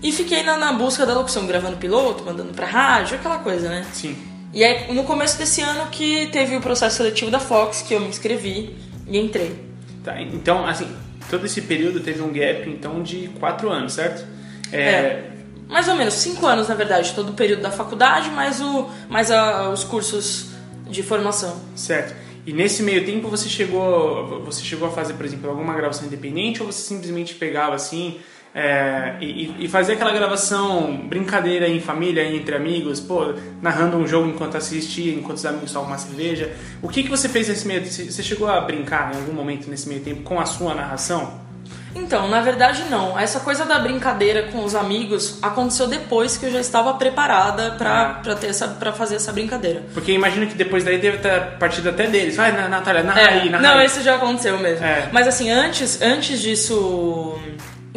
E 0.00 0.12
fiquei 0.12 0.44
na, 0.44 0.56
na 0.56 0.72
busca 0.72 1.04
da 1.04 1.14
locução, 1.14 1.46
gravando 1.46 1.76
piloto, 1.78 2.24
mandando 2.24 2.54
pra 2.54 2.66
rádio, 2.66 3.16
aquela 3.16 3.38
coisa, 3.38 3.68
né? 3.68 3.84
Sim. 3.92 4.16
E 4.52 4.64
aí, 4.64 4.92
no 4.94 5.04
começo 5.04 5.36
desse 5.38 5.60
ano 5.60 5.88
que 5.90 6.26
teve 6.28 6.56
o 6.56 6.60
processo 6.60 6.96
seletivo 6.96 7.30
da 7.30 7.38
Fox, 7.38 7.82
que 7.82 7.94
eu 7.94 8.00
me 8.00 8.08
inscrevi 8.08 8.74
e 9.06 9.18
entrei. 9.18 9.54
Tá, 10.02 10.20
então, 10.20 10.66
assim, 10.66 10.88
todo 11.28 11.44
esse 11.46 11.60
período 11.62 12.00
teve 12.00 12.22
um 12.22 12.32
gap, 12.32 12.68
então, 12.68 13.02
de 13.02 13.28
quatro 13.38 13.68
anos, 13.70 13.92
certo? 13.92 14.24
É. 14.72 15.24
Mais 15.68 15.86
ou 15.86 15.94
menos, 15.94 16.14
cinco 16.14 16.46
anos, 16.46 16.66
na 16.68 16.74
verdade, 16.74 17.12
todo 17.14 17.30
o 17.30 17.32
período 17.34 17.60
da 17.60 17.70
faculdade, 17.70 18.30
mais, 18.30 18.58
o, 18.60 18.88
mais 19.08 19.30
a- 19.30 19.68
os 19.68 19.84
cursos 19.84 20.46
de 20.88 21.02
formação. 21.02 21.60
Certo. 21.76 22.14
E 22.46 22.52
nesse 22.54 22.82
meio 22.82 23.04
tempo 23.04 23.28
você 23.28 23.46
chegou, 23.50 24.42
você 24.42 24.62
chegou 24.64 24.88
a 24.88 24.90
fazer, 24.90 25.12
por 25.12 25.26
exemplo, 25.26 25.50
alguma 25.50 25.74
gravação 25.74 26.06
independente 26.06 26.62
ou 26.62 26.72
você 26.72 26.80
simplesmente 26.80 27.34
pegava 27.34 27.74
assim 27.74 28.18
é, 28.54 29.14
e, 29.20 29.54
e 29.64 29.68
fazia 29.68 29.94
aquela 29.94 30.12
gravação 30.12 30.96
brincadeira 31.08 31.68
em 31.68 31.80
família, 31.80 32.24
entre 32.24 32.56
amigos, 32.56 32.98
pô, 33.00 33.34
narrando 33.62 33.96
um 33.96 34.06
jogo 34.06 34.28
enquanto 34.28 34.56
assistia, 34.56 35.12
enquanto 35.14 35.36
os 35.36 35.46
amigos 35.46 35.70
tomavam 35.72 35.92
uma 35.92 35.98
cerveja. 35.98 36.52
O 36.82 36.88
que, 36.88 37.02
que 37.02 37.10
você 37.10 37.28
fez 37.28 37.48
nesse 37.48 37.66
meio? 37.66 37.84
Você 37.84 38.10
você 38.10 38.22
chegou 38.22 38.48
a 38.48 38.60
brincar 38.60 39.12
em 39.14 39.18
algum 39.18 39.32
momento 39.32 39.68
nesse 39.70 39.88
meio 39.88 40.00
tempo 40.00 40.22
com 40.22 40.40
a 40.40 40.46
sua 40.46 40.74
narração? 40.74 41.46
Então, 41.94 42.28
na 42.28 42.40
verdade 42.40 42.84
não. 42.90 43.18
Essa 43.18 43.40
coisa 43.40 43.64
da 43.64 43.78
brincadeira 43.78 44.44
com 44.52 44.62
os 44.64 44.74
amigos 44.74 45.38
aconteceu 45.42 45.86
depois 45.86 46.36
que 46.36 46.46
eu 46.46 46.50
já 46.52 46.60
estava 46.60 46.94
preparada 46.94 47.72
pra, 47.72 48.20
Ah. 48.26 48.34
ter 48.34 48.48
essa, 48.48 48.68
pra 48.68 48.92
fazer 48.92 49.16
essa 49.16 49.32
brincadeira. 49.32 49.82
Porque 49.94 50.12
imagino 50.12 50.46
que 50.46 50.54
depois 50.54 50.84
daí 50.84 50.98
deve 50.98 51.18
ter 51.18 51.56
partido 51.58 51.88
até 51.88 52.06
deles. 52.06 52.36
Vai, 52.36 52.52
Na- 52.52 52.68
Natália, 52.68 53.02
narra 53.02 53.20
É, 53.20 53.28
aí, 53.40 53.50
narra 53.50 53.62
não, 53.62 53.78
aí. 53.78 53.86
esse 53.86 54.02
já 54.02 54.16
aconteceu 54.16 54.58
mesmo. 54.58 54.84
É. 54.84 55.08
Mas 55.12 55.26
assim, 55.26 55.50
antes, 55.50 56.00
antes 56.00 56.40
disso. 56.40 57.38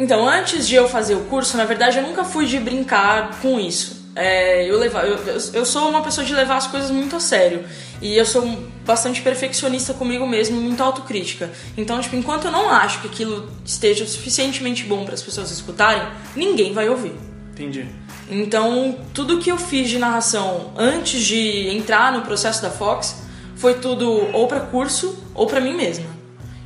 Então, 0.02 0.26
antes 0.28 0.66
de 0.66 0.74
eu 0.74 0.88
fazer 0.88 1.14
o 1.14 1.20
curso, 1.20 1.56
na 1.56 1.64
verdade, 1.64 1.98
eu 1.98 2.02
nunca 2.02 2.24
fui 2.24 2.44
de 2.46 2.58
brincar 2.58 3.38
com 3.40 3.60
isso. 3.60 4.02
É, 4.14 4.68
eu, 4.68 4.78
levar, 4.78 5.06
eu, 5.06 5.16
eu- 5.54 5.64
sou 5.64 5.88
uma 5.88 6.02
pessoa 6.02 6.24
de 6.26 6.34
levar 6.34 6.56
as 6.56 6.66
coisas 6.66 6.90
muito 6.90 7.16
a 7.16 7.20
sério. 7.20 7.64
E 8.00 8.16
eu 8.16 8.26
sou 8.26 8.42
bastante 8.84 9.22
perfeccionista 9.22 9.94
comigo 9.94 10.26
mesmo, 10.26 10.60
muito 10.60 10.82
autocrítica. 10.82 11.50
Então, 11.78 12.00
tipo, 12.00 12.16
enquanto 12.16 12.46
eu 12.46 12.50
não 12.50 12.68
acho 12.68 13.00
que 13.00 13.06
aquilo 13.06 13.48
esteja 13.64 14.04
suficientemente 14.06 14.82
bom 14.84 15.04
para 15.04 15.14
as 15.14 15.22
pessoas 15.22 15.50
escutarem, 15.50 16.02
ninguém 16.36 16.72
vai 16.74 16.88
ouvir. 16.88 17.14
Entendi. 17.52 17.86
Então, 18.28 18.98
tudo 19.14 19.38
que 19.38 19.50
eu 19.50 19.56
fiz 19.56 19.88
de 19.88 19.98
narração 19.98 20.72
antes 20.76 21.22
de 21.22 21.68
entrar 21.68 22.12
no 22.12 22.22
processo 22.22 22.60
da 22.60 22.70
Fox 22.70 23.22
foi 23.56 23.74
tudo 23.74 24.10
ou 24.34 24.48
para 24.48 24.60
curso 24.60 25.16
ou 25.34 25.46
para 25.46 25.60
mim 25.60 25.74
mesma. 25.74 26.06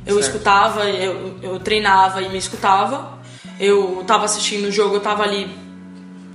Eu 0.05 0.15
Certo. 0.15 0.27
escutava, 0.27 0.85
eu, 0.85 1.37
eu 1.43 1.59
treinava 1.59 2.21
e 2.21 2.29
me 2.29 2.37
escutava. 2.37 3.16
Eu 3.59 4.03
tava 4.05 4.25
assistindo 4.25 4.65
o 4.67 4.71
jogo, 4.71 4.95
eu 4.95 4.99
tava 4.99 5.23
ali 5.23 5.49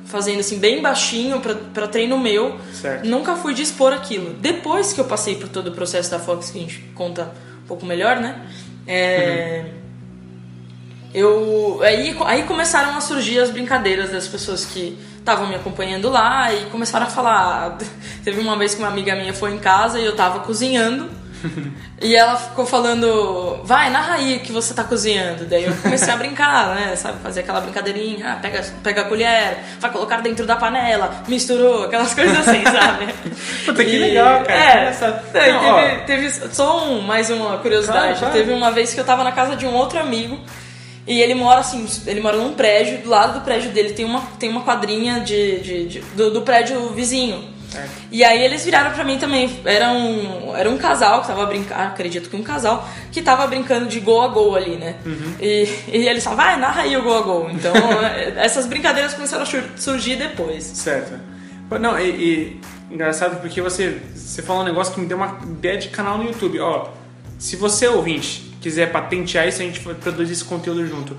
fazendo 0.07 0.41
assim 0.41 0.59
bem 0.59 0.83
baixinho 0.83 1.41
pra- 1.41 1.55
pra 1.55 1.87
treino 1.87 2.19
meu. 2.19 2.59
Certo. 2.73 3.07
Nunca 3.07 3.37
fui 3.37 3.55
de 3.55 3.62
expor 3.62 3.93
aquilo. 3.93 4.35
Depois 4.35 4.93
que 4.93 5.00
eu 5.00 5.05
passei 5.05 5.37
por 5.37 5.49
todo 5.49 5.69
o 5.69 5.73
processo 5.73 6.11
da 6.11 6.19
Fox, 6.19 6.50
que 6.50 6.59
a 6.59 6.61
gente 6.62 6.81
conta 6.95 7.33
um 7.64 7.67
pouco 7.67 7.87
melhor, 7.87 8.17
né? 8.17 8.41
É, 8.87 9.64
eu 11.14 11.81
aí, 11.83 12.17
aí 12.25 12.43
começaram 12.45 12.97
a 12.97 13.00
surgir 13.00 13.38
as 13.38 13.50
brincadeiras 13.50 14.11
das 14.11 14.26
pessoas 14.26 14.64
que 14.64 14.99
estavam 15.19 15.47
me 15.47 15.55
acompanhando 15.55 16.09
lá 16.11 16.52
e 16.52 16.64
começaram 16.67 17.07
a 17.07 17.09
falar. 17.11 17.79
Teve 18.25 18.41
uma 18.41 18.57
vez 18.57 18.75
que 18.75 18.81
uma 18.83 18.88
amiga 18.88 19.14
minha 19.14 19.33
foi 19.35 19.52
em 19.55 19.59
casa 19.59 20.00
e 20.00 20.05
eu 20.05 20.17
tava 20.17 20.41
cozinhando. 20.41 21.09
E 22.00 22.14
ela 22.16 22.37
ficou 22.37 22.64
falando, 22.66 23.61
vai, 23.64 23.90
narra 23.90 24.14
aí 24.14 24.38
que 24.40 24.52
você 24.52 24.75
tá 24.75 24.84
cozinhando. 24.84 25.44
Daí 25.44 25.64
eu 25.64 25.75
comecei 25.76 26.12
a 26.12 26.16
brincar, 26.16 26.75
né? 26.75 26.96
Sabe, 26.96 27.18
fazer 27.22 27.40
aquela 27.40 27.61
brincadeirinha, 27.61 28.32
ah, 28.32 28.37
pega, 28.37 28.62
pega 28.82 29.02
a 29.02 29.04
colher, 29.04 29.58
vai 29.80 29.90
colocar 29.90 30.20
dentro 30.20 30.46
da 30.46 30.56
panela, 30.56 31.22
misturou, 31.28 31.84
aquelas 31.84 32.12
coisas 32.14 32.37
assim, 32.46 32.62
sabe? 32.66 33.12
Puta, 33.64 33.84
que 33.84 33.90
E- 33.90 33.99
legal, 33.99 34.42
cara. 34.44 34.54
É, 34.54 34.84
Essa- 34.88 35.22
Não, 35.34 35.66
ó. 35.75 35.80
teve, 35.82 36.00
teve 36.28 36.30
só 36.54 36.84
um, 36.88 37.00
mais 37.00 37.30
uma 37.30 37.58
curiosidade. 37.58 38.02
Claro, 38.02 38.18
claro. 38.18 38.34
Teve 38.34 38.52
uma 38.52 38.70
vez 38.70 38.92
que 38.94 39.00
eu 39.00 39.04
tava 39.04 39.22
na 39.25 39.32
casa 39.32 39.56
de 39.56 39.66
um 39.66 39.75
outro 39.75 39.99
amigo 39.99 40.38
e 41.06 41.20
ele 41.20 41.34
mora 41.34 41.61
assim, 41.61 41.87
ele 42.06 42.20
mora 42.20 42.37
num 42.37 42.52
prédio, 42.54 42.99
do 42.99 43.08
lado 43.11 43.40
do 43.40 43.44
prédio 43.44 43.70
dele 43.70 43.92
tem 43.92 44.04
uma, 44.04 44.20
tem 44.38 44.49
uma 44.49 44.62
quadrinha 44.62 45.20
de, 45.20 45.58
de- 45.61 45.87
de- 45.88 46.00
do, 46.14 46.30
do 46.30 46.42
prédio 46.42 46.88
vizinho. 46.90 47.50
Certo. 47.73 47.91
E 48.11 48.23
aí 48.23 48.43
eles 48.45 48.64
viraram 48.64 48.91
pra 48.93 49.02
mim 49.05 49.19
também. 49.19 49.61
Era 49.64 49.91
um, 49.91 50.55
era 50.57 50.69
um 50.71 50.76
casal 50.76 51.23
que 51.23 51.26
tava 51.29 51.47
brincando, 51.47 51.81
acredito 51.83 52.29
que 52.29 52.37
um 52.37 52.43
casal, 52.43 52.87
que 53.11 53.23
tava 53.23 53.47
brincando 53.47 53.87
de 53.87 53.99
gol 54.00 54.23
a 54.23 54.29
gol 54.29 54.55
ali, 54.55 54.76
né? 54.76 54.97
Uhum. 55.07 55.35
E, 55.41 55.69
e 55.88 56.09
eles 56.09 56.23
falavam, 56.23 56.45
vai, 56.45 56.57
narra 56.61 56.83
aí 56.83 56.97
o 56.97 57.02
gol 57.02 57.19
a 57.19 57.23
gol. 57.23 57.50
Então, 57.50 57.73
essas 58.37 58.67
brincadeiras 58.67 59.14
começaram 59.14 59.43
a 59.43 59.47
sur- 59.47 59.71
surgir 59.76 60.17
depois. 60.17 60.62
Certo. 60.64 61.19
Não, 61.81 61.99
e, 61.99 62.11
e 62.11 62.61
engraçado 62.91 63.41
porque 63.41 63.62
você, 63.62 63.99
você 64.14 64.43
falou 64.43 64.62
um 64.62 64.67
negócio 64.67 64.93
que 64.93 65.00
me 65.00 65.07
deu 65.07 65.17
uma 65.17 65.38
ideia 65.43 65.79
de 65.79 65.88
canal 65.88 66.19
no 66.19 66.25
YouTube. 66.25 66.61
Ó, 66.61 66.88
se 67.38 67.57
você 67.57 67.88
ouvinte 67.88 68.52
quiser 68.61 68.93
patentear 68.93 69.49
isso, 69.49 69.62
a 69.62 69.64
gente 69.64 69.81
vai 69.81 69.95
produzir 69.95 70.35
esse 70.35 70.45
conteúdo 70.45 70.87
junto. 70.87 71.17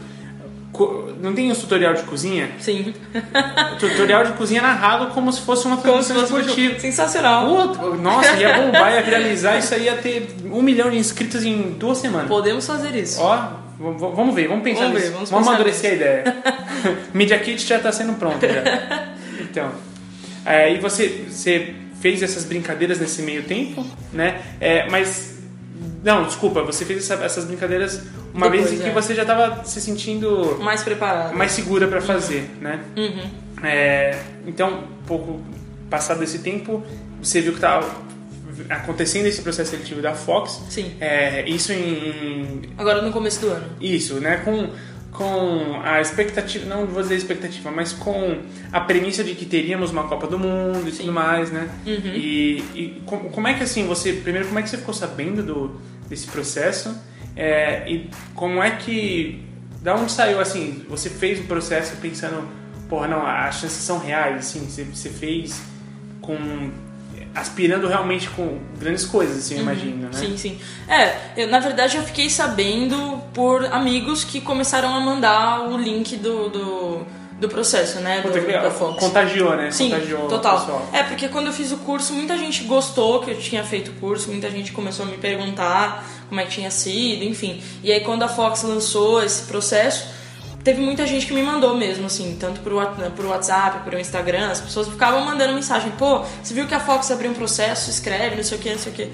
Não 1.22 1.34
tem 1.36 1.52
os 1.52 1.60
tutorial 1.60 1.94
de 1.94 2.04
cozinha? 2.04 2.50
Sim. 2.60 2.94
Tutorial 3.80 4.24
de 4.26 4.34
cozinha 4.34 4.62
narrado 4.62 5.08
como 5.14 5.32
se 5.32 5.42
fosse 5.42 5.66
uma 5.68 5.78
transmissão 5.78 6.18
um 6.38 6.40
esportiva. 6.40 6.80
Sensacional. 6.80 7.68
Puta, 7.68 7.96
Nossa, 7.98 8.34
ia 8.38 8.54
bombar, 8.60 8.92
ia 8.94 9.02
viralizar, 9.04 9.58
isso 9.58 9.74
aí 9.74 9.84
ia 9.86 9.96
ter 9.98 10.36
um 10.46 10.62
milhão 10.62 10.90
de 10.90 10.98
inscritos 10.98 11.44
em 11.46 11.72
duas 11.78 12.00
semanas. 12.00 12.28
Podemos 12.28 12.66
fazer 12.66 12.96
isso. 12.96 13.22
Ó, 13.22 13.50
vamos 13.80 14.34
ver, 14.34 14.48
vamos 14.48 14.64
pensar 14.64 14.86
Vamos 14.86 14.94
ver, 14.94 15.02
nisso. 15.02 15.14
vamos 15.14 15.30
vamos 15.30 15.46
pensar 15.46 15.56
amadurecer 15.56 15.92
a 15.92 15.96
ideia. 15.96 16.24
Media 17.14 17.38
Kit 17.40 17.66
já 17.66 17.80
tá 17.80 17.92
sendo 17.92 18.14
pronto 18.14 18.40
já. 18.46 19.14
Então, 19.40 19.70
é, 20.46 20.74
e 20.74 20.80
você, 20.80 21.26
você 21.30 21.74
fez 22.02 22.24
essas 22.24 22.44
brincadeiras 22.46 23.00
nesse 23.00 23.22
meio 23.22 23.44
tempo, 23.44 23.86
né? 24.12 24.42
É, 24.60 24.90
mas, 24.90 25.38
não, 26.04 26.24
desculpa, 26.24 26.64
você 26.64 26.84
fez 26.86 27.00
essa- 27.10 27.24
essas 27.24 27.46
brincadeiras 27.46 28.02
uma 28.34 28.50
Depois, 28.50 28.70
vez 28.70 28.80
em 28.82 28.84
que 28.84 28.90
é. 28.90 28.94
você 28.94 29.14
já 29.16 29.22
estava 29.24 29.64
se 29.64 29.80
sentindo 29.80 30.58
Mais 30.62 30.84
preparado. 30.84 31.36
mais 31.36 31.52
segura 31.52 31.88
para 31.88 32.02
fazer, 32.02 32.50
né? 32.60 32.80
Uhum. 32.98 33.30
É, 33.64 34.20
então, 34.48 34.80
um 35.02 35.06
pouco 35.06 35.40
passado 35.90 36.24
esse 36.24 36.40
tempo, 36.40 36.84
você 37.22 37.40
viu 37.42 37.52
que 37.52 37.58
estava 37.60 37.88
acontecendo 38.70 39.26
esse 39.26 39.42
processo 39.42 39.72
seletivo 39.72 40.02
da 40.02 40.14
Fox. 40.14 40.62
Sim. 40.70 40.94
É, 41.00 41.48
isso 41.48 41.72
em 41.72 42.62
Agora 42.78 43.02
no 43.02 43.12
começo 43.12 43.40
do 43.42 43.48
ano. 43.48 43.66
isso, 43.80 44.16
né? 44.16 44.38
Com, 44.44 44.70
com 45.12 45.80
a 45.84 46.02
expectativa, 46.02 46.66
não 46.66 46.86
vou 46.88 47.02
dizer 47.02 47.16
expectativa, 47.16 47.72
mas 47.72 47.94
com 47.94 48.38
a 48.72 48.80
premissa 48.80 49.24
de 49.24 49.36
que 49.36 49.46
teríamos 49.46 49.92
uma 49.92 50.08
Copa 50.08 50.28
do 50.28 50.38
Mundo 50.40 50.88
e 50.88 50.92
tudo 50.92 51.12
mais, 51.12 51.52
né? 51.52 51.70
E, 51.86 52.64
e 52.74 53.02
com- 53.06 53.30
como 53.30 53.48
é 53.48 53.54
que 53.54 53.64
assim, 53.64 53.86
você, 53.86 54.14
primeiro, 54.14 54.48
como 54.48 54.60
é 54.60 54.64
que 54.64 54.70
você 54.70 54.78
ficou 54.78 54.94
sabendo 54.94 55.44
do, 55.44 55.82
desse 56.10 56.28
processo? 56.28 56.96
É, 57.36 57.84
e 57.90 58.10
como 58.36 58.62
é 58.62 58.72
que, 58.72 59.44
da 59.82 59.96
onde 59.96 60.12
saiu, 60.12 60.40
assim, 60.40 60.86
você 60.88 61.10
fez 61.10 61.40
o 61.40 61.44
processo 61.44 61.96
pensando, 61.98 62.48
porra, 62.88 63.08
não, 63.08 63.26
as 63.26 63.56
chances 63.56 63.84
são 63.84 64.00
reais, 64.00 64.38
assim, 64.38 64.60
você, 64.70 64.84
você 64.84 65.10
fez 65.10 65.62
com, 66.22 66.72
aspirando 67.34 67.88
realmente 67.88 68.30
com 68.30 68.60
grandes 68.80 69.06
coisas, 69.06 69.38
assim, 69.38 69.56
eu 69.56 69.62
imagino, 69.62 70.04
né? 70.04 70.14
Sim, 70.14 70.38
sim. 70.38 70.60
É, 70.88 71.42
eu, 71.42 71.48
na 71.48 71.60
verdade 71.60 71.98
eu 71.98 72.04
fiquei 72.04 72.30
sabendo 72.30 73.22
por 73.34 73.66
amigos 73.66 74.24
que 74.24 74.40
começaram 74.40 74.94
a 74.96 75.00
mandar 75.00 75.68
o 75.70 75.78
link 75.78 76.16
do, 76.18 76.50
do, 76.50 77.08
do 77.44 77.50
processo, 77.50 78.00
né? 78.00 78.18
Do, 78.22 78.30
Puta, 78.30 78.40
que 78.40 78.52
da 78.52 78.72
Fox. 78.72 79.00
Contagiou, 79.00 79.56
né? 79.56 79.70
Sim, 79.72 79.90
Contagiou 79.92 80.28
total. 80.28 80.90
É, 80.92 81.04
porque 81.04 81.28
quando 81.28 81.48
eu 81.48 81.54
fiz 81.54 81.72
o 81.72 81.78
curso, 81.78 82.14
muita 82.14 82.38
gente 82.38 82.64
gostou 82.64 83.20
que 83.20 83.32
eu 83.32 83.38
tinha 83.38 83.64
feito 83.64 83.92
o 83.92 83.94
curso, 83.96 84.30
muita 84.32 84.50
gente 84.50 84.72
começou 84.72 85.06
a 85.06 85.10
me 85.10 85.18
perguntar 85.18 86.04
como 86.30 86.42
é 86.42 86.46
que 86.46 86.52
tinha 86.52 86.72
sido, 86.72 87.24
enfim. 87.24 87.62
E 87.84 87.92
aí 87.92 88.00
quando 88.00 88.24
a 88.24 88.28
Fox 88.28 88.64
lançou 88.64 89.22
esse 89.22 89.44
processo, 89.44 90.08
teve 90.64 90.82
muita 90.82 91.06
gente 91.06 91.26
que 91.28 91.34
me 91.34 91.44
mandou 91.44 91.76
mesmo, 91.78 92.06
assim, 92.06 92.38
tanto 92.40 92.62
pro, 92.62 92.78
What- 92.78 93.10
pro 93.16 93.28
WhatsApp, 93.30 93.80
pro 93.88 94.00
Instagram, 94.00 94.50
as 94.50 94.62
pessoas 94.62 94.88
ficavam 94.88 95.22
mandando 95.26 95.54
mensagem, 95.54 95.92
pô, 95.92 96.24
você 96.42 96.54
viu 96.54 96.66
que 96.66 96.74
a 96.74 96.80
Fox 96.80 97.12
abriu 97.12 97.30
um 97.32 97.34
processo, 97.36 97.90
escreve, 97.90 98.38
não 98.38 98.44
sei 98.44 98.58
o 98.58 98.62
que, 98.62 98.70
não 98.72 98.80
sei 98.80 98.92
o 98.92 98.96
que. 98.96 99.10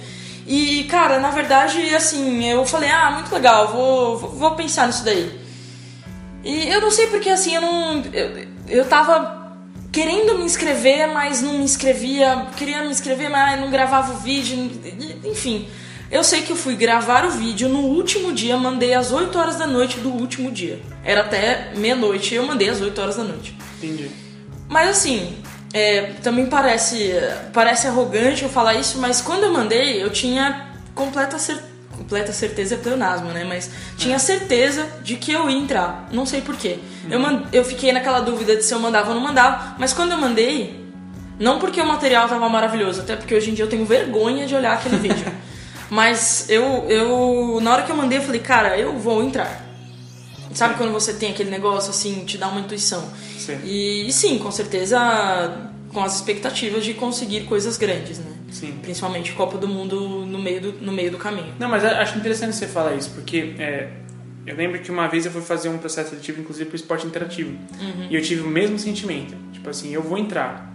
E, 0.47 0.83
cara, 0.85 1.19
na 1.19 1.29
verdade, 1.31 1.93
assim, 1.93 2.45
eu 2.45 2.65
falei, 2.65 2.89
ah, 2.89 3.11
muito 3.11 3.33
legal, 3.33 3.67
vou, 3.69 4.17
vou, 4.17 4.29
vou 4.31 4.51
pensar 4.55 4.87
nisso 4.87 5.03
daí. 5.03 5.48
E 6.43 6.69
eu 6.69 6.81
não 6.81 6.91
sei 6.91 7.07
porque 7.07 7.29
assim, 7.29 7.55
eu 7.55 7.61
não. 7.61 8.03
Eu, 8.13 8.47
eu 8.67 8.85
tava 8.85 9.57
querendo 9.91 10.37
me 10.37 10.45
inscrever, 10.45 11.07
mas 11.07 11.41
não 11.41 11.53
me 11.53 11.63
inscrevia. 11.63 12.47
Queria 12.55 12.81
me 12.83 12.89
inscrever, 12.89 13.29
mas 13.29 13.59
não 13.59 13.69
gravava 13.69 14.13
o 14.13 14.17
vídeo. 14.17 14.71
Enfim. 15.25 15.67
Eu 16.11 16.23
sei 16.23 16.41
que 16.41 16.51
eu 16.51 16.55
fui 16.55 16.75
gravar 16.75 17.23
o 17.23 17.29
vídeo 17.29 17.69
no 17.69 17.81
último 17.81 18.33
dia, 18.33 18.57
mandei 18.57 18.95
às 18.95 19.11
8 19.11 19.37
horas 19.37 19.57
da 19.57 19.67
noite 19.67 19.99
do 19.99 20.09
último 20.09 20.51
dia. 20.51 20.81
Era 21.03 21.21
até 21.21 21.71
meia-noite, 21.75 22.33
eu 22.33 22.47
mandei 22.47 22.67
às 22.67 22.81
8 22.81 22.99
horas 22.99 23.17
da 23.17 23.23
noite. 23.23 23.55
Entendi. 23.77 24.09
Mas 24.67 24.89
assim, 24.89 25.37
é, 25.71 26.13
também 26.23 26.47
parece, 26.47 27.11
parece 27.53 27.85
arrogante 27.85 28.41
eu 28.41 28.49
falar 28.49 28.73
isso, 28.73 28.97
mas 28.97 29.21
quando 29.21 29.43
eu 29.43 29.53
mandei, 29.53 30.01
eu 30.01 30.09
tinha 30.09 30.69
completa 30.95 31.37
certeza. 31.37 31.68
Completa 31.99 32.31
certeza 32.31 32.75
é 32.75 32.77
pleonasmo, 32.77 33.29
né? 33.31 33.43
Mas 33.43 33.69
tinha 33.97 34.17
certeza 34.17 34.87
de 35.03 35.15
que 35.17 35.31
eu 35.33 35.49
ia 35.49 35.57
entrar. 35.57 36.07
Não 36.11 36.25
sei 36.25 36.39
porquê. 36.41 36.79
Eu, 37.11 37.19
man- 37.19 37.43
eu 37.51 37.63
fiquei 37.65 37.91
naquela 37.91 38.21
dúvida 38.21 38.55
de 38.55 38.63
se 38.63 38.73
eu 38.73 38.79
mandava 38.79 39.09
ou 39.09 39.15
não 39.15 39.21
mandava. 39.21 39.75
Mas 39.77 39.91
quando 39.93 40.13
eu 40.13 40.17
mandei, 40.17 40.83
não 41.37 41.59
porque 41.59 41.79
o 41.81 41.85
material 41.85 42.27
tava 42.29 42.47
maravilhoso, 42.49 43.01
até 43.01 43.15
porque 43.17 43.35
hoje 43.35 43.51
em 43.51 43.53
dia 43.53 43.65
eu 43.65 43.69
tenho 43.69 43.85
vergonha 43.85 44.47
de 44.47 44.55
olhar 44.55 44.73
aquele 44.73 44.95
vídeo. 45.07 45.25
Mas 45.89 46.49
eu, 46.49 46.85
eu. 46.87 47.59
Na 47.61 47.73
hora 47.73 47.83
que 47.83 47.91
eu 47.91 47.95
mandei, 47.97 48.17
eu 48.19 48.23
falei, 48.23 48.39
cara, 48.41 48.77
eu 48.77 48.97
vou 48.97 49.21
entrar. 49.23 49.65
Sabe 50.53 50.75
quando 50.75 50.91
você 50.93 51.13
tem 51.13 51.31
aquele 51.31 51.49
negócio 51.51 51.89
assim, 51.91 52.23
te 52.25 52.37
dá 52.37 52.47
uma 52.47 52.61
intuição? 52.61 53.03
Sim. 53.37 53.59
E, 53.63 54.07
e 54.07 54.13
sim, 54.13 54.39
com 54.39 54.51
certeza 54.51 54.97
com 55.93 56.03
as 56.03 56.15
expectativas 56.15 56.83
de 56.85 56.93
conseguir 56.93 57.41
coisas 57.45 57.77
grandes, 57.77 58.19
né? 58.19 58.31
Sim. 58.51 58.79
Principalmente 58.81 59.31
Copa 59.33 59.57
do 59.57 59.67
Mundo 59.67 59.99
no 60.25 60.39
meio 60.39 60.61
do, 60.61 60.71
no 60.73 60.91
meio 60.91 61.11
do 61.11 61.17
caminho. 61.17 61.53
Não, 61.59 61.69
mas 61.69 61.83
acho 61.85 62.17
interessante 62.17 62.55
você 62.55 62.67
falar 62.67 62.95
isso, 62.95 63.11
porque 63.11 63.55
é, 63.59 63.89
eu 64.45 64.55
lembro 64.55 64.79
que 64.79 64.89
uma 64.91 65.07
vez 65.07 65.25
eu 65.25 65.31
fui 65.31 65.41
fazer 65.41 65.69
um 65.69 65.77
processo 65.77 66.09
seletivo, 66.11 66.41
inclusive 66.41 66.65
para 66.69 66.75
esporte 66.75 67.05
interativo. 67.05 67.51
Uhum. 67.79 68.07
E 68.09 68.15
eu 68.15 68.21
tive 68.21 68.41
o 68.41 68.47
mesmo 68.47 68.77
sentimento. 68.79 69.35
Tipo 69.51 69.69
assim, 69.69 69.93
eu 69.93 70.01
vou 70.01 70.17
entrar. 70.17 70.73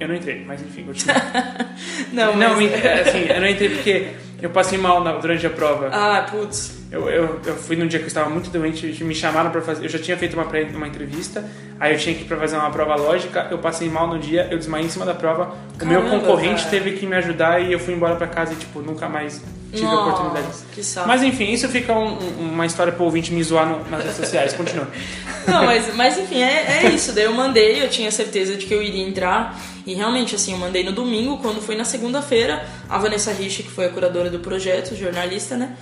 Eu 0.00 0.08
não 0.08 0.14
entrei, 0.14 0.44
mas 0.44 0.60
enfim, 0.62 0.84
continua. 0.84 1.14
Não, 2.12 2.36
não, 2.36 2.56
mas... 2.56 2.72
é, 2.72 3.00
assim, 3.02 3.18
eu 3.28 3.40
não 3.40 3.46
entrei 3.46 3.68
porque 3.70 4.08
eu 4.40 4.50
passei 4.50 4.76
mal 4.78 5.02
na- 5.02 5.12
durante 5.18 5.46
a 5.46 5.50
prova. 5.50 5.88
Ah, 5.92 6.22
putz. 6.30 6.81
Eu, 6.92 7.08
eu, 7.08 7.40
eu 7.46 7.56
fui 7.56 7.74
num 7.74 7.86
dia 7.86 7.98
que 7.98 8.04
eu 8.04 8.08
estava 8.08 8.28
muito 8.28 8.50
doente, 8.50 9.02
me 9.02 9.14
chamaram 9.14 9.50
para 9.50 9.62
fazer. 9.62 9.84
Eu 9.84 9.88
já 9.88 9.98
tinha 9.98 10.14
feito 10.16 10.34
uma, 10.34 10.44
pré- 10.44 10.68
uma 10.74 10.86
entrevista, 10.86 11.42
aí 11.80 11.94
eu 11.94 11.98
tinha 11.98 12.14
que 12.14 12.20
ir 12.20 12.24
para 12.26 12.36
fazer 12.36 12.56
uma 12.56 12.70
prova 12.70 12.94
lógica. 12.96 13.48
Eu 13.50 13.56
passei 13.58 13.88
mal 13.88 14.06
no 14.06 14.18
dia, 14.18 14.46
eu 14.50 14.58
desmaiei 14.58 14.86
em 14.86 14.90
cima 14.90 15.06
da 15.06 15.14
prova. 15.14 15.54
o 15.80 15.86
meu 15.86 16.02
Caramba, 16.02 16.20
concorrente 16.20 16.58
cara. 16.64 16.70
teve 16.70 16.92
que 16.92 17.06
me 17.06 17.16
ajudar 17.16 17.60
e 17.62 17.72
eu 17.72 17.78
fui 17.78 17.94
embora 17.94 18.14
para 18.16 18.26
casa 18.26 18.52
e, 18.52 18.56
tipo, 18.56 18.80
nunca 18.82 19.08
mais 19.08 19.40
tive 19.72 19.86
a 19.86 19.90
Nossa, 19.90 20.02
oportunidade 20.10 20.46
disso. 20.48 20.66
que 20.70 20.82
saco. 20.84 21.08
Mas 21.08 21.22
enfim, 21.22 21.50
isso 21.50 21.66
fica 21.70 21.94
um- 21.94 22.18
uma 22.38 22.66
história 22.66 22.92
pro 22.92 23.04
ouvinte 23.04 23.32
me 23.32 23.42
zoar 23.42 23.66
no- 23.66 23.88
nas 23.88 24.02
redes 24.02 24.16
sociais. 24.18 24.52
Continua. 24.52 24.86
Não, 25.48 25.64
mas, 25.64 25.94
mas 25.96 26.18
enfim, 26.18 26.42
é, 26.42 26.84
é 26.84 26.90
isso. 26.90 27.12
Daí 27.14 27.24
eu 27.24 27.32
mandei, 27.32 27.82
eu 27.82 27.88
tinha 27.88 28.10
certeza 28.10 28.54
de 28.54 28.66
que 28.66 28.74
eu 28.74 28.82
iria 28.82 29.02
entrar. 29.02 29.58
E 29.86 29.94
realmente, 29.94 30.34
assim, 30.34 30.52
eu 30.52 30.58
mandei 30.58 30.84
no 30.84 30.92
domingo, 30.92 31.38
quando 31.38 31.60
foi 31.62 31.74
na 31.74 31.84
segunda-feira, 31.84 32.64
a 32.88 32.98
Vanessa 32.98 33.32
Rich, 33.32 33.62
que 33.64 33.70
foi 33.70 33.86
a 33.86 33.88
curadora 33.88 34.28
do 34.30 34.38
projeto, 34.40 34.94
jornalista, 34.94 35.56
né? 35.56 35.74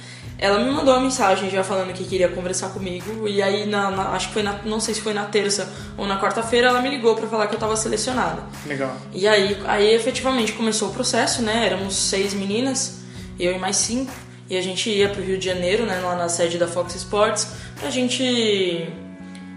Ela 0.42 0.58
me 0.58 0.70
mandou 0.70 0.94
uma 0.94 1.02
mensagem 1.02 1.50
já 1.50 1.62
falando 1.62 1.92
que 1.92 2.02
queria 2.02 2.28
conversar 2.28 2.70
comigo. 2.70 3.28
E 3.28 3.42
aí, 3.42 3.66
na, 3.66 3.90
na- 3.90 4.08
acho 4.12 4.28
que 4.28 4.32
foi 4.34 4.42
na, 4.42 4.54
não 4.64 4.80
sei 4.80 4.94
se 4.94 5.02
foi 5.02 5.12
na 5.12 5.24
terça 5.26 5.70
ou 5.98 6.06
na 6.06 6.18
quarta-feira, 6.18 6.68
ela 6.68 6.80
me 6.80 6.88
ligou 6.88 7.14
pra 7.14 7.26
falar 7.28 7.46
que 7.46 7.54
eu 7.54 7.58
tava 7.60 7.76
selecionada. 7.76 8.42
Legal. 8.66 8.96
E 9.12 9.28
aí, 9.28 9.56
aí 9.66 9.94
efetivamente 9.94 10.52
começou 10.54 10.88
o 10.88 10.92
processo, 10.92 11.42
né? 11.42 11.66
Éramos 11.66 11.94
seis 11.94 12.32
meninas, 12.32 13.00
eu 13.38 13.52
e 13.54 13.58
mais 13.58 13.76
cinco. 13.76 14.10
E 14.48 14.56
a 14.56 14.62
gente 14.62 14.88
ia 14.90 15.08
pro 15.10 15.22
Rio 15.22 15.38
de 15.38 15.44
Janeiro, 15.44 15.84
né? 15.84 16.00
Lá 16.02 16.16
na 16.16 16.28
sede 16.28 16.56
da 16.58 16.66
Fox 16.66 16.94
Sports. 16.96 17.46
A 17.84 17.90
gente. 17.90 18.88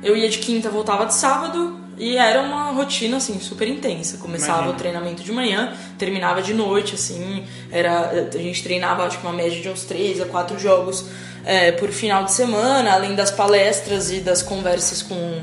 Eu 0.04 0.18
ia 0.18 0.28
de 0.30 0.38
quinta, 0.40 0.70
voltava 0.70 1.06
de 1.06 1.14
sábado. 1.14 1.80
E 1.98 2.18
era 2.18 2.42
uma 2.42 2.72
rotina, 2.72 3.18
assim, 3.18 3.40
super 3.40 3.68
intensa. 3.68 4.18
Começava 4.18 4.54
Imagino. 4.54 4.74
o 4.74 4.78
treinamento 4.78 5.24
de 5.24 5.32
manhã, 5.32 5.74
terminava 5.98 6.42
de 6.42 6.54
noite, 6.54 6.96
assim. 6.96 7.46
Era, 7.72 8.30
a 8.34 8.38
gente 8.38 8.64
treinava, 8.64 9.04
acho 9.04 9.20
que 9.20 9.26
uma 9.26 9.34
média 9.34 9.62
de 9.62 9.70
uns 9.70 9.84
três 9.84 10.20
a 10.20 10.26
quatro 10.26 10.58
jogos 10.60 11.06
é, 11.46 11.72
por 11.72 11.90
final 11.92 12.24
de 12.24 12.32
semana, 12.32 12.94
além 12.94 13.16
das 13.16 13.30
palestras 13.30 14.12
e 14.12 14.20
das 14.20 14.42
conversas 14.42 15.02
com, 15.02 15.42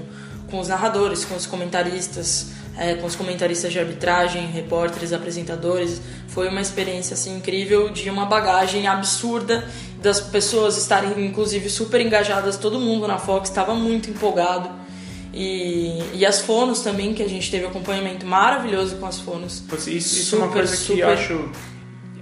com 0.51 0.59
os 0.59 0.69
narradores, 0.69 1.25
com 1.25 1.37
os 1.37 1.47
comentaristas, 1.47 2.49
é, 2.77 2.95
com 2.95 3.07
os 3.07 3.15
comentaristas 3.15 3.73
de 3.73 3.79
arbitragem, 3.79 4.47
repórteres, 4.47 5.13
apresentadores. 5.13 6.01
Foi 6.29 6.49
uma 6.49 6.61
experiência 6.61 7.15
assim 7.15 7.37
incrível, 7.37 7.91
de 7.91 8.09
uma 8.09 8.27
bagagem 8.27 8.87
absurda 8.87 9.69
das 10.01 10.21
pessoas 10.21 10.79
estarem 10.79 11.27
inclusive 11.27 11.69
super 11.69 12.01
engajadas, 12.01 12.57
todo 12.57 12.81
mundo 12.81 13.07
na 13.07 13.19
Fox 13.19 13.49
estava 13.49 13.75
muito 13.75 14.09
empolgado. 14.09 14.71
E, 15.33 16.03
e 16.15 16.27
as 16.27 16.41
fonos 16.41 16.81
também, 16.81 17.15
que 17.15 17.23
a 17.23 17.29
gente 17.29 17.51
teve 17.51 17.67
acompanhamento 17.67 18.27
maravilhoso 18.27 18.97
com 18.97 19.07
as 19.07 19.19
fonos. 19.21 19.63
Isso, 19.73 19.91
isso 19.91 20.35
é 20.35 20.39
uma 20.39 20.47
Super, 20.49 20.59
coisa 20.59 20.77
que 20.77 20.93
eu 21.01 21.09
super. 21.09 21.09
acho. 21.09 21.49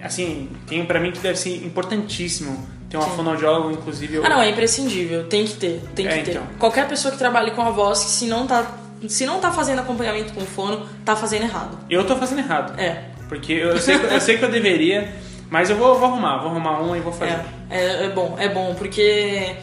Assim, 0.02 0.48
tem 0.66 0.84
pra 0.84 1.00
mim 1.00 1.10
que 1.10 1.18
deve 1.18 1.38
ser 1.38 1.56
importantíssimo 1.64 2.68
ter 2.88 2.96
uma 2.96 3.06
Sim. 3.08 3.16
fonoaudióloga, 3.16 3.72
inclusive. 3.72 4.14
Eu, 4.16 4.24
Ah, 4.24 4.28
não, 4.28 4.40
é 4.42 4.50
imprescindível, 4.50 5.24
tem 5.24 5.44
que 5.44 5.54
ter, 5.54 5.82
tem 5.94 6.06
que 6.06 6.12
É, 6.14 6.22
ter. 6.22 6.30
então. 6.32 6.42
Qualquer 6.58 6.86
pessoa 6.88 7.10
que 7.12 7.18
trabalhe 7.18 7.50
com 7.50 7.62
a 7.62 7.70
voz, 7.70 8.04
que 8.04 8.10
se 8.10 8.26
não 8.26 8.46
tá, 8.46 8.78
se 9.08 9.26
não 9.26 9.40
tá 9.40 9.50
fazendo 9.50 9.80
acompanhamento 9.80 10.32
com 10.32 10.40
fono, 10.42 10.86
tá 11.04 11.16
fazendo 11.16 11.42
errado. 11.42 11.78
eu 11.90 12.06
tô 12.06 12.16
fazendo 12.16 12.38
errado. 12.38 12.78
É, 12.78 13.04
Porque 13.28 13.52
eu 13.52 13.76
sei, 13.78 13.98
que- 13.98 14.06
eu 14.06 14.20
sei 14.20 14.38
que 14.38 14.44
eu 14.44 14.50
deveria, 14.50 15.12
mas 15.50 15.68
eu 15.68 15.76
vou, 15.76 15.98
vou 15.98 16.08
arrumar, 16.08 16.38
vou 16.38 16.50
arrumar 16.50 16.80
uma 16.80 16.96
e 16.96 17.00
vou 17.00 17.12
fazer. 17.12 17.32
é, 17.68 17.78
é, 17.78 18.04
é 18.04 18.08
bom, 18.08 18.36
é 18.38 18.48
bom, 18.48 18.74
porque 18.74 19.56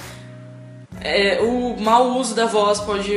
é, 1.02 1.40
o 1.42 1.76
mau 1.80 2.18
uso 2.18 2.34
da 2.36 2.46
voz 2.46 2.80
pode 2.80 3.12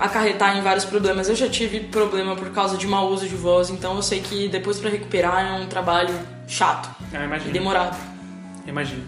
acarretar 0.00 0.56
em 0.56 0.62
vários 0.62 0.84
problemas. 0.84 1.28
Eu 1.28 1.34
já 1.36 1.48
tive 1.48 1.80
problema 1.80 2.34
por 2.36 2.50
causa 2.50 2.76
de 2.76 2.86
mau 2.86 3.08
uso 3.10 3.28
de 3.28 3.34
voz, 3.36 3.70
então 3.70 3.96
eu 3.96 4.02
sei 4.02 4.20
que 4.20 4.48
depois 4.48 4.78
pra 4.78 4.90
recuperar 4.90 5.46
é 5.46 5.52
um 5.62 5.66
trabalho 5.66 6.14
chato 6.46 6.88
Ah, 7.12 7.38
e 7.46 7.50
demorado. 7.50 7.96
Imagina. 8.66 9.02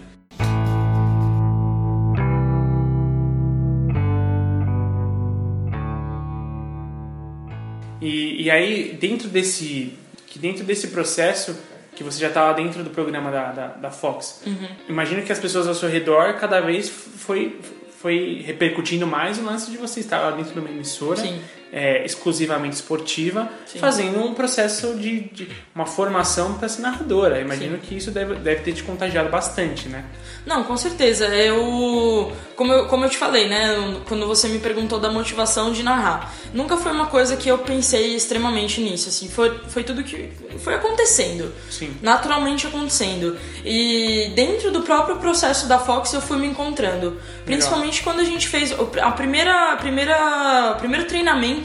E, 8.01 8.43
e 8.43 8.51
aí, 8.51 8.97
dentro 8.99 9.27
desse, 9.27 9.93
que 10.27 10.37
dentro 10.37 10.63
desse 10.63 10.89
processo, 10.89 11.57
que 11.95 12.03
você 12.03 12.19
já 12.19 12.27
estava 12.27 12.53
dentro 12.53 12.83
do 12.83 12.91
programa 12.91 13.31
da, 13.31 13.51
da, 13.51 13.67
da 13.67 13.91
Fox, 13.91 14.41
Uhum. 14.45 14.67
imagino 14.87 15.23
que 15.23 15.31
as 15.31 15.39
pessoas 15.39 15.67
ao 15.67 15.73
seu 15.73 15.89
redor 15.89 16.35
cada 16.35 16.61
vez 16.61 16.87
foi, 16.89 17.59
foi 17.99 18.43
repercutindo 18.45 19.07
mais 19.07 19.39
o 19.39 19.43
lance 19.43 19.71
de 19.71 19.77
você 19.77 19.99
estar 19.99 20.19
lá 20.19 20.31
dentro 20.31 20.53
de 20.53 20.59
uma 20.59 20.69
emissora 20.69 21.17
Sim. 21.17 21.41
É, 21.71 22.05
exclusivamente 22.05 22.75
esportiva, 22.75 23.49
Sim. 23.65 23.79
fazendo 23.79 24.19
um 24.19 24.33
processo 24.33 24.95
de, 24.95 25.21
de 25.21 25.49
uma 25.75 25.85
formação 25.85 26.53
para 26.53 26.69
ser 26.69 26.81
narradora. 26.81 27.39
Imagino 27.39 27.77
que 27.77 27.95
isso 27.95 28.11
deve, 28.11 28.35
deve 28.35 28.61
ter 28.61 28.73
te 28.73 28.83
contagiado 28.83 29.29
bastante, 29.29 29.89
né? 29.89 30.05
Não, 30.45 30.63
com 30.63 30.77
certeza. 30.77 31.25
Eu 31.25 32.31
como, 32.55 32.73
eu, 32.73 32.87
como 32.87 33.05
eu 33.05 33.09
te 33.09 33.17
falei, 33.17 33.47
né? 33.47 33.99
Quando 34.07 34.25
você 34.25 34.47
me 34.47 34.59
perguntou 34.59 34.99
da 34.99 35.11
motivação 35.11 35.71
de 35.71 35.83
narrar. 35.83 36.33
Nunca 36.53 36.77
foi 36.77 36.91
uma 36.91 37.07
coisa 37.07 37.35
que 37.35 37.49
eu 37.49 37.57
pensei 37.59 38.15
extremamente 38.15 38.81
nisso, 38.81 39.09
assim. 39.09 39.27
Foi, 39.27 39.59
foi 39.67 39.83
tudo 39.83 40.03
que 40.03 40.31
foi 40.59 40.73
acontecendo. 40.73 41.53
Sim. 41.69 41.95
Naturalmente 42.01 42.65
acontecendo. 42.65 43.37
E 43.63 44.31
dentro 44.35 44.71
do 44.71 44.81
próprio 44.81 45.17
processo 45.17 45.67
da 45.67 45.79
Fox 45.79 46.13
eu 46.13 46.21
fui 46.21 46.37
me 46.37 46.47
encontrando. 46.47 47.19
Principalmente 47.45 48.01
quando 48.01 48.21
a 48.21 48.23
gente 48.23 48.47
fez 48.47 48.73
a 49.01 49.11
primeira, 49.11 49.73
a 49.73 49.75
primeira, 49.75 50.75
primeiro 50.79 51.05
treinamento 51.05 51.56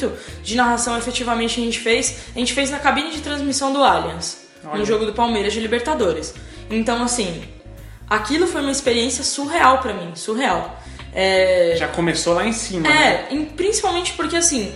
de 0.43 0.55
narração 0.57 0.97
efetivamente 0.99 1.61
a 1.61 1.65
gente 1.65 1.79
fez, 1.79 2.17
a 2.35 2.39
gente 2.39 2.53
fez 2.53 2.71
na 2.71 2.79
cabine 2.79 3.11
de 3.11 3.21
transmissão 3.21 3.73
do 3.73 3.83
Allianz, 3.83 4.39
Olha. 4.65 4.79
no 4.79 4.85
jogo 4.87 5.07
do 5.07 5.13
Palmeiras 5.13 5.53
de 5.53 5.61
Libertadores. 5.61 6.35
Então, 6.71 7.03
assim, 7.03 7.43
aquilo 8.09 8.47
foi 8.47 8.61
uma 8.61 8.71
experiência 8.71 9.23
surreal 9.25 9.79
pra 9.79 9.93
mim, 9.93 10.13
surreal. 10.15 10.81
É, 11.15 11.75
Já 11.77 11.89
começou 11.89 12.35
lá 12.35 12.47
em 12.47 12.53
cima, 12.53 12.89
né? 12.89 13.27
é, 13.31 13.35
em- 13.35 13.45
principalmente 13.45 14.13
porque 14.15 14.37
assim, 14.37 14.73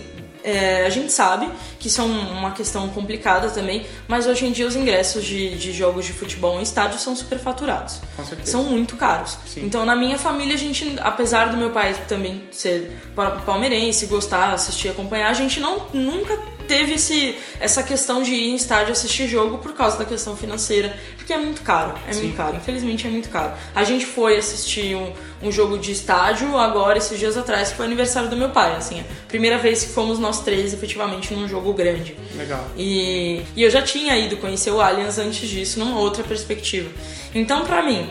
é, 0.47 0.85
a 0.85 0.89
gente 0.89 1.11
sabe 1.11 1.49
que 1.79 1.87
isso 1.87 1.99
é 2.01 2.03
um- 2.03 2.31
uma 2.39 2.51
questão 2.51 2.87
complicada 2.89 3.49
também, 3.49 3.85
mas 4.07 4.25
hoje 4.27 4.45
em 4.45 4.51
dia 4.51 4.65
os 4.65 4.75
ingressos 4.75 5.23
de, 5.23 5.57
de 5.57 5.71
jogos 5.73 6.05
de 6.05 6.13
futebol 6.13 6.57
em 6.59 6.63
estádio 6.63 6.99
são 6.99 7.15
superfaturados. 7.15 7.99
Com 8.15 8.25
certeza. 8.25 8.51
São 8.51 8.63
muito 8.63 8.95
caros. 8.95 9.37
Sim. 9.45 9.65
Então 9.65 9.85
na 9.85 9.95
minha 9.95 10.17
família 10.17 10.55
a 10.55 10.57
gente, 10.57 10.95
apesar 11.01 11.49
do 11.49 11.57
meu 11.57 11.71
pai 11.71 11.93
também 12.07 12.43
ser 12.51 12.91
pa- 13.15 13.31
palmeirense, 13.45 14.05
gostar, 14.05 14.53
assistir, 14.53 14.89
acompanhar, 14.89 15.29
a 15.29 15.33
gente 15.33 15.59
não 15.59 15.87
nunca 15.93 16.37
teve 16.67 16.93
esse, 16.93 17.35
essa 17.59 17.81
questão 17.81 18.21
de 18.21 18.31
ir 18.31 18.51
em 18.51 18.55
estádio 18.55 18.91
assistir 18.91 19.27
jogo 19.27 19.57
por 19.57 19.73
causa 19.73 19.97
da 19.97 20.05
questão 20.05 20.35
financeira, 20.35 20.95
porque 21.15 21.33
é 21.33 21.37
muito 21.37 21.61
caro, 21.61 21.93
é 22.07 22.13
Sim. 22.13 22.23
muito 22.23 22.37
caro, 22.37 22.57
infelizmente 22.57 23.07
é 23.07 23.09
muito 23.09 23.29
caro. 23.29 23.53
A 23.73 23.83
gente 23.83 24.05
foi 24.05 24.37
assistir 24.37 24.95
um, 24.95 25.13
um 25.41 25.51
jogo 25.51 25.77
de 25.77 25.91
estádio 25.91 26.57
agora, 26.57 26.97
esses 26.97 27.17
dias 27.17 27.37
atrás, 27.37 27.69
que 27.69 27.77
foi 27.77 27.85
aniversário 27.85 28.29
do 28.29 28.35
meu 28.35 28.49
pai, 28.49 28.75
assim, 28.75 28.99
a 28.99 29.27
primeira 29.27 29.57
vez 29.57 29.83
que 29.83 29.89
fomos 29.89 30.19
nós 30.19 30.41
três 30.41 30.73
efetivamente 30.73 31.33
num 31.33 31.47
jogo 31.47 31.73
grande. 31.73 32.15
Legal. 32.35 32.63
E, 32.77 33.41
e 33.55 33.63
eu 33.63 33.69
já 33.69 33.81
tinha 33.81 34.17
ido 34.17 34.37
conhecer 34.37 34.71
o 34.71 34.81
Allianz 34.81 35.17
antes 35.17 35.47
disso, 35.49 35.79
numa 35.79 35.99
outra 35.99 36.23
perspectiva. 36.23 36.89
Então, 37.33 37.65
pra 37.65 37.81
mim, 37.81 38.09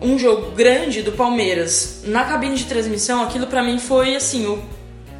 um 0.00 0.18
jogo 0.18 0.52
grande 0.52 1.02
do 1.02 1.12
Palmeiras 1.12 2.02
na 2.04 2.24
cabine 2.24 2.56
de 2.56 2.64
transmissão, 2.64 3.22
aquilo 3.22 3.46
pra 3.46 3.62
mim 3.62 3.78
foi 3.78 4.14
assim, 4.14 4.46
o, 4.46 4.62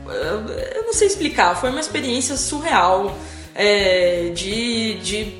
eu 0.08 0.84
não 0.84 0.92
sei 0.92 1.06
explicar, 1.06 1.54
foi 1.56 1.70
uma 1.70 1.80
experiência 1.80 2.36
surreal 2.36 3.16
é, 3.54 4.30
de, 4.34 4.94
de, 4.94 5.34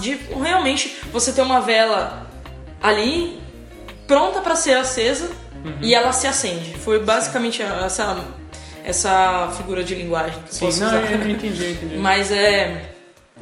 de 0.00 0.20
realmente 0.42 0.96
você 1.12 1.32
ter 1.32 1.42
uma 1.42 1.60
vela 1.60 2.26
ali 2.82 3.40
pronta 4.06 4.40
pra 4.40 4.54
ser 4.54 4.76
acesa 4.76 5.30
e 5.80 5.94
ela 5.94 6.12
se 6.12 6.26
acende. 6.26 6.74
Foi 6.78 6.98
basicamente 7.02 7.62
essa, 7.62 8.22
essa 8.84 9.50
figura 9.56 9.82
de 9.82 9.94
linguagem 9.94 10.38
que 10.42 10.54
Sim, 10.54 10.66
posso 10.66 10.80
não, 10.80 10.88
usar. 10.88 11.10
eu 11.10 11.30
entendi, 11.30 11.64
eu 11.64 11.70
entendi. 11.70 11.96
Mas 11.98 12.30
é. 12.30 12.90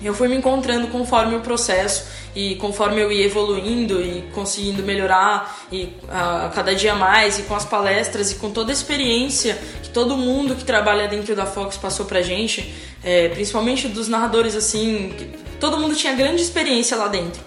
Eu 0.03 0.15
fui 0.15 0.27
me 0.27 0.35
encontrando 0.35 0.89
conforme 0.89 1.37
o 1.37 1.41
processo 1.41 2.07
e 2.35 2.57
conforme 2.57 3.01
eu 3.01 3.13
ia 3.13 3.27
evoluindo 3.27 4.01
e 4.01 4.23
conseguindo 4.33 4.83
melhorar 4.83 5.67
e 5.71 5.91
a 6.09 6.51
cada 6.55 6.75
dia 6.75 6.95
mais 6.95 7.39
e 7.39 7.43
com 7.43 7.55
as 7.55 7.65
palestras 7.65 8.33
e 8.33 8.37
com 8.37 8.51
toda 8.51 8.71
a 8.71 8.75
experiência 8.75 9.59
que 9.83 9.91
todo 9.91 10.17
mundo 10.17 10.55
que 10.55 10.65
trabalha 10.65 11.07
dentro 11.09 11.37
da 11.37 11.45
Fox 11.45 11.77
passou 11.77 12.07
pra 12.07 12.23
gente, 12.23 12.75
é, 13.05 13.29
principalmente 13.29 13.89
dos 13.89 14.09
narradores 14.09 14.57
assim, 14.57 15.15
todo 15.61 15.79
mundo 15.79 15.95
tinha 15.95 16.15
grande 16.15 16.43
experiência 16.43 16.97
lá 16.97 17.09
dentro. 17.09 17.43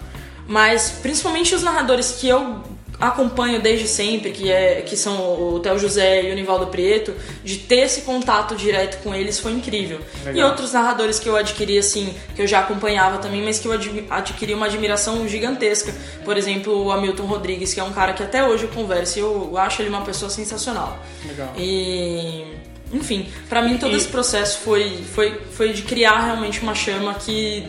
Mas 0.46 0.98
principalmente 1.02 1.54
os 1.54 1.62
narradores 1.62 2.12
que 2.20 2.28
eu 2.28 2.62
acompanho 3.00 3.60
desde 3.60 3.86
sempre, 3.86 4.30
que, 4.30 4.50
é, 4.50 4.82
que 4.82 4.96
são 4.96 5.16
o 5.54 5.60
Theo 5.60 5.78
José 5.78 6.22
e 6.28 6.32
o 6.32 6.34
Nivaldo 6.34 6.66
Prieto, 6.68 7.12
de 7.44 7.56
ter 7.58 7.80
esse 7.80 8.02
contato 8.02 8.56
direto 8.56 9.02
com 9.02 9.14
eles 9.14 9.38
foi 9.38 9.52
incrível. 9.52 10.00
E 10.22 10.28
Legal. 10.28 10.48
outros 10.50 10.72
narradores 10.72 11.18
que 11.18 11.28
eu 11.28 11.36
adquiri, 11.36 11.78
assim, 11.78 12.14
que 12.34 12.42
eu 12.42 12.46
já 12.46 12.60
acompanhava 12.60 13.18
também, 13.18 13.42
mas 13.42 13.58
que 13.58 13.68
eu 13.68 13.72
adquiri 14.10 14.54
uma 14.54 14.66
admiração 14.66 15.28
gigantesca. 15.28 15.94
Por 16.24 16.36
exemplo, 16.36 16.84
o 16.86 16.90
Hamilton 16.90 17.24
Rodrigues, 17.26 17.74
que 17.74 17.80
é 17.80 17.84
um 17.84 17.92
cara 17.92 18.12
que 18.12 18.22
até 18.22 18.46
hoje 18.46 18.64
eu 18.64 18.70
converso 18.70 19.18
e 19.18 19.22
eu 19.22 19.56
acho 19.58 19.82
ele 19.82 19.88
uma 19.90 20.02
pessoa 20.02 20.30
sensacional. 20.30 20.98
Legal. 21.26 21.52
E. 21.58 22.44
Enfim, 22.92 23.26
pra 23.48 23.60
mim 23.62 23.78
todo 23.78 23.92
E- 23.92 23.96
esse 23.96 24.06
processo 24.06 24.60
foi, 24.60 25.02
foi, 25.12 25.40
foi 25.50 25.72
de 25.72 25.82
criar 25.82 26.20
realmente 26.20 26.60
uma 26.60 26.72
chama 26.74 27.14
que 27.14 27.66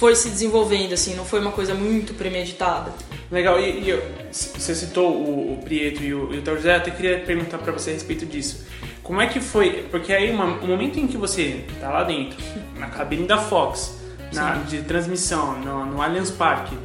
foi 0.00 0.16
se 0.16 0.30
desenvolvendo, 0.30 0.94
assim, 0.94 1.14
não 1.14 1.26
foi 1.26 1.40
uma 1.40 1.52
coisa 1.52 1.74
muito 1.74 2.14
premeditada. 2.14 2.90
Legal, 3.30 3.60
e, 3.60 3.80
e 3.82 3.90
eu- 3.90 4.02
você 4.32 4.74
citou 4.74 5.12
o, 5.12 5.52
o 5.52 5.62
Prieto 5.62 6.02
e 6.02 6.14
o, 6.14 6.32
e 6.34 6.38
o 6.38 6.44
José, 6.56 6.72
eu 6.72 6.76
até 6.78 6.90
queria 6.90 7.18
perguntar 7.20 7.58
pra 7.58 7.70
você 7.70 7.90
a 7.90 7.92
respeito 7.92 8.24
disso. 8.24 8.64
Como 9.02 9.20
é 9.20 9.26
que 9.26 9.40
foi? 9.40 9.84
Porque 9.90 10.10
aí 10.12 10.30
uma, 10.30 10.46
o 10.46 10.66
momento 10.66 10.98
em 10.98 11.06
que 11.06 11.18
você 11.18 11.64
tá 11.80 11.90
lá 11.90 12.02
dentro, 12.04 12.38
na 12.78 12.86
cabine 12.86 13.26
da 13.26 13.36
Fox, 13.36 13.98
na, 14.32 14.54
de 14.54 14.80
transmissão, 14.82 15.58
no, 15.60 15.84
no 15.84 16.00
Allianz 16.00 16.30
Parque, 16.30 16.76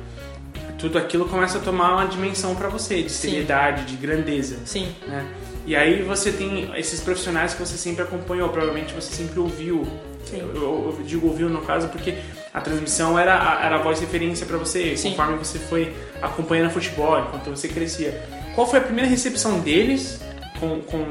tudo 0.77 0.97
aquilo 0.97 1.25
começa 1.29 1.57
a 1.57 1.61
tomar 1.61 1.93
uma 1.93 2.05
dimensão 2.07 2.53
pra 2.53 2.67
você, 2.67 3.01
de 3.01 3.09
Sim. 3.11 3.29
seriedade, 3.29 3.85
de 3.85 3.95
grandeza. 3.95 4.57
Sim. 4.65 4.93
né? 5.07 5.25
E 5.65 5.73
aí 5.75 6.03
você 6.03 6.31
tem 6.33 6.69
esses 6.77 6.99
profissionais 6.99 7.53
que 7.53 7.59
você 7.61 7.77
sempre 7.77 8.03
acompanhou, 8.03 8.49
provavelmente 8.49 8.93
você 8.93 9.13
sempre 9.13 9.39
ouviu. 9.39 9.87
Sim. 10.25 10.39
Eu- 10.39 10.95
eu 10.97 11.03
digo 11.05 11.27
ouviu 11.27 11.47
no 11.49 11.61
caso 11.61 11.87
porque 11.87 12.15
a 12.55 12.61
transmissão 12.61 13.19
era 13.19 13.35
a, 13.37 13.65
era 13.65 13.75
a 13.75 13.79
voz 13.79 13.99
referência 13.99 14.45
pra 14.45 14.57
você, 14.57 14.95
Sim. 14.95 15.09
conforme 15.09 15.37
você 15.37 15.59
foi 15.59 15.93
acompanhando 16.21 16.71
futebol, 16.71 17.19
enquanto 17.19 17.49
você 17.49 17.67
crescia. 17.67 18.23
Qual 18.55 18.65
foi 18.65 18.79
a 18.79 18.81
primeira 18.81 19.09
recepção 19.09 19.59
deles 19.59 20.21
com, 20.57 20.79
com, 20.79 21.05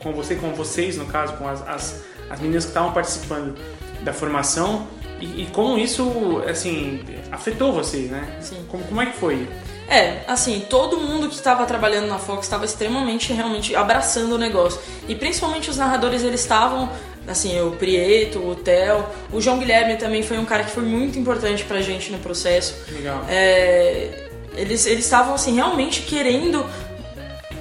com 0.00 0.12
você, 0.12 0.36
com 0.36 0.52
vocês 0.52 0.96
no 0.96 1.06
caso, 1.06 1.32
com 1.32 1.48
as, 1.48 1.66
as, 1.66 2.04
as 2.30 2.38
meninas 2.38 2.64
que 2.64 2.70
estavam 2.70 2.92
participando 2.92 3.56
da 4.02 4.12
formação? 4.12 4.86
E, 5.20 5.42
e 5.42 5.46
como 5.52 5.76
isso, 5.76 6.40
assim, 6.48 7.02
afetou 7.32 7.72
vocês, 7.72 8.08
né? 8.08 8.38
Sim. 8.40 8.64
Como, 8.68 8.84
como 8.84 9.02
é 9.02 9.06
que 9.06 9.16
foi? 9.16 9.48
É, 9.88 10.22
assim, 10.28 10.64
todo 10.70 10.96
mundo 10.96 11.28
que 11.28 11.34
estava 11.34 11.66
trabalhando 11.66 12.06
na 12.06 12.18
Fox 12.18 12.46
estava 12.46 12.64
extremamente, 12.64 13.32
realmente 13.32 13.74
abraçando 13.74 14.36
o 14.36 14.38
negócio. 14.38 14.80
E 15.08 15.14
principalmente 15.14 15.68
os 15.68 15.76
narradores, 15.76 16.22
eles 16.22 16.40
estavam, 16.40 16.88
assim, 17.26 17.60
o 17.60 17.72
Prieto, 17.72 18.38
o 18.38 18.54
Theo, 18.54 19.04
o 19.32 19.40
João 19.40 19.58
Guilherme 19.58 19.96
também 19.96 20.22
foi 20.22 20.38
um 20.38 20.44
cara 20.44 20.64
que 20.64 20.70
foi 20.70 20.84
muito 20.84 21.18
importante 21.18 21.64
pra 21.64 21.80
gente 21.80 22.10
no 22.10 22.18
processo. 22.18 22.74
Legal. 22.92 23.24
É, 23.28 24.28
eles 24.56 24.86
eles 24.86 25.04
estavam, 25.04 25.34
assim, 25.34 25.54
realmente 25.54 26.02
querendo 26.02 26.64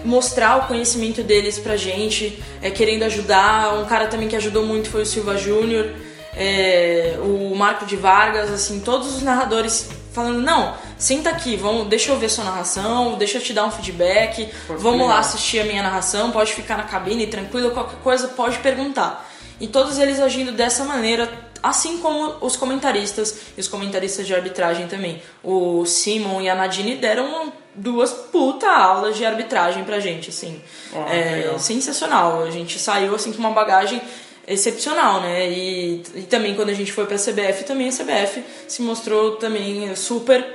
mostrar 0.03 0.57
o 0.57 0.67
conhecimento 0.67 1.23
deles 1.23 1.57
pra 1.57 1.77
gente, 1.77 2.41
é, 2.61 2.69
querendo 2.69 3.03
ajudar. 3.03 3.73
Um 3.75 3.85
cara 3.85 4.07
também 4.07 4.27
que 4.27 4.35
ajudou 4.35 4.65
muito 4.65 4.89
foi 4.89 5.03
o 5.03 5.05
Silva 5.05 5.37
Júnior, 5.37 5.91
é, 6.35 7.15
o 7.19 7.55
Marco 7.55 7.85
de 7.85 7.95
Vargas, 7.95 8.51
assim, 8.51 8.79
todos 8.79 9.15
os 9.15 9.21
narradores 9.21 9.89
falando, 10.13 10.41
não, 10.41 10.75
senta 10.95 11.31
aqui, 11.31 11.55
vamos, 11.55 11.87
deixa 11.87 12.11
eu 12.11 12.19
ver 12.19 12.29
sua 12.29 12.43
narração, 12.43 13.17
deixa 13.17 13.39
eu 13.39 13.41
te 13.41 13.51
dar 13.51 13.65
um 13.65 13.71
feedback, 13.71 14.47
vamos 14.77 15.07
lá 15.07 15.17
assistir 15.17 15.59
a 15.59 15.63
minha 15.63 15.81
narração, 15.81 16.31
pode 16.31 16.53
ficar 16.53 16.77
na 16.77 16.83
cabine 16.83 17.25
tranquilo, 17.25 17.71
qualquer 17.71 17.97
coisa 17.97 18.27
pode 18.27 18.59
perguntar. 18.59 19.27
E 19.59 19.67
todos 19.67 19.97
eles 19.97 20.19
agindo 20.19 20.51
dessa 20.51 20.83
maneira, 20.83 21.29
assim 21.61 21.99
como 21.99 22.35
os 22.41 22.55
comentaristas 22.55 23.37
e 23.57 23.61
os 23.61 23.67
comentaristas 23.67 24.27
de 24.27 24.33
arbitragem 24.33 24.87
também. 24.87 25.21
O 25.43 25.85
Simon 25.85 26.41
e 26.41 26.49
a 26.49 26.55
Nadine 26.55 26.95
deram 26.95 27.51
duas 27.75 28.11
puta 28.11 28.69
aulas 28.69 29.17
de 29.17 29.25
arbitragem 29.25 29.83
pra 29.83 29.99
gente, 29.99 30.29
assim. 30.29 30.61
É, 31.09 31.57
sensacional. 31.57 32.43
A 32.43 32.51
gente 32.51 32.77
saiu 32.77 33.15
assim 33.15 33.31
com 33.31 33.39
uma 33.39 33.51
bagagem 33.51 34.01
excepcional, 34.47 35.21
né? 35.21 35.49
E, 35.49 36.03
e 36.15 36.21
também 36.23 36.53
quando 36.55 36.69
a 36.69 36.73
gente 36.73 36.91
foi 36.91 37.05
pra 37.05 37.17
CBF, 37.17 37.63
também 37.63 37.89
a 37.89 37.91
CBF 37.91 38.43
se 38.67 38.81
mostrou 38.81 39.37
também 39.37 39.95
super 39.95 40.45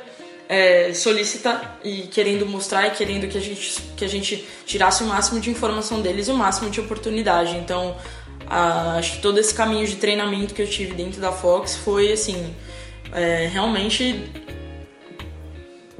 é, 0.49 0.93
solícita 0.95 1.61
e 1.85 2.03
querendo 2.03 2.47
mostrar 2.47 2.87
e 2.87 2.91
querendo 2.93 3.29
que 3.29 3.37
a 3.37 3.41
gente 3.41 3.83
que 3.97 4.05
a 4.05 4.09
gente 4.09 4.47
tirasse 4.65 5.03
o 5.03 5.07
máximo 5.07 5.41
de 5.41 5.51
informação 5.51 6.01
deles 6.01 6.29
e 6.29 6.31
o 6.31 6.35
máximo 6.35 6.71
de 6.71 6.81
oportunidade. 6.81 7.57
Então, 7.57 7.97
a- 8.49 8.97
acho 8.99 9.17
que 9.17 9.23
todo 9.23 9.39
esse 9.39 9.53
caminho 9.55 9.87
de 9.87 9.97
treinamento 9.97 10.55
que 10.55 10.63
eu 10.63 10.67
tive 10.69 10.95
dentro 10.95 11.21
da 11.21 11.31
Fox 11.33 11.77
foi 11.77 12.13
assim, 12.13 12.55
é, 13.13 13.49
realmente 13.53 14.31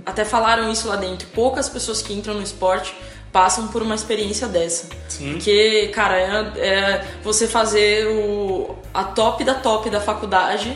até 0.05 0.25
falaram 0.25 0.71
isso 0.71 0.89
lá 0.89 0.97
dentro. 0.97 1.29
Poucas 1.29 1.69
pessoas 1.69 2.01
que 2.01 2.13
entram 2.13 2.35
no 2.35 2.43
esporte 2.43 2.95
passam 3.33 3.69
por 3.69 3.83
uma 3.83 3.95
experiência 3.95 4.47
dessa. 4.49 4.89
Sim. 5.09 5.33
Porque, 5.33 5.89
cara, 5.89 6.17
é, 6.19 6.61
é 6.67 7.05
você 7.23 7.47
fazer 7.47 8.07
o, 8.07 8.75
a 8.95 9.05
top 9.05 9.45
da 9.45 9.55
top 9.55 9.91
da 9.91 10.01
faculdade. 10.01 10.75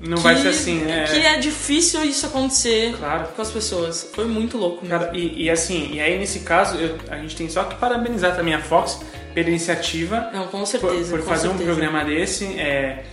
Não 0.00 0.18
que, 0.18 0.22
vai 0.22 0.36
ser 0.36 0.48
assim, 0.48 0.80
né? 0.80 1.06
Que 1.10 1.24
é 1.26 1.38
difícil 1.38 2.04
isso 2.04 2.26
acontecer 2.26 2.94
Claro. 2.96 3.28
com 3.34 3.42
as 3.42 3.50
pessoas. 3.50 4.08
Foi 4.12 4.26
muito 4.26 4.56
louco 4.56 4.84
mesmo. 4.86 4.96
Cara, 4.98 5.16
e, 5.16 5.44
e 5.44 5.50
assim, 5.50 5.90
e 5.94 6.00
aí 6.00 6.16
nesse 6.18 6.40
caso, 6.40 6.76
eu- 6.76 6.96
a 7.10 7.16
gente 7.16 7.34
tem 7.34 7.48
só 7.48 7.64
que 7.64 7.74
parabenizar 7.76 8.36
também 8.36 8.54
a 8.54 8.60
Fox 8.62 9.00
pela 9.38 9.50
iniciativa, 9.50 10.30
Não, 10.32 10.48
com 10.48 10.58
por, 10.58 10.66
certeza. 10.66 11.10
por 11.10 11.20
com 11.20 11.28
fazer 11.28 11.48
um 11.48 11.52
certeza. 11.52 11.70
programa 11.72 12.04
desse, 12.04 12.44
é, 12.58 13.04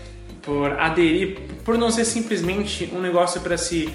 por 0.41 0.71
aderir, 0.79 1.37
por 1.63 1.77
não 1.77 1.91
ser 1.91 2.05
simplesmente 2.05 2.89
um 2.93 2.99
negócio 2.99 3.41
para 3.41 3.57
se 3.57 3.93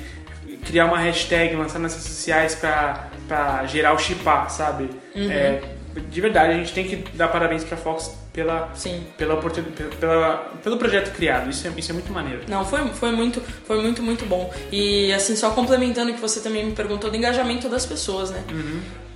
criar 0.64 0.86
uma 0.86 0.98
hashtag, 0.98 1.56
lançar 1.56 1.78
nas 1.80 1.92
redes 1.94 2.08
sociais 2.08 2.54
pra 2.54 3.64
gerar 3.66 3.94
o 3.94 3.98
chipar, 3.98 4.48
sabe? 4.50 4.90
Uhum. 5.14 5.30
É, 5.30 5.60
de 6.08 6.20
verdade, 6.20 6.52
a 6.52 6.56
gente 6.56 6.72
tem 6.72 6.84
que 6.86 6.96
dar 7.16 7.28
parabéns 7.28 7.64
pra 7.64 7.76
Fox 7.76 8.16
pela, 8.32 8.70
Sim. 8.74 9.04
pela 9.18 9.34
oportunidade, 9.34 9.96
pela, 9.96 10.36
pelo 10.62 10.76
projeto 10.76 11.12
criado. 11.12 11.50
Isso 11.50 11.66
é, 11.66 11.72
isso 11.76 11.90
é 11.90 11.94
muito 11.94 12.12
maneiro. 12.12 12.42
Não, 12.46 12.64
foi, 12.64 12.86
foi 12.90 13.10
muito, 13.10 13.40
foi 13.64 13.82
muito, 13.82 14.02
muito 14.02 14.24
bom. 14.24 14.52
E 14.70 15.12
assim, 15.12 15.34
só 15.34 15.50
complementando 15.50 16.12
que 16.14 16.20
você 16.20 16.38
também 16.40 16.64
me 16.64 16.72
perguntou 16.72 17.10
do 17.10 17.16
engajamento 17.16 17.68
das 17.68 17.84
pessoas, 17.84 18.30
né? 18.30 18.44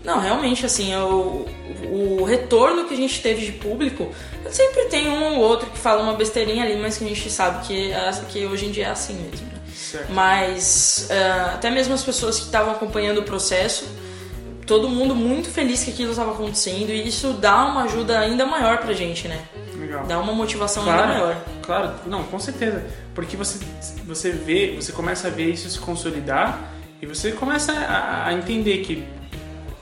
Não, 0.05 0.21
realmente, 0.21 0.67
assim, 0.67 0.95
o, 0.97 1.47
o 1.91 2.25
retorno 2.25 2.85
que 2.85 2.93
a 2.93 2.97
gente 2.97 3.23
teve 3.23 3.47
de 3.47 3.53
público, 3.53 4.13
sempre 4.51 4.85
tem 4.85 5.09
um 5.09 5.37
ou 5.37 5.41
outro 5.41 5.71
que 5.71 5.79
fala 5.79 6.03
uma 6.03 6.13
besteirinha 6.13 6.63
ali, 6.63 6.77
mas 6.77 6.99
que 6.99 7.05
a 7.05 7.09
gente 7.09 7.31
sabe 7.31 7.67
que, 7.67 7.91
é- 7.91 8.13
que 8.29 8.45
hoje 8.45 8.67
em 8.67 8.71
dia 8.71 8.87
é 8.87 8.91
assim 8.91 9.15
mesmo. 9.15 9.47
né? 9.47 10.05
Mas 10.11 11.09
ah, 11.11 11.53
até 11.55 11.71
mesmo 11.71 11.95
as 11.95 12.03
pessoas 12.03 12.39
que 12.39 12.45
estavam 12.47 12.73
acompanhando 12.73 13.19
o 13.19 13.23
processo, 13.23 13.87
todo 14.67 14.89
mundo 14.89 15.15
muito 15.15 15.49
feliz 15.51 15.83
que 15.85 15.91
aquilo 15.91 16.11
estava 16.11 16.33
acontecendo 16.33 16.91
e 16.91 17.07
isso 17.09 17.33
dá 17.35 17.65
uma 17.65 17.85
ajuda 17.85 18.19
ainda 18.19 18.45
maior 18.47 18.79
pra 18.79 18.93
gente, 18.93 19.27
né? 19.29 19.41
Legal. 19.79 20.05
Dá 20.07 20.19
uma 20.19 20.33
motivação 20.33 20.85
Claro, 20.85 21.03
ainda 21.03 21.15
maior. 21.15 21.37
claro, 21.63 21.91
não, 22.07 22.23
com 22.25 22.39
certeza. 22.39 22.85
Porque 23.15 23.37
você, 23.37 23.59
você 24.07 24.31
vê, 24.31 24.75
você 24.77 24.93
começa 24.93 25.29
a 25.29 25.31
ver 25.31 25.51
isso 25.51 25.69
se 25.71 25.79
consolidar 25.79 26.73
e 27.01 27.07
você 27.07 27.33
começa 27.33 27.73
a, 27.73 28.27
a 28.29 28.33
entender 28.33 28.79
que, 28.79 29.05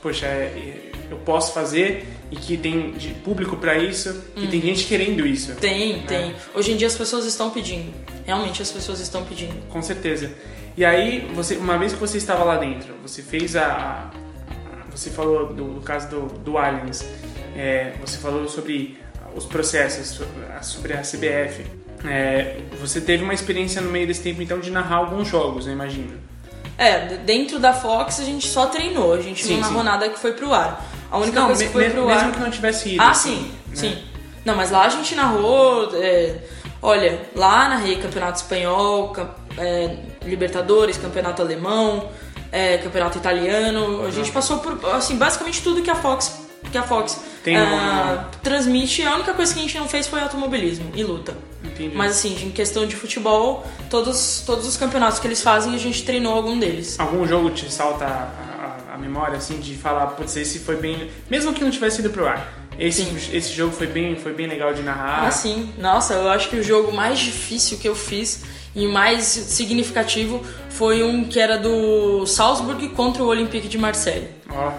poxa, 0.03 0.27
é- 0.27 0.91
eu 1.11 1.17
posso 1.19 1.53
fazer 1.53 2.07
e 2.31 2.37
que 2.37 2.57
tem 2.57 2.93
público 3.23 3.57
pra 3.57 3.77
isso, 3.79 4.25
que 4.35 4.47
tem 4.49 4.61
gente 4.63 4.85
querendo 4.87 5.27
isso. 5.27 5.51
Uhum. 5.53 5.57
Tem, 5.59 6.01
tem. 6.03 6.35
Hoje 6.55 6.73
em 6.73 6.77
dia 6.77 6.87
as 6.87 6.97
pessoas 6.97 7.27
estão 7.27 7.51
pedindo. 7.51 7.93
Realmente 8.25 8.63
as 8.63 8.71
pessoas 8.73 8.99
estão 9.01 9.23
pedindo. 9.25 9.55
Com 9.69 9.83
certeza. 9.83 10.31
E 10.77 10.85
aí, 10.87 11.31
você, 11.35 11.57
uma 11.57 11.77
vez 11.77 11.93
que 11.93 11.99
você 12.01 12.17
estava 12.17 12.45
lá 12.45 12.57
dentro, 12.57 12.95
você 13.03 13.23
fez 13.23 13.55
a. 13.57 13.67
a- 13.67 14.11
você 14.91 15.11
falou 15.11 15.53
do, 15.53 15.75
do 15.75 15.81
caso 15.83 16.09
do, 16.09 16.27
do 16.39 16.57
Aliens, 16.59 17.05
é, 17.55 17.93
você 18.01 18.17
falou 18.19 18.49
sobre 18.49 18.99
os 19.37 19.45
processos, 19.45 20.09
sobre 20.09 20.47
a- 20.57 20.63
sobre 20.63 20.93
a 20.95 21.03
CBF. 21.03 21.65
É, 22.07 22.57
você 22.81 23.01
teve 23.01 23.23
uma 23.23 23.35
experiência 23.35 23.81
no 23.83 23.91
meio 23.91 24.07
desse 24.07 24.23
tempo, 24.23 24.41
então, 24.43 24.59
de 24.59 24.71
narrar 24.71 24.97
alguns 24.97 25.29
jogos, 25.29 25.67
eu 25.67 25.73
imagino. 25.75 26.19
É, 26.83 27.17
dentro 27.19 27.59
da 27.59 27.73
Fox 27.73 28.19
a 28.21 28.25
gente 28.25 28.49
só 28.49 28.67
treinou, 28.67 29.15
a 29.15 29.21
gente 29.21 29.45
Sim, 29.45 29.55
não 29.55 29.61
narrou 29.61 29.85
nada 29.85 30.09
que 30.09 30.19
foi 30.19 30.33
pro 30.33 30.53
ar. 30.53 30.85
A 31.11 31.19
única 31.19 31.39
Não, 31.39 31.47
coisa 31.47 31.65
que 31.65 31.71
foi 31.71 31.91
pro 31.91 32.07
mesmo 32.07 32.29
ar. 32.29 32.33
que 32.33 32.41
não 32.41 32.51
tivesse 32.51 32.95
ido. 32.95 33.03
Ah, 33.03 33.11
assim, 33.11 33.53
sim, 33.75 33.89
né? 33.91 33.95
sim. 33.95 34.03
Não, 34.45 34.57
mas 34.57 34.71
lá 34.71 34.85
a 34.85 34.89
gente 34.89 35.15
narrou. 35.15 35.91
é, 35.95 36.37
olha, 36.81 37.21
lá 37.37 37.69
narrei 37.69 37.97
Campeonato 37.97 38.39
Espanhol, 38.39 39.15
é, 39.59 39.97
Libertadores, 40.25 40.97
Campeonato 40.97 41.41
Alemão, 41.43 42.09
é, 42.51 42.79
Campeonato 42.79 43.19
Italiano. 43.19 44.05
A 44.05 44.11
gente 44.11 44.33
passou 44.33 44.59
por, 44.59 44.79
assim, 44.93 45.17
basicamente 45.17 45.63
tudo 45.63 45.83
que 45.83 45.91
a 45.91 45.95
Fox, 45.95 46.41
que 46.71 46.79
a 46.79 46.83
Fox 46.83 47.21
Tem 47.45 47.57
ah, 47.57 48.29
transmite. 48.43 49.05
A 49.05 49.15
única 49.15 49.35
coisa 49.35 49.53
que 49.53 49.61
a 49.61 49.63
gente 49.63 49.79
não 49.79 49.89
fez 49.89 50.07
foi 50.07 50.21
automobilismo 50.21 50.91
e 50.95 51.05
luta. 51.05 51.35
Entendi. 51.75 51.95
Mas 51.97 52.13
assim, 52.13 52.35
em 52.45 52.51
questão 52.51 52.87
de 52.87 52.95
futebol, 52.97 53.67
todos, 53.91 54.43
todos 54.47 54.67
os 54.67 54.77
campeonatos 54.77 55.19
que 55.19 55.27
eles 55.27 55.43
fazem, 55.43 55.75
a 55.75 55.79
gente 55.79 56.05
treinou 56.05 56.35
algum 56.35 56.59
deles. 56.59 56.99
Algum 57.01 57.27
jogo 57.27 57.51
te 57.51 57.71
salta 57.73 58.05
a, 58.05 58.09
a- 58.91 58.95
a 58.95 58.99
memória, 58.99 59.37
assim, 59.39 59.59
de 59.59 59.75
falar, 59.75 60.07
putz, 60.09 60.37
esse 60.37 60.59
foi 60.59 60.77
bem. 60.77 61.11
Mesmo 61.31 61.53
que 61.53 61.63
não 61.65 61.71
tivesse 61.71 62.01
ido 62.01 62.11
pro 62.11 62.27
ar. 62.27 62.61
Esse, 62.79 63.03
esse 63.37 63.53
jogo 63.53 63.73
foi 63.75 63.87
bem, 63.87 64.17
foi 64.17 64.33
bem 64.33 64.47
legal 64.47 64.73
de 64.73 64.83
narrar. 64.83 65.27
Ah, 65.27 65.31
sim. 65.31 65.73
Nossa, 65.79 66.15
eu 66.15 66.29
acho 66.31 66.49
que 66.49 66.57
o 66.57 66.63
jogo 66.63 66.91
mais 66.93 67.19
difícil 67.19 67.77
que 67.79 67.87
eu 67.89 67.95
fiz 67.95 68.43
e 68.75 68.87
mais 68.87 69.25
significativo 69.25 70.43
foi 70.71 71.03
um 71.03 71.25
que 71.25 71.39
era 71.39 71.59
do 71.59 72.27
Salzburg 72.27 72.89
contra 72.91 73.23
o 73.23 73.27
Olympique 73.27 73.69
de 73.69 73.77
Marseille. 73.79 74.29
Ó, 74.51 74.73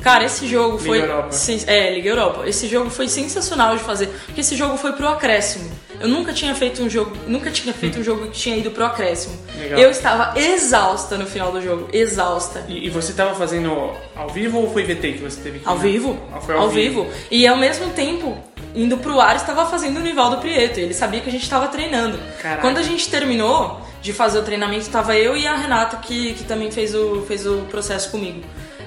Cara, 0.00 0.24
esse 0.24 0.46
jogo 0.46 0.76
Liga 0.76 0.86
foi. 0.86 1.00
Europa. 1.02 1.36
É, 1.66 1.94
Liga 1.94 2.08
Europa. 2.08 2.48
Esse 2.48 2.66
jogo 2.66 2.90
foi 2.90 3.08
sensacional 3.08 3.76
de 3.76 3.82
fazer, 3.82 4.08
porque 4.26 4.40
esse 4.40 4.56
jogo 4.56 4.76
foi 4.76 4.92
pro 4.92 5.08
acréscimo. 5.08 5.70
Eu 6.00 6.08
nunca 6.08 6.32
tinha 6.32 6.54
feito 6.54 6.82
um 6.82 6.88
jogo, 6.88 7.14
nunca 7.26 7.50
tinha 7.50 7.74
feito 7.74 8.00
um 8.00 8.02
jogo 8.02 8.28
que 8.28 8.38
tinha 8.38 8.56
ido 8.56 8.70
pro 8.70 8.86
acréscimo. 8.86 9.36
Legal. 9.58 9.78
Eu 9.78 9.90
estava 9.90 10.38
exausta 10.40 11.18
no 11.18 11.26
final 11.26 11.52
do 11.52 11.60
jogo, 11.60 11.88
exausta. 11.92 12.64
E, 12.68 12.86
e 12.86 12.88
você 12.88 13.12
tava 13.12 13.34
fazendo 13.34 13.92
ao 14.16 14.30
vivo 14.30 14.58
ou 14.58 14.72
foi 14.72 14.82
VT 14.84 15.12
que 15.12 15.18
você 15.18 15.40
teve 15.42 15.58
que 15.58 15.68
Ao 15.68 15.76
vivo? 15.76 16.18
Ah, 16.32 16.40
foi 16.40 16.56
ao 16.56 16.70
vivo. 16.70 17.06
E 17.30 17.46
ao 17.46 17.58
mesmo 17.58 17.90
tempo, 17.90 18.38
indo 18.74 18.96
pro 18.96 19.20
ar 19.20 19.36
estava 19.36 19.66
fazendo 19.66 19.98
o 19.98 20.00
Nivaldo 20.00 20.38
Prieto. 20.38 20.80
Ele 20.80 20.94
sabia 20.94 21.20
que 21.20 21.28
a 21.28 21.32
gente 21.32 21.42
estava 21.42 21.68
treinando. 21.68 22.18
Caraca. 22.40 22.62
Quando 22.62 22.78
a 22.78 22.82
gente 22.82 23.10
terminou 23.10 23.80
de 24.00 24.14
fazer 24.14 24.38
o 24.38 24.42
treinamento, 24.42 24.86
estava 24.86 25.14
eu 25.16 25.36
e 25.36 25.46
a 25.46 25.54
Renata, 25.54 25.98
que, 25.98 26.32
que 26.32 26.44
também 26.44 26.70
fez 26.70 26.94
o, 26.94 27.22
fez 27.28 27.46
o 27.46 27.58
processo 27.70 28.10
comigo. 28.10 28.42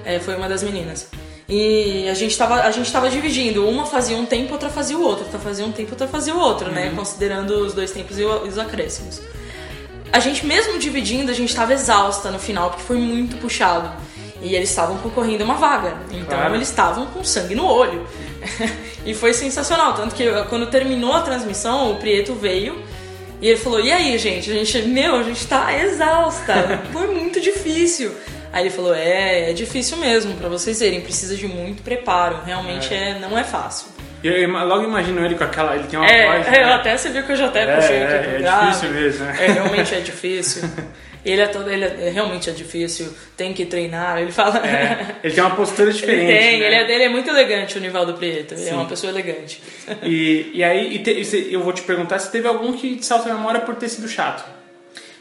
É, 0.06 0.20
foi 0.20 0.36
uma 0.36 0.48
das 0.50 0.64
meninas. 0.64 1.08
E 1.48 2.08
a 2.10 2.14
gente 2.14 2.32
estava 2.32 2.62
a 2.62 2.72
gente 2.72 2.92
tava 2.92 3.10
dividindo, 3.10 3.68
uma 3.68 3.86
fazia 3.86 4.18
um 4.18 4.26
tempo, 4.26 4.54
outra 4.54 4.70
fazia 4.70 4.98
o 4.98 5.04
outro, 5.04 5.26
outra 5.26 5.40
fazia 5.40 5.66
um 5.66 5.72
tempo, 5.72 5.92
outra 5.92 6.08
fazia 6.08 6.34
o 6.34 6.40
outro, 6.40 6.72
né? 6.72 6.92
Considerando 6.96 7.52
os 7.60 7.74
dois 7.74 7.92
tempos 7.92 8.18
e 8.18 8.24
os 8.24 8.58
acréscimos. 8.58 9.22
A 10.12 10.20
gente 10.20 10.46
mesmo 10.46 10.80
dividindo, 10.80 11.32
a 11.32 11.34
gente 11.34 11.50
estava 11.50 11.74
exausta 11.74 12.32
no 12.32 12.40
final, 12.40 12.70
porque 12.70 12.84
foi 12.84 12.98
muito 12.98 13.38
puxado. 13.38 13.92
E 14.42 14.56
eles 14.56 14.70
estavam 14.70 14.98
concorrendo 14.98 15.44
a 15.44 15.46
uma 15.46 15.56
vaga. 15.56 15.96
Então 16.12 16.38
Claro. 16.38 16.56
eles 16.56 16.70
estavam 16.70 17.08
com 17.08 17.24
sangue 17.24 17.56
no 17.56 17.66
olho. 17.66 18.06
e 19.06 19.14
foi 19.14 19.34
sensacional. 19.34 19.94
Tanto 19.94 20.14
que 20.16 20.26
quando 20.50 20.68
terminou 20.68 21.14
a 21.14 21.22
transmissão, 21.22 21.92
o 21.92 21.96
Prieto 21.96 22.34
veio 22.34 22.82
e 23.42 23.48
ele 23.50 23.58
falou: 23.58 23.80
E 23.80 23.92
aí, 23.92 24.18
gente? 24.18 24.50
A 24.50 24.54
gente, 24.54 24.82
meu, 24.84 25.16
a 25.16 25.24
gente 25.24 25.46
tá 25.48 25.78
exausta. 25.78 26.82
Foi 26.92 27.08
muito 27.08 27.42
difícil. 27.42 28.14
Aí 28.54 28.62
ele 28.64 28.70
falou: 28.70 28.94
É, 28.96 29.50
é 29.50 29.54
difícil 29.54 29.98
mesmo, 29.98 30.36
pra 30.36 30.48
vocês 30.48 30.80
verem. 30.80 31.02
Precisa 31.02 31.36
de 31.36 31.48
muito 31.48 31.82
preparo. 31.84 32.40
Realmente 32.46 32.94
é. 32.94 33.18
não 33.20 33.38
é 33.38 33.44
fácil. 33.44 33.88
Eu 34.24 34.48
logo 34.50 34.84
imagino 34.86 35.26
ele 35.26 35.36
com 35.36 35.44
aquela. 35.44 35.76
Ele 35.76 35.86
tem 35.88 36.00
uma 36.00 36.08
É, 36.08 36.28
voz. 36.44 36.46
eu 36.58 36.66
né? 36.68 36.74
até 36.74 36.96
você 36.96 37.10
viu 37.10 37.24
que 37.24 37.32
eu 37.34 37.36
já 37.36 37.48
até 37.48 37.64
É, 37.64 37.76
puxei 37.76 38.04
aqui 38.04 38.14
é, 38.14 38.36
é 38.36 38.38
grave. 38.40 38.68
difícil 38.68 38.90
mesmo, 38.92 39.26
né? 39.26 39.38
É, 39.40 39.48
realmente 39.52 39.96
é 39.96 40.00
difícil. 40.00 40.64
Ele 41.26 41.40
é 41.40 41.48
todo, 41.48 41.72
ele 41.72 41.86
é, 41.86 42.10
realmente 42.14 42.50
é 42.50 42.52
difícil, 42.52 43.08
tem 43.38 43.54
que 43.54 43.66
treinar. 43.66 44.18
Ele 44.22 44.30
fala. 44.34 44.58
É, 44.60 45.16
ele 45.24 45.34
tem 45.34 45.42
uma 45.42 45.56
postura 45.56 45.88
Ele 45.90 45.98
diferente. 45.98 46.28
tem, 46.28 46.60
né? 46.60 46.66
ele 46.66 46.76
é 46.76 46.84
dele 46.86 47.04
é 47.06 47.08
muito 47.10 47.30
elegante, 47.30 47.78
o 47.78 47.80
Nivaldo 47.82 48.16
Prieto. 48.16 48.56
Ele 48.56 48.64
Sim. 48.64 48.72
é 48.72 48.74
uma 48.74 48.84
pessoa 48.86 49.10
elegante. 49.10 49.64
E, 50.04 50.52
e 50.54 50.62
aí, 50.62 50.96
e 50.96 51.00
te- 51.00 51.48
eu 51.50 51.64
vou 51.64 51.72
te 51.72 51.82
perguntar 51.84 52.20
se 52.20 52.30
teve 52.30 52.46
algum 52.46 52.74
que 52.74 52.98
te 52.98 53.06
salta 53.06 53.30
a 53.32 53.34
memória 53.36 53.62
por 53.62 53.74
ter 53.76 53.88
sido 53.88 54.06
chato. 54.10 54.44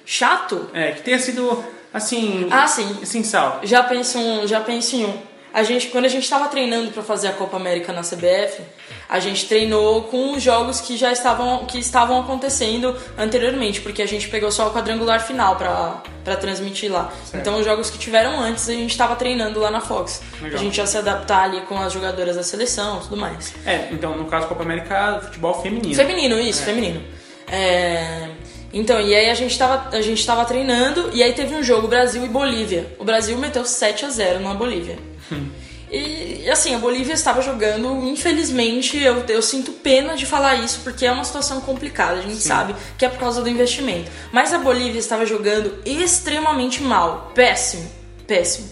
Chato? 0.05 0.69
É, 0.75 0.91
que 0.91 1.03
tenha 1.03 1.21
sido, 1.21 1.65
assim... 1.93 2.47
Ah, 2.51 2.67
sim. 2.67 3.05
Sem 3.05 3.23
sal. 3.23 3.61
Já 3.63 3.83
penso, 3.83 4.19
um, 4.19 4.47
já 4.47 4.61
penso 4.61 4.97
em 4.97 5.05
um. 5.07 5.33
A 5.55 5.63
gente, 5.63 5.89
quando 5.89 6.07
a 6.07 6.09
gente 6.09 6.23
estava 6.23 6.49
treinando 6.49 6.91
para 6.93 7.03
fazer 7.03 7.29
a 7.29 7.33
Copa 7.33 7.59
América 7.59 7.93
na 7.93 8.01
CBF, 8.01 8.63
a 9.07 9.21
gente 9.21 9.47
treinou 9.47 10.05
com 10.05 10.33
os 10.33 10.43
jogos 10.43 10.81
que 10.81 10.97
já 10.97 11.13
estavam, 11.13 11.67
que 11.67 11.79
estavam 11.79 12.19
acontecendo 12.21 12.97
anteriormente, 13.19 13.83
porque 13.83 14.01
a 14.01 14.09
gente 14.09 14.29
pegou 14.29 14.51
só 14.51 14.69
o 14.69 14.73
quadrangular 14.73 15.21
final 15.21 15.57
para 15.57 16.37
transmitir 16.37 16.91
lá. 16.91 17.13
Então 17.35 17.59
os 17.59 17.67
jogos 17.67 17.91
que 17.91 17.99
tiveram 17.99 18.41
antes 18.41 18.67
a 18.67 18.73
gente 18.73 18.93
estava 18.93 19.15
treinando 19.15 19.61
lá 19.61 19.71
na 19.71 19.83
Fox. 19.83 20.23
Legal. 20.41 20.59
A 20.59 20.63
gente 20.63 20.79
ia 20.79 20.87
se 20.87 20.97
adaptar 20.97 21.43
ali 21.43 21.61
com 21.63 21.77
as 21.79 21.93
jogadoras 21.93 22.37
da 22.37 22.43
seleção, 22.43 23.01
e 23.01 23.03
tudo 23.03 23.19
mais. 23.19 23.55
É, 23.67 23.89
então, 23.91 24.17
no 24.17 24.25
caso 24.25 24.49
Copa 24.49 24.63
América, 24.63 25.21
futebol 25.23 25.61
feminino. 25.61 25.95
Feminino, 25.95 26.41
isso, 26.41 26.63
feminino. 26.63 27.03
É, 27.47 28.29
Então, 28.73 29.01
e 29.01 29.15
aí 29.15 29.29
a 29.29 29.35
gente, 29.35 29.59
tava, 29.59 29.95
a 29.95 30.01
gente 30.01 30.25
tava 30.25 30.45
treinando, 30.45 31.11
e 31.13 31.23
aí 31.23 31.33
teve 31.33 31.55
um 31.55 31.63
jogo 31.63 31.89
Brasil 31.89 32.25
e 32.25 32.29
Bolívia. 32.29 32.87
O 32.99 33.05
Brasil 33.05 33.37
meteu 33.37 33.65
7 33.65 34.07
a 34.07 34.11
0 34.11 34.41
na 34.41 34.55
Bolívia. 34.55 34.99
E 35.95 36.49
assim, 36.49 36.75
a 36.75 36.79
Bolívia 36.79 37.13
estava 37.13 37.43
jogando, 37.43 38.09
infelizmente, 38.09 38.97
eu, 38.97 39.23
eu 39.29 39.43
sinto 39.43 39.73
pena 39.73 40.17
de 40.17 40.25
falar 40.25 40.55
isso, 40.55 40.81
porque 40.83 41.05
é 41.05 41.13
uma 41.13 41.23
situação 41.23 41.61
complicada, 41.61 42.19
a 42.19 42.23
gente 42.23 42.39
sabe 42.39 42.75
que 42.97 43.05
é 43.05 43.11
por 43.11 43.19
causa 43.19 43.43
do 43.43 43.49
investimento. 43.51 44.11
Mas 44.33 44.55
a 44.55 44.59
Bolívia 44.59 44.99
estava 44.99 45.27
jogando 45.27 45.83
extremamente 45.85 46.83
mal, 46.83 47.31
péssimo, 47.35 47.87
péssimo. 48.27 48.71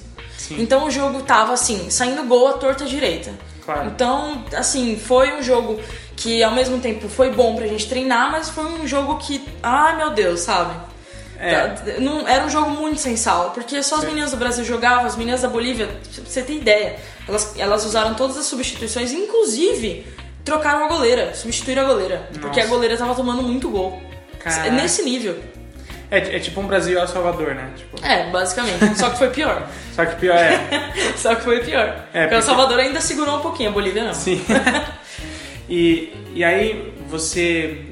Então 0.53 0.87
o 0.87 0.91
jogo 0.91 1.23
tava 1.23 1.53
assim, 1.53 1.91
saindo 1.91 2.25
gol 2.25 2.49
à 2.49 2.55
torta 2.55 2.87
direita. 2.87 3.33
Claro. 3.65 3.89
Então, 3.89 4.43
assim, 4.55 4.97
foi 4.97 5.33
um 5.35 5.43
jogo 5.43 5.79
que 6.20 6.42
ao 6.42 6.52
mesmo 6.52 6.78
tempo 6.78 7.09
foi 7.09 7.30
bom 7.30 7.56
pra 7.56 7.66
gente 7.66 7.88
treinar, 7.88 8.30
mas 8.30 8.48
foi 8.50 8.64
um 8.64 8.87
jogo 8.87 9.16
que, 9.16 9.42
ai 9.62 9.96
meu 9.96 10.11
Deus, 10.11 10.40
sabe? 10.40 10.74
É. 11.38 11.98
Não, 11.98 12.28
era 12.28 12.44
um 12.44 12.50
jogo 12.50 12.70
muito 12.72 13.00
sem 13.00 13.16
sal, 13.16 13.52
porque 13.52 13.83
só 13.83 13.96
as 13.96 14.04
meninas 14.04 14.30
do 14.30 14.37
Brasil 14.37 14.62
jogavam, 14.62 15.06
as 15.06 15.16
meninas 15.16 15.40
da 15.40 15.48
Bolívia, 15.48 15.87
pra 15.87 16.22
você 16.24 16.42
ter 16.42 16.52
ideia, 16.56 16.96
elas, 17.26 17.54
elas 17.59 17.87
usaram 17.87 18.12
todas 18.14 18.37
as 18.37 18.44
substituições, 18.44 19.11
inclusive 19.12 20.06
trocaram 20.44 20.85
a 20.85 20.88
goleira, 20.88 21.35
substituíram 21.35 21.83
a 21.83 21.87
goleira, 21.87 22.28
porque 22.40 22.61
a 22.61 22.64
Nossa. 22.64 22.74
goleira 22.74 22.96
tava 22.98 23.14
tomando 23.14 23.42
muito 23.42 23.70
gol. 23.70 24.00
Caraca. 24.38 24.70
Nesse 24.70 25.02
nível. 25.02 25.38
É, 26.11 26.37
é 26.37 26.38
tipo 26.40 26.61
um 26.61 26.66
Brasil 26.66 26.98
El 26.98 27.06
Salvador, 27.06 27.54
né? 27.54 27.70
Tipo, 27.76 28.04
É, 28.04 28.28
basicamente. 28.30 28.98
Só 28.98 29.09
que 29.11 29.16
foi 29.18 29.30
pior. 29.30 29.62
só 29.94 30.04
que 30.04 30.16
pior 30.16 30.37
é... 30.37 30.61
Só 31.16 31.35
que 31.37 31.42
foi 31.44 31.61
pior. 31.64 31.87
É, 31.87 31.94
porque 32.02 32.18
o 32.18 32.28
porque- 32.28 32.42
Salvador 32.42 32.78
ainda 32.80 33.00
segurou 33.00 33.38
um 33.38 33.40
pouquinho, 33.40 33.70
a 33.70 33.72
Bolívia 33.72 34.04
não. 34.04 34.12
Sim. 34.14 34.44
e, 35.70 36.12
e 36.35 36.44
aí 36.44 36.92
você. 37.09 37.85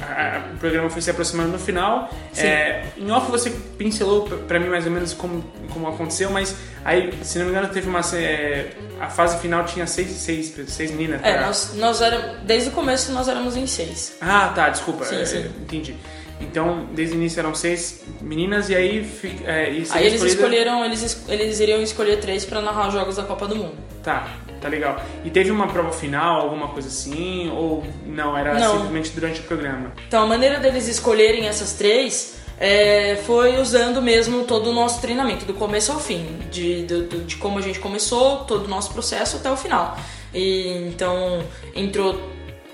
a- 0.00 0.36
a- 0.36 0.52
o 0.54 0.58
programa 0.58 0.90
foi 0.90 1.00
se 1.00 1.10
aproximando 1.10 1.50
no 1.52 1.58
final. 1.58 2.10
É, 2.36 2.84
em 2.96 3.10
off 3.10 3.30
você 3.30 3.50
pincelou 3.78 4.22
p- 4.28 4.36
pra 4.48 4.58
mim 4.60 4.68
mais 4.68 4.84
ou 4.84 4.90
menos 4.92 5.12
como, 5.12 5.42
como 5.72 5.86
aconteceu, 5.88 6.30
mas 6.30 6.54
aí, 6.84 7.12
se 7.22 7.38
não 7.38 7.46
me 7.46 7.52
engano, 7.52 7.68
teve 7.68 7.88
uma. 7.88 8.00
é, 8.14 8.70
a 9.00 9.08
fase 9.08 9.38
final 9.38 9.64
tinha 9.64 9.86
seis, 9.86 10.08
seis, 10.10 10.54
seis 10.68 10.90
meninas. 10.90 11.20
É, 11.22 11.32
pra- 11.34 11.46
nós, 11.46 11.74
nós 11.76 12.00
éramos. 12.00 12.38
Desde 12.44 12.68
o 12.68 12.72
começo 12.72 13.12
nós 13.12 13.28
éramos 13.28 13.56
em 13.56 13.66
seis. 13.66 14.16
Ah, 14.20 14.52
tá, 14.54 14.68
desculpa. 14.70 15.04
Sim, 15.04 15.20
é, 15.20 15.24
sim. 15.24 15.46
entendi. 15.60 15.94
Então, 16.40 16.88
desde 16.92 17.14
o 17.14 17.18
início 17.18 17.38
eram 17.38 17.54
seis 17.54 18.02
meninas 18.20 18.68
e 18.68 18.74
aí. 18.74 19.08
É, 19.44 19.70
e 19.72 19.86
Aí 19.90 20.06
eles 20.06 20.20
escolheram, 20.22 20.84
eles, 20.84 21.00
es- 21.02 21.24
eles 21.28 21.60
iriam 21.60 21.80
escolher 21.80 22.18
três 22.18 22.44
pra 22.44 22.60
narrar 22.60 22.88
os 22.88 22.94
jogos 22.94 23.14
da 23.16 23.22
Copa 23.22 23.46
do 23.46 23.54
Mundo. 23.54 23.74
Tá, 24.02 24.26
tá 24.62 24.68
legal. 24.68 25.02
E 25.24 25.30
teve 25.30 25.50
uma 25.50 25.66
prova 25.66 25.92
final, 25.92 26.40
alguma 26.42 26.68
coisa 26.68 26.88
assim? 26.88 27.50
Ou 27.50 27.84
não, 28.06 28.36
era 28.36 28.54
Não. 28.58 28.72
simplesmente 28.72 29.10
durante 29.10 29.40
o 29.40 29.42
programa? 29.42 29.92
Então 30.08 30.22
a 30.22 30.26
maneira 30.26 30.58
deles 30.60 30.88
escolherem 30.88 31.46
essas 31.48 31.72
três 31.74 32.36
é, 32.58 33.16
foi 33.26 33.60
usando 33.60 34.00
mesmo 34.00 34.44
todo 34.44 34.70
o 34.70 34.72
nosso 34.72 35.00
treinamento, 35.00 35.44
do 35.44 35.52
começo 35.54 35.90
ao 35.92 35.98
fim, 35.98 36.24
de, 36.50 36.82
do- 36.84 37.24
de 37.24 37.36
como 37.36 37.58
a 37.58 37.62
gente 37.62 37.80
começou, 37.80 38.38
todo 38.44 38.66
o 38.66 38.68
nosso 38.68 38.92
processo 38.92 39.36
até 39.38 39.50
o 39.50 39.56
final. 39.56 39.98
E, 40.32 40.86
então 40.88 41.42
entrou 41.74 42.18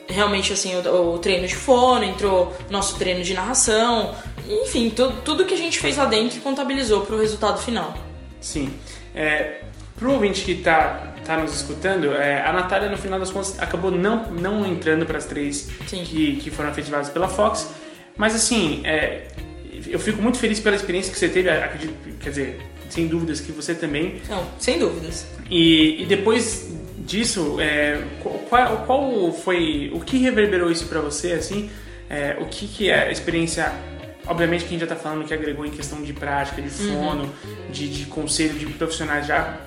realmente 0.07 0.53
assim 0.53 0.75
o, 0.77 1.15
o 1.15 1.19
treino 1.19 1.47
de 1.47 1.55
fono, 1.57 2.05
entrou 2.05 2.53
nosso 2.71 2.97
treino 2.99 3.23
de 3.23 3.35
narração, 3.35 4.15
enfim, 4.47 4.91
tu- 4.91 5.13
tudo 5.25 5.45
que 5.45 5.55
a 5.55 5.59
gente 5.59 5.79
fez 5.79 5.97
lá 5.97 6.05
dentro 6.05 6.41
contabilizou 6.41 7.03
pro 7.03 7.19
resultado 7.19 7.59
final. 7.61 7.95
Sim. 8.41 8.73
É, 9.15 9.63
pro 9.99 10.13
ouvinte 10.13 10.45
que 10.45 10.57
tá, 10.57 11.15
tá 11.25 11.37
nos 11.37 11.55
escutando, 11.55 12.13
é, 12.13 12.43
a 12.47 12.53
Natália, 12.53 12.89
no 12.89 12.97
final 12.97 13.19
das 13.19 13.31
contas, 13.31 13.59
acabou 13.59 13.91
não, 13.91 14.31
não 14.31 14.67
entrando 14.67 15.05
para 15.05 15.19
as 15.19 15.25
três 15.25 15.69
Sim. 15.87 16.05
que, 16.05 16.37
que 16.37 16.51
foram 16.51 16.71
efetivadas 16.71 17.09
pela 17.09 17.29
Fox. 17.29 17.71
Mas, 18.17 18.35
assim, 18.35 18.83
é, 18.85 19.29
eu 19.87 19.99
fico 19.99 20.21
muito 20.21 20.39
feliz 20.39 20.61
pela 20.61 20.77
experiência 20.77 21.13
que 21.13 21.19
você 21.19 21.29
teve, 21.29 21.51
acredito, 21.51 21.95
quer 22.21 22.31
dizer, 22.31 22.61
sem 22.89 23.07
dúvidas 23.07 23.41
que 23.41 23.53
você 23.53 23.75
também. 23.75 24.21
Não, 24.29 24.47
sem 24.59 24.79
dúvidas. 24.79 25.27
E, 25.51 26.03
e 26.03 26.07
depois 26.07 26.69
disso, 26.99 27.59
é, 27.61 28.03
qual, 28.49 28.85
qual 28.87 29.33
foi. 29.33 29.91
O 29.95 30.01
que 30.01 30.19
reverberou 30.19 30.71
isso 30.71 30.87
pra 30.87 31.01
você, 31.01 31.33
assim? 31.33 31.71
É, 32.09 32.37
o 32.41 32.47
que, 32.47 32.67
que 32.67 32.91
é 32.91 33.09
a 33.09 33.11
experiência. 33.11 33.73
Obviamente 34.27 34.65
que 34.65 34.69
a 34.69 34.71
gente 34.73 34.81
já 34.81 34.87
tá 34.87 34.97
falando 34.97 35.25
que 35.25 35.33
agregou 35.33 35.65
em 35.65 35.71
questão 35.71 36.03
de 36.03 36.13
prática, 36.13 36.61
de 36.61 36.69
fono, 36.69 37.33
de, 37.71 37.89
de 37.89 38.05
conselho 38.07 38.59
de 38.59 38.67
profissionais 38.67 39.27
já, 39.27 39.59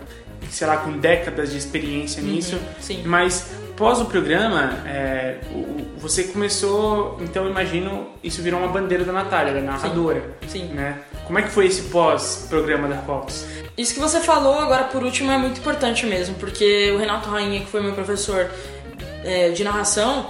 sei 0.49 0.67
lá, 0.67 0.77
com 0.77 0.91
décadas 0.97 1.51
de 1.51 1.57
experiência 1.57 2.21
nisso. 2.21 2.57
sim. 2.79 3.01
Mas 3.05 3.51
pós 3.77 3.99
o 3.99 4.05
programa, 4.05 4.79
é, 4.85 5.37
o- 5.53 5.81
você 5.97 6.23
começou, 6.25 7.17
então 7.21 7.47
imagino, 7.49 8.07
isso 8.23 8.41
virou 8.41 8.59
uma 8.59 8.67
bandeira 8.69 9.03
da 9.03 9.11
Natália, 9.13 9.53
da 9.53 9.61
narradora. 9.61 10.23
Sim. 10.47 10.65
Né? 10.73 10.97
Como 11.25 11.37
é 11.39 11.43
que 11.43 11.49
foi 11.49 11.67
esse 11.67 11.83
pós-programa 11.83 12.87
da 12.87 12.97
Fox? 12.97 13.45
Isso 13.77 13.93
que 13.93 13.99
você 13.99 14.19
falou 14.19 14.59
agora 14.59 14.83
por 14.85 15.03
último 15.03 15.31
é 15.31 15.37
muito 15.37 15.59
importante 15.59 16.05
mesmo, 16.05 16.35
porque 16.35 16.91
o 16.91 16.97
Renato 16.97 17.29
Rainha, 17.29 17.61
que 17.61 17.67
foi 17.67 17.81
meu 17.81 17.93
professor 17.93 18.49
é, 19.23 19.49
de 19.49 19.63
narração, 19.63 20.27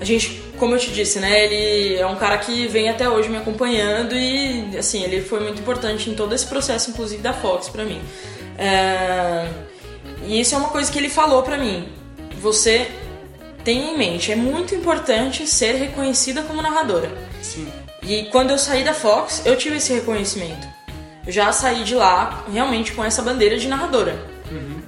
a 0.00 0.04
gente, 0.04 0.42
como 0.58 0.74
eu 0.74 0.78
te 0.78 0.90
disse, 0.90 1.20
né, 1.20 1.44
ele 1.44 1.96
é 1.96 2.06
um 2.06 2.16
cara 2.16 2.36
que 2.38 2.66
vem 2.66 2.88
até 2.88 3.08
hoje 3.08 3.28
me 3.28 3.36
acompanhando 3.36 4.14
e, 4.14 4.76
assim, 4.76 5.02
ele 5.04 5.20
foi 5.22 5.40
muito 5.40 5.60
importante 5.60 6.10
em 6.10 6.14
todo 6.14 6.34
esse 6.34 6.46
processo, 6.46 6.90
inclusive 6.90 7.22
da 7.22 7.32
Fox 7.32 7.68
pra 7.68 7.84
mim. 7.84 8.00
É, 8.58 9.48
e 10.26 10.40
isso 10.40 10.54
é 10.54 10.58
uma 10.58 10.68
coisa 10.68 10.90
que 10.90 10.98
ele 10.98 11.08
falou 11.08 11.42
pra 11.42 11.56
mim. 11.58 11.88
Você 12.40 12.90
tenha 13.64 13.92
em 13.92 13.98
mente, 13.98 14.30
é 14.30 14.36
muito 14.36 14.74
importante 14.74 15.46
ser 15.46 15.72
reconhecida 15.76 16.42
como 16.42 16.60
narradora. 16.60 17.10
Sim. 17.42 17.66
E 18.02 18.24
quando 18.24 18.50
eu 18.50 18.58
saí 18.58 18.84
da 18.84 18.92
Fox, 18.92 19.42
eu 19.46 19.56
tive 19.56 19.76
esse 19.76 19.92
reconhecimento. 19.92 20.66
Eu 21.26 21.32
já 21.32 21.50
saí 21.52 21.84
de 21.84 21.94
lá 21.94 22.44
realmente 22.52 22.92
com 22.92 23.02
essa 23.02 23.22
bandeira 23.22 23.56
de 23.56 23.66
narradora. 23.66 24.34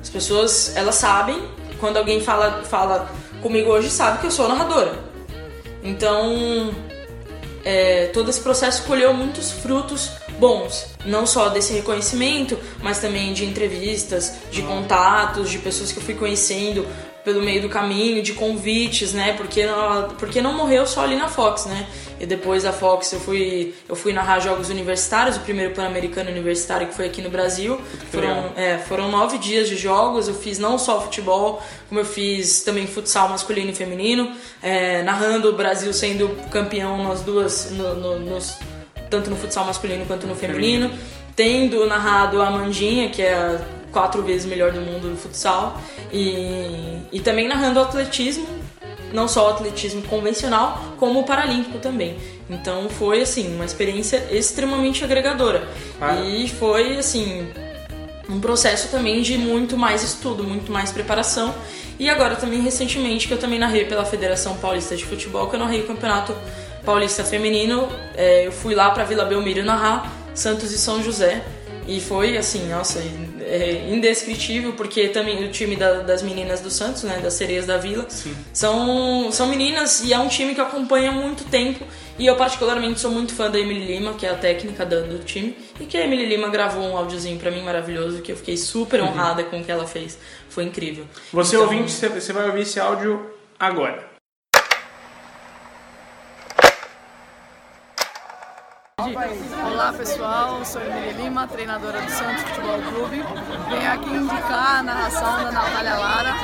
As 0.06 0.10
pessoas, 0.10 0.76
elas 0.76 0.94
sabem, 0.94 1.42
quando 1.80 1.96
alguém 1.96 2.20
fala, 2.20 2.62
fala 2.62 3.10
comigo 3.42 3.70
hoje, 3.70 3.90
sabe 3.90 4.18
que 4.18 4.26
eu 4.26 4.30
sou 4.30 4.48
narradora. 4.48 4.96
Então, 5.82 6.72
é, 7.64 8.06
todo 8.12 8.30
esse 8.30 8.40
processo 8.40 8.84
colheu 8.84 9.12
muitos 9.12 9.50
frutos 9.50 10.12
bons. 10.38 10.86
Não 11.04 11.26
só 11.26 11.48
desse 11.48 11.72
reconhecimento, 11.72 12.58
mas 12.82 12.98
também 12.98 13.32
de 13.32 13.44
entrevistas, 13.44 14.32
de 14.50 14.62
contatos, 14.62 15.50
de 15.50 15.58
pessoas 15.58 15.92
que 15.92 15.98
eu 15.98 16.02
fui 16.02 16.14
conhecendo 16.14 16.86
pelo 17.24 17.42
meio 17.42 17.60
do 17.60 17.68
caminho, 17.68 18.22
de 18.22 18.34
convites, 18.34 19.12
né? 19.12 19.32
Porque, 19.36 19.60
ela- 19.60 20.14
porque 20.16 20.40
não 20.40 20.52
morreu 20.52 20.86
só 20.86 21.02
ali 21.02 21.16
na 21.16 21.26
Fox, 21.28 21.66
né? 21.66 21.84
E 22.20 22.24
depois 22.24 22.62
da 22.62 22.72
Fox 22.72 23.12
eu 23.12 23.18
fui, 23.18 23.74
eu 23.88 23.96
fui 23.96 24.12
narrar 24.12 24.38
jogos 24.38 24.70
universitários, 24.70 25.36
o 25.36 25.40
primeiro 25.40 25.74
Pan-Americano 25.74 26.30
Universitário 26.30 26.86
que 26.86 26.94
foi 26.94 27.06
aqui 27.06 27.20
no 27.20 27.28
Brasil. 27.28 27.80
Foram, 28.12 28.52
é, 28.56 28.78
foram 28.78 29.10
nove 29.10 29.38
dias 29.38 29.68
de 29.68 29.76
jogos, 29.76 30.28
eu 30.28 30.34
fiz 30.34 30.56
não 30.60 30.78
só 30.78 31.00
futebol, 31.00 31.60
como 31.88 32.00
eu 32.00 32.04
fiz 32.04 32.62
também 32.62 32.86
futsal 32.86 33.28
masculino 33.28 33.70
e 33.70 33.74
feminino, 33.74 34.30
é, 34.62 35.02
narrando 35.02 35.48
o 35.48 35.52
Brasil 35.52 35.92
sendo 35.92 36.28
campeão 36.52 37.02
nas 37.08 37.22
duas, 37.22 37.72
no- 37.72 37.94
no- 37.96 38.18
nos, 38.20 38.54
tanto 39.08 39.30
no 39.30 39.36
futsal 39.36 39.64
masculino 39.64 40.04
quanto 40.06 40.26
no 40.26 40.34
feminino, 40.34 40.90
tendo 41.34 41.86
narrado 41.86 42.40
a 42.40 42.50
Mandinha, 42.50 43.08
que 43.10 43.22
é 43.22 43.34
a 43.34 43.60
quatro 43.92 44.22
vezes 44.22 44.46
melhor 44.46 44.72
do 44.72 44.80
mundo 44.80 45.08
no 45.08 45.16
futsal, 45.16 45.80
e, 46.12 46.98
e 47.12 47.20
também 47.20 47.48
narrando 47.48 47.80
o 47.80 47.82
atletismo, 47.82 48.46
não 49.12 49.28
só 49.28 49.46
o 49.46 49.50
atletismo 49.50 50.02
convencional, 50.02 50.94
como 50.98 51.20
o 51.20 51.24
paralímpico 51.24 51.78
também. 51.78 52.16
Então 52.48 52.88
foi 52.88 53.22
assim 53.22 53.54
uma 53.54 53.64
experiência 53.64 54.28
extremamente 54.30 55.02
agregadora 55.02 55.66
Claro. 55.98 56.24
e 56.24 56.48
foi 56.48 56.98
assim 56.98 57.48
um 58.28 58.40
processo 58.40 58.88
também 58.88 59.22
de 59.22 59.38
muito 59.38 59.76
mais 59.76 60.02
estudo, 60.02 60.44
muito 60.44 60.70
mais 60.70 60.90
preparação. 60.92 61.54
E 61.98 62.10
agora 62.10 62.36
também 62.36 62.60
recentemente 62.60 63.26
que 63.26 63.32
eu 63.32 63.38
também 63.38 63.58
narrei 63.58 63.84
pela 63.86 64.04
Federação 64.04 64.56
Paulista 64.56 64.94
de 64.96 65.04
Futebol, 65.04 65.48
que 65.48 65.56
eu 65.56 65.60
narrei 65.60 65.80
o 65.80 65.86
Campeonato 65.86 66.34
Paulista 66.86 67.24
Feminino. 67.24 67.88
É, 68.16 68.46
eu 68.46 68.52
fui 68.52 68.74
lá 68.74 68.90
para 68.90 69.04
Vila 69.04 69.24
Belmiro 69.24 69.62
narrar 69.64 70.10
Santos 70.34 70.72
e 70.72 70.78
São 70.78 71.02
José. 71.02 71.42
E 71.88 72.00
foi 72.00 72.36
assim, 72.36 72.68
nossa, 72.68 72.98
é 72.98 73.86
indescritível, 73.88 74.72
porque 74.72 75.06
também 75.06 75.44
o 75.44 75.52
time 75.52 75.76
da- 75.76 76.00
das 76.00 76.20
meninas 76.20 76.60
do 76.60 76.68
Santos, 76.68 77.04
né, 77.04 77.20
das 77.22 77.34
sereias 77.34 77.64
da 77.64 77.76
Vila, 77.78 78.04
são, 78.52 79.30
são 79.30 79.46
meninas 79.46 80.02
e 80.02 80.12
é 80.12 80.18
um 80.18 80.26
time 80.26 80.52
que 80.52 80.60
há 80.60 81.12
muito 81.12 81.44
tempo. 81.44 81.84
E 82.18 82.26
eu 82.26 82.34
particularmente 82.34 82.98
sou 82.98 83.10
muito 83.12 83.32
fã 83.34 83.48
da 83.48 83.56
Emily 83.60 83.84
Lima, 83.86 84.14
que 84.14 84.26
é 84.26 84.30
a 84.30 84.34
técnica 84.34 84.84
da- 84.84 85.00
do 85.02 85.20
time, 85.20 85.56
e 85.78 85.84
que 85.84 85.96
a 85.96 86.04
Emily 86.04 86.26
Lima 86.26 86.48
gravou 86.48 86.82
um 86.82 86.96
áudiozinho 86.96 87.38
pra 87.38 87.52
mim 87.52 87.62
maravilhoso, 87.62 88.20
que 88.20 88.32
eu 88.32 88.36
fiquei 88.36 88.56
super 88.56 89.00
honrada 89.00 89.44
com 89.44 89.60
o 89.60 89.64
que 89.64 89.70
ela 89.70 89.86
fez. 89.86 90.18
Foi 90.48 90.64
incrível. 90.64 91.04
Você 91.32 91.54
Então, 91.54 91.68
ouvinte, 91.68 91.92
você 91.92 92.32
vai 92.32 92.46
ouvir 92.46 92.62
esse 92.62 92.80
áudio 92.80 93.30
agora. 93.60 94.15
Olá 99.14 99.92
pessoal, 99.92 100.64
sou 100.64 100.82
Emília 100.82 101.12
Lima, 101.12 101.46
treinadora 101.46 102.00
do 102.00 102.10
Santos 102.10 102.42
Futebol 102.42 102.82
Clube. 102.82 103.24
Venho 103.68 103.92
aqui 103.92 104.10
indicar 104.10 104.78
a 104.78 104.82
narração 104.82 105.44
da 105.44 105.52
Natália 105.52 105.94
Lara. 105.94 106.34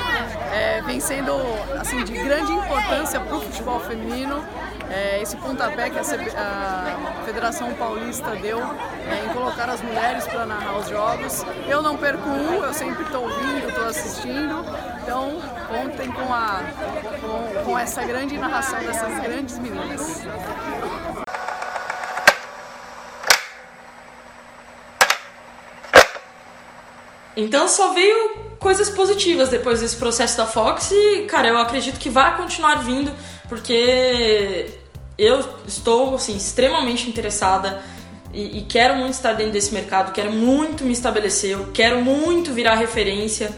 É, 0.52 0.80
vem 0.82 1.00
sendo 1.00 1.32
assim, 1.80 2.04
de 2.04 2.12
grande 2.12 2.52
importância 2.52 3.18
para 3.18 3.36
o 3.36 3.40
futebol 3.40 3.80
feminino. 3.80 4.44
É, 4.88 5.20
esse 5.20 5.36
pontapé 5.38 5.90
que 5.90 5.98
a, 5.98 6.02
a 6.02 7.24
Federação 7.24 7.74
Paulista 7.74 8.30
deu 8.36 8.58
é, 8.58 9.24
em 9.24 9.34
colocar 9.34 9.68
as 9.68 9.82
mulheres 9.82 10.24
para 10.28 10.46
narrar 10.46 10.78
os 10.78 10.88
jogos. 10.88 11.44
Eu 11.66 11.82
não 11.82 11.96
perco 11.96 12.28
um, 12.28 12.62
eu 12.62 12.72
sempre 12.72 13.02
estou 13.02 13.22
ouvindo, 13.22 13.68
estou 13.68 13.86
assistindo. 13.86 14.64
Então 15.02 15.40
contem 15.68 16.12
com, 16.12 16.32
a, 16.32 16.60
com, 17.20 17.64
com 17.64 17.78
essa 17.78 18.04
grande 18.04 18.38
narração 18.38 18.78
dessas 18.80 19.18
grandes 19.20 19.58
meninas. 19.58 20.22
Então 27.36 27.66
só 27.68 27.92
veio 27.92 28.30
coisas 28.58 28.90
positivas 28.90 29.48
depois 29.48 29.80
desse 29.80 29.96
processo 29.96 30.36
da 30.36 30.46
Fox 30.46 30.90
e, 30.92 31.22
cara, 31.22 31.48
eu 31.48 31.58
acredito 31.58 31.98
que 31.98 32.08
vai 32.08 32.36
continuar 32.36 32.76
vindo, 32.76 33.12
porque 33.48 34.68
eu 35.18 35.40
estou, 35.66 36.14
assim, 36.14 36.36
extremamente 36.36 37.08
interessada 37.08 37.82
e, 38.32 38.58
e 38.58 38.62
quero 38.62 38.96
muito 38.96 39.14
estar 39.14 39.32
dentro 39.32 39.52
desse 39.52 39.74
mercado, 39.74 40.12
quero 40.12 40.32
muito 40.32 40.84
me 40.84 40.92
estabelecer, 40.92 41.52
eu 41.52 41.68
quero 41.72 42.02
muito 42.02 42.52
virar 42.52 42.76
referência, 42.76 43.50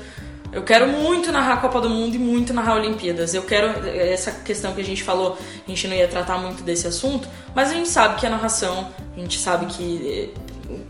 eu 0.54 0.62
quero 0.62 0.86
muito 0.86 1.32
narrar 1.32 1.54
a 1.54 1.56
Copa 1.56 1.80
do 1.80 1.90
Mundo 1.90 2.14
e 2.14 2.18
muito 2.18 2.54
narrar 2.54 2.76
Olimpíadas. 2.76 3.34
Eu 3.34 3.42
quero 3.42 3.88
essa 3.88 4.30
questão 4.30 4.72
que 4.72 4.80
a 4.80 4.84
gente 4.84 5.02
falou, 5.02 5.36
a 5.66 5.68
gente 5.68 5.88
não 5.88 5.96
ia 5.96 6.06
tratar 6.06 6.38
muito 6.38 6.62
desse 6.62 6.86
assunto, 6.86 7.28
mas 7.52 7.70
a 7.70 7.74
gente 7.74 7.88
sabe 7.88 8.20
que 8.20 8.26
a 8.26 8.30
narração, 8.30 8.88
a 9.16 9.20
gente 9.20 9.38
sabe 9.40 9.66
que 9.66 10.32
eh, 10.32 10.40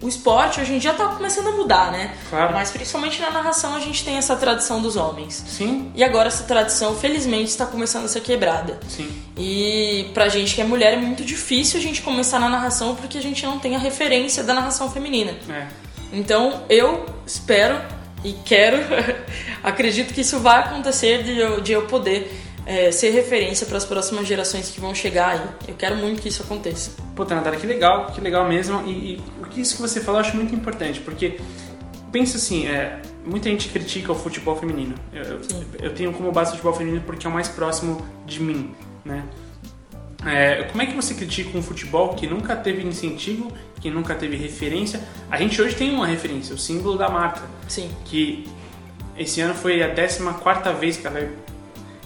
o 0.00 0.08
esporte 0.08 0.60
hoje 0.60 0.74
em 0.74 0.78
dia 0.78 0.92
tá 0.94 1.06
começando 1.08 1.48
a 1.48 1.52
mudar, 1.52 1.90
né? 1.90 2.14
Claro. 2.30 2.52
Mas 2.52 2.70
principalmente 2.70 3.20
na 3.20 3.30
narração 3.30 3.74
a 3.74 3.80
gente 3.80 4.04
tem 4.04 4.16
essa 4.16 4.36
tradição 4.36 4.80
dos 4.80 4.96
homens. 4.96 5.44
Sim, 5.46 5.90
E 5.94 6.04
agora 6.04 6.28
essa 6.28 6.44
tradição, 6.44 6.94
felizmente, 6.94 7.50
está 7.50 7.66
começando 7.66 8.04
a 8.04 8.08
ser 8.08 8.20
quebrada. 8.20 8.78
sim. 8.88 9.10
E 9.36 10.10
pra 10.14 10.28
gente 10.28 10.54
que 10.54 10.60
é 10.60 10.64
mulher 10.64 10.92
é 10.92 10.96
muito 10.96 11.24
difícil 11.24 11.80
a 11.80 11.82
gente 11.82 12.02
começar 12.02 12.38
na 12.38 12.48
narração 12.48 12.94
porque 12.94 13.18
a 13.18 13.22
gente 13.22 13.44
não 13.44 13.58
tem 13.58 13.74
a 13.74 13.78
referência 13.78 14.44
da 14.44 14.54
narração 14.54 14.88
feminina. 14.90 15.32
É. 15.50 15.66
Então 16.12 16.62
eu 16.68 17.04
espero 17.26 17.80
e 18.22 18.32
quero, 18.44 18.78
acredito 19.62 20.14
que 20.14 20.20
isso 20.20 20.38
vai 20.38 20.60
acontecer 20.60 21.24
de 21.24 21.38
eu, 21.38 21.60
de 21.60 21.72
eu 21.72 21.82
poder 21.86 22.32
é, 22.66 22.90
ser 22.90 23.10
referência 23.10 23.66
para 23.66 23.76
as 23.76 23.84
próximas 23.84 24.26
gerações 24.26 24.70
que 24.70 24.80
vão 24.80 24.94
chegar 24.94 25.28
aí. 25.34 25.40
Eu 25.68 25.74
quero 25.74 25.96
muito 25.96 26.22
que 26.22 26.28
isso 26.28 26.42
aconteça. 26.42 26.90
Puta, 27.14 27.34
Natália, 27.34 27.58
que 27.58 27.66
legal, 27.66 28.06
que 28.12 28.20
legal 28.20 28.48
mesmo. 28.48 28.82
E, 28.86 29.20
e 29.56 29.60
isso 29.60 29.76
que 29.76 29.82
você 29.82 30.00
falou 30.00 30.20
eu 30.20 30.26
acho 30.26 30.36
muito 30.36 30.54
importante, 30.54 31.00
porque 31.00 31.38
pensa 32.10 32.36
assim, 32.36 32.66
é, 32.66 33.00
muita 33.24 33.48
gente 33.48 33.68
critica 33.68 34.12
o 34.12 34.14
futebol 34.14 34.56
feminino. 34.56 34.94
Eu, 35.12 35.40
eu- 35.80 35.94
tenho 35.94 36.12
como 36.12 36.30
base 36.32 36.50
o 36.50 36.52
futebol 36.52 36.74
feminino 36.74 37.02
porque 37.04 37.26
é 37.26 37.30
o 37.30 37.32
mais 37.32 37.48
próximo 37.48 38.04
de 38.26 38.40
mim, 38.40 38.74
né? 39.04 39.24
É, 40.26 40.62
como 40.70 40.80
é 40.80 40.86
que 40.86 40.94
você 40.94 41.12
critica 41.12 41.56
um 41.58 41.62
futebol 41.62 42.14
que 42.14 42.26
nunca 42.26 42.56
teve 42.56 42.82
incentivo, 42.82 43.52
que 43.78 43.90
nunca 43.90 44.14
teve 44.14 44.36
referência? 44.36 45.00
A 45.30 45.36
gente 45.36 45.60
hoje 45.60 45.74
tem 45.76 45.94
uma 45.94 46.06
referência, 46.06 46.54
o 46.54 46.58
símbolo 46.58 46.96
da 46.96 47.10
marca, 47.10 47.42
Sim. 47.68 47.90
que 48.06 48.48
esse 49.18 49.42
ano 49.42 49.54
foi 49.54 49.82
a 49.82 49.94
14 49.94 50.22
vez 50.80 50.96
que 50.96 51.06
ela 51.06 51.28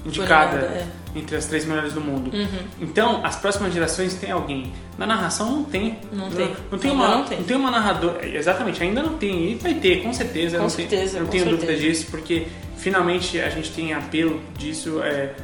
indicada 0.08 0.56
é. 0.56 0.86
entre 1.14 1.36
as 1.36 1.46
três 1.46 1.64
melhores 1.64 1.92
do 1.92 2.00
mundo. 2.00 2.34
Uhum. 2.34 2.58
Então, 2.80 3.24
as 3.24 3.36
próximas 3.36 3.72
gerações 3.72 4.14
tem 4.14 4.30
alguém. 4.30 4.72
Na 4.96 5.06
narração 5.06 5.50
não 5.50 5.64
tem. 5.64 5.98
Não 6.12 6.30
tem. 6.30 6.54
Não, 6.70 6.78
tem 6.78 6.90
Ainda 6.90 7.02
uma, 7.04 7.16
não 7.16 7.24
tem. 7.24 7.42
tem 7.42 7.56
uma 7.56 7.70
narradora. 7.70 8.26
Exatamente, 8.26 8.82
ainda 8.82 9.02
não 9.02 9.14
tem. 9.18 9.52
E 9.52 9.54
vai 9.56 9.74
ter, 9.74 10.02
com 10.02 10.12
certeza. 10.12 10.56
Com 10.56 10.62
não 10.64 10.70
certeza, 10.70 11.12
Tem, 11.12 11.20
não 11.22 11.28
tenho 11.28 11.44
certeza. 11.44 11.66
dúvida 11.66 11.78
disso, 11.80 12.06
porque 12.10 12.46
finalmente 12.76 13.40
a 13.40 13.48
gente 13.50 13.70
tem 13.72 13.92
apelo 13.94 14.40
disso. 14.56 15.00
É 15.02 15.34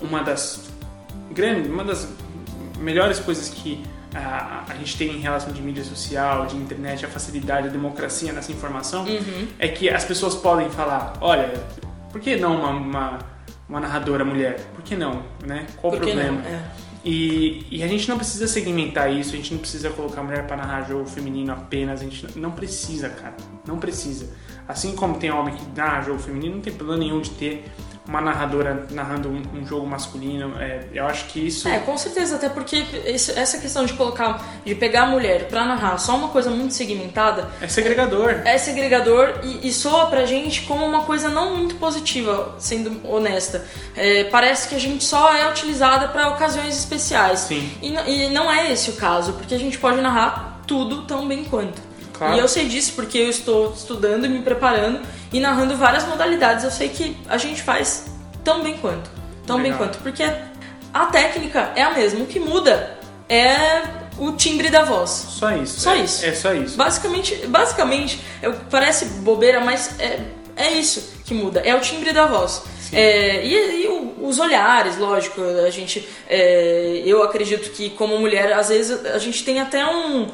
uma 0.00 0.22
das 0.22 0.70
grandes, 1.32 1.70
uma 1.70 1.84
das 1.84 2.08
melhores 2.78 3.18
coisas 3.18 3.48
que 3.48 3.82
a, 4.14 4.64
a 4.68 4.74
gente 4.76 4.96
tem 4.96 5.08
em 5.16 5.20
relação 5.20 5.52
de 5.52 5.60
mídia 5.60 5.82
social, 5.82 6.46
de 6.46 6.56
internet, 6.56 7.04
a 7.04 7.08
facilidade, 7.08 7.68
a 7.68 7.70
democracia 7.70 8.32
nessa 8.32 8.52
informação, 8.52 9.04
Uhum. 9.04 9.48
é 9.58 9.66
que 9.68 9.88
as 9.88 10.04
pessoas 10.04 10.34
podem 10.36 10.70
falar, 10.70 11.14
olha, 11.20 11.52
por 12.12 12.20
que 12.20 12.36
não 12.36 12.56
uma, 12.60 12.70
uma, 12.70 13.18
uma 13.68 13.80
narradora 13.80 14.24
mulher? 14.24 14.60
Por 14.74 14.82
que 14.82 14.96
não? 14.96 15.22
Né? 15.46 15.66
Qual 15.76 15.92
o 15.92 15.96
Por 15.96 16.04
que 16.04 16.12
problema? 16.12 16.40
É. 16.46 16.62
E, 17.04 17.66
e 17.70 17.82
a 17.82 17.86
gente 17.86 18.08
não 18.08 18.16
precisa 18.16 18.46
segmentar 18.48 19.12
isso, 19.12 19.34
a 19.34 19.36
gente 19.36 19.52
não 19.52 19.60
precisa 19.60 19.90
colocar 19.90 20.22
mulher 20.22 20.46
para 20.46 20.56
narrar 20.56 20.88
jogo 20.88 21.06
feminino 21.06 21.52
apenas, 21.52 22.00
a 22.00 22.04
gente 22.04 22.38
não 22.38 22.50
precisa, 22.50 23.10
cara, 23.10 23.36
não 23.66 23.78
precisa. 23.78 24.34
Assim 24.66 24.96
como 24.96 25.18
tem 25.18 25.30
homem 25.30 25.54
que 25.54 25.66
narra 25.76 26.00
jogo 26.00 26.18
feminino, 26.18 26.54
não 26.54 26.62
tem 26.62 26.72
problema 26.72 27.00
nenhum 27.00 27.20
de 27.20 27.30
ter 27.30 27.70
uma 28.06 28.20
narradora 28.20 28.86
narrando 28.90 29.28
um, 29.30 29.42
um 29.54 29.66
jogo 29.66 29.86
masculino. 29.86 30.54
É, 30.60 30.84
eu 30.92 31.06
acho 31.06 31.24
que 31.26 31.46
isso. 31.46 31.66
É, 31.68 31.78
com 31.78 31.96
certeza, 31.96 32.36
até 32.36 32.48
porque 32.48 32.84
esse- 33.06 33.32
essa 33.38 33.58
questão 33.58 33.84
de 33.86 33.94
colocar, 33.94 34.44
de 34.64 34.74
pegar 34.74 35.04
a 35.04 35.06
mulher 35.06 35.48
pra 35.48 35.64
narrar 35.64 35.96
só 35.98 36.14
uma 36.16 36.28
coisa 36.28 36.50
muito 36.50 36.74
segmentada, 36.74 37.48
É 37.60 37.66
segregador. 37.68 38.30
é 38.44 38.58
segregador 38.58 39.40
e, 39.42 39.68
e 39.68 39.72
soa 39.72 40.06
pra 40.06 40.26
gente 40.26 40.62
como 40.62 40.84
uma 40.84 41.04
coisa 41.04 41.28
não 41.30 41.56
muito 41.56 41.76
positiva, 41.76 42.54
sendo 42.58 43.00
honesta. 43.08 43.64
É, 43.96 44.24
parece 44.24 44.68
que 44.68 44.74
a 44.74 44.80
gente 44.80 45.02
só 45.02 45.34
é 45.34 45.48
utilizada 45.50 46.08
pra 46.08 46.28
ocasiões 46.28 46.76
especiais. 46.76 47.40
Sim. 47.40 47.70
E, 47.80 47.88
e 47.94 48.28
não 48.30 48.50
é 48.52 48.70
esse 48.70 48.90
o 48.90 48.94
caso, 48.94 49.32
porque 49.32 49.54
a 49.54 49.58
gente 49.58 49.78
pode 49.78 50.00
narrar 50.00 50.60
tudo 50.66 51.02
tão 51.06 51.26
bem 51.26 51.44
quanto. 51.44 51.80
Claro. 52.14 52.36
E 52.36 52.38
eu 52.38 52.48
sei 52.48 52.66
disso 52.66 52.92
porque 52.94 53.18
eu 53.18 53.28
estou 53.28 53.72
estudando 53.72 54.24
e 54.24 54.28
me 54.28 54.40
preparando 54.40 55.00
e 55.32 55.40
narrando 55.40 55.76
várias 55.76 56.06
modalidades. 56.06 56.64
Eu 56.64 56.70
sei 56.70 56.88
que 56.88 57.16
a 57.28 57.36
gente 57.36 57.62
faz 57.62 58.06
tão 58.42 58.62
bem 58.62 58.78
quanto. 58.78 59.10
Tão 59.46 59.56
bem 59.56 59.72
Legal. 59.72 59.88
quanto. 59.88 59.98
Porque 59.98 60.22
a 60.92 61.06
técnica 61.06 61.72
é 61.74 61.82
a 61.82 61.90
mesma. 61.90 62.20
O 62.20 62.26
que 62.26 62.38
muda 62.38 62.98
é 63.28 63.82
o 64.18 64.32
timbre 64.32 64.70
da 64.70 64.84
voz. 64.84 65.10
Só 65.10 65.50
isso. 65.56 65.80
Só 65.80 65.92
é, 65.92 65.98
isso. 65.98 66.24
É 66.24 66.32
só 66.32 66.54
isso. 66.54 66.76
Basicamente, 66.76 67.46
basicamente 67.48 68.20
parece 68.70 69.06
bobeira, 69.06 69.60
mas 69.60 69.98
é, 69.98 70.20
é 70.56 70.70
isso 70.70 71.14
que 71.24 71.34
muda. 71.34 71.60
É 71.60 71.74
o 71.74 71.80
timbre 71.80 72.12
da 72.12 72.26
voz. 72.26 72.62
É, 72.92 73.44
e, 73.44 73.84
e 73.84 74.14
os 74.20 74.38
olhares, 74.38 74.96
lógico. 74.98 75.40
A 75.66 75.70
gente, 75.70 76.08
é, 76.28 77.02
eu 77.04 77.22
acredito 77.24 77.70
que 77.70 77.90
como 77.90 78.18
mulher, 78.18 78.52
às 78.52 78.68
vezes 78.68 79.04
a 79.04 79.18
gente 79.18 79.44
tem 79.44 79.60
até 79.60 79.84
um 79.84 80.28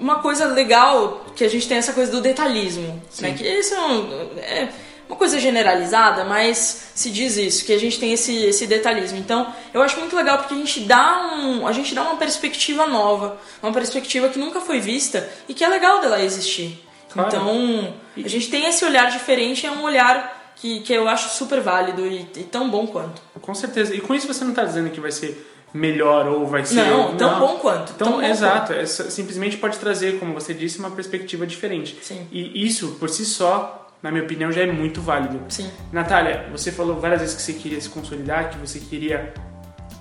uma 0.00 0.16
coisa 0.20 0.46
legal 0.46 1.24
que 1.36 1.44
a 1.44 1.48
gente 1.48 1.68
tem 1.68 1.76
essa 1.78 1.92
coisa 1.92 2.10
do 2.10 2.20
detalhismo, 2.20 3.00
né? 3.20 3.34
Que 3.36 3.46
isso 3.46 3.74
é, 3.74 3.80
um- 3.80 4.38
é 4.38 4.68
uma 5.08 5.16
coisa 5.16 5.38
generalizada, 5.38 6.24
mas 6.24 6.90
se 6.94 7.10
diz 7.10 7.36
isso, 7.36 7.64
que 7.64 7.72
a 7.72 7.78
gente 7.78 7.98
tem 7.98 8.12
esse, 8.12 8.34
esse 8.44 8.66
detalhismo. 8.66 9.18
Então, 9.18 9.52
eu 9.74 9.82
acho 9.82 9.98
muito 9.98 10.14
legal 10.16 10.38
porque 10.38 10.54
a 10.54 10.56
gente 10.56 10.80
dá 10.80 11.32
um, 11.34 11.66
a 11.66 11.72
gente 11.72 11.94
dá 11.94 12.02
uma 12.02 12.16
perspectiva 12.16 12.86
nova, 12.86 13.38
uma 13.62 13.72
perspectiva 13.72 14.28
que 14.28 14.38
nunca 14.38 14.60
foi 14.60 14.80
vista 14.80 15.28
e 15.48 15.54
que 15.54 15.62
é 15.64 15.68
legal 15.68 16.00
dela 16.00 16.22
existir. 16.22 16.80
Claro. 17.12 17.28
Então, 17.28 17.94
a 18.24 18.28
gente 18.28 18.48
tem 18.50 18.66
esse 18.66 18.84
olhar 18.84 19.10
diferente, 19.10 19.66
é 19.66 19.70
um 19.70 19.82
olhar 19.82 20.54
que, 20.56 20.80
que 20.80 20.92
eu 20.92 21.08
acho 21.08 21.30
super 21.36 21.60
válido 21.60 22.06
e, 22.06 22.20
e 22.36 22.44
tão 22.44 22.70
bom 22.70 22.86
quanto. 22.86 23.20
Com 23.40 23.54
certeza. 23.54 23.94
E 23.94 24.00
com 24.00 24.14
isso 24.14 24.26
você 24.28 24.44
não 24.44 24.50
está 24.50 24.64
dizendo 24.64 24.90
que 24.90 25.00
vai 25.00 25.10
ser 25.10 25.49
melhor 25.72 26.26
ou 26.26 26.46
vai 26.46 26.64
ser. 26.64 26.74
Não, 26.84 27.16
tão 27.16 27.38
bom 27.38 27.58
quanto. 27.58 27.92
Então, 27.94 28.08
tão 28.08 28.20
bom 28.20 28.22
exato. 28.22 28.72
É, 28.72 28.84
só- 28.86 29.04
simplesmente 29.04 29.56
pode 29.56 29.78
trazer, 29.78 30.18
como 30.18 30.34
você 30.34 30.52
disse, 30.52 30.78
uma 30.78 30.90
perspectiva 30.90 31.46
diferente. 31.46 31.96
Sim. 32.02 32.26
E 32.32 32.66
isso, 32.66 32.96
por 32.98 33.08
si 33.08 33.24
só, 33.24 33.88
na 34.02 34.10
minha 34.10 34.24
opinião, 34.24 34.50
já 34.50 34.62
é 34.62 34.66
muito 34.72 35.00
válido. 35.00 35.40
Sim. 35.48 35.70
Natália, 35.92 36.48
você 36.50 36.72
falou 36.72 36.98
várias 37.00 37.20
vezes 37.20 37.36
que 37.36 37.42
você 37.42 37.52
queria 37.52 37.80
se 37.80 37.88
consolidar, 37.88 38.50
que 38.50 38.58
você 38.58 38.78
queria 38.80 39.32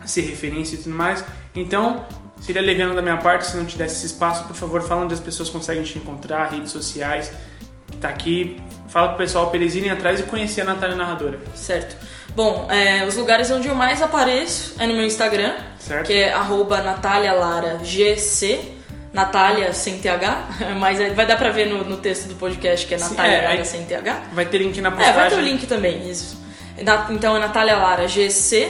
ser 0.05 0.21
referência 0.21 0.75
e 0.75 0.79
tudo 0.79 0.95
mais. 0.95 1.23
Então, 1.55 2.05
seria 2.41 2.61
leviano 2.61 2.95
da 2.95 3.01
minha 3.01 3.17
parte 3.17 3.45
se 3.47 3.57
não 3.57 3.65
te 3.65 3.77
desse 3.77 3.97
esse 3.97 4.05
espaço. 4.07 4.45
Por 4.45 4.55
favor, 4.55 4.81
fala 4.81 5.03
onde 5.03 5.13
as 5.13 5.19
pessoas 5.19 5.49
conseguem 5.49 5.83
te 5.83 5.97
encontrar, 5.97 6.49
redes 6.51 6.71
sociais. 6.71 7.31
Tá 8.01 8.09
aqui. 8.09 8.57
Fala 8.87 9.09
pro 9.09 9.17
pessoal 9.17 9.49
pra 9.51 9.59
eles 9.59 9.75
irem 9.75 9.91
atrás 9.91 10.19
e 10.19 10.23
conhecer 10.23 10.61
a 10.61 10.65
Natália 10.65 10.95
Narradora. 10.95 11.39
Certo. 11.53 11.95
Bom, 12.39 12.67
é, 12.71 13.03
os 13.05 13.17
lugares 13.17 13.51
onde 13.51 13.67
eu 13.67 13.75
mais 13.75 14.01
apareço 14.01 14.73
é 14.79 14.87
no 14.87 14.93
meu 14.93 15.03
Instagram, 15.05 15.55
Certo. 15.77 16.07
que 16.07 16.13
é 16.13 16.31
arroba 16.31 16.81
natalialaragc, 16.81 18.61
Natália 19.11 19.73
sem 19.73 19.99
TH, 19.99 20.47
mas 20.79 20.97
vai 21.13 21.25
dar 21.25 21.35
pra 21.35 21.49
ver 21.49 21.65
no, 21.67 21.83
no 21.83 21.97
texto 21.97 22.29
do 22.29 22.35
podcast 22.35 22.87
que 22.87 22.95
é 22.95 22.97
Natália 22.97 23.35
é, 23.39 23.45
Lara 23.49 23.65
sem 23.65 23.83
TH. 23.83 24.21
Vai 24.31 24.45
ter 24.45 24.59
link 24.59 24.79
na 24.79 24.87
É, 24.87 24.91
postagem. 24.93 25.19
vai 25.19 25.29
ter 25.31 25.35
o 25.35 25.41
link 25.41 25.67
também, 25.67 26.09
isso. 26.09 26.37
Na- 26.81 27.07
Então 27.09 27.35
é 27.35 27.39
Natália 27.41 27.75
Lara 27.75 28.07
GC, 28.07 28.69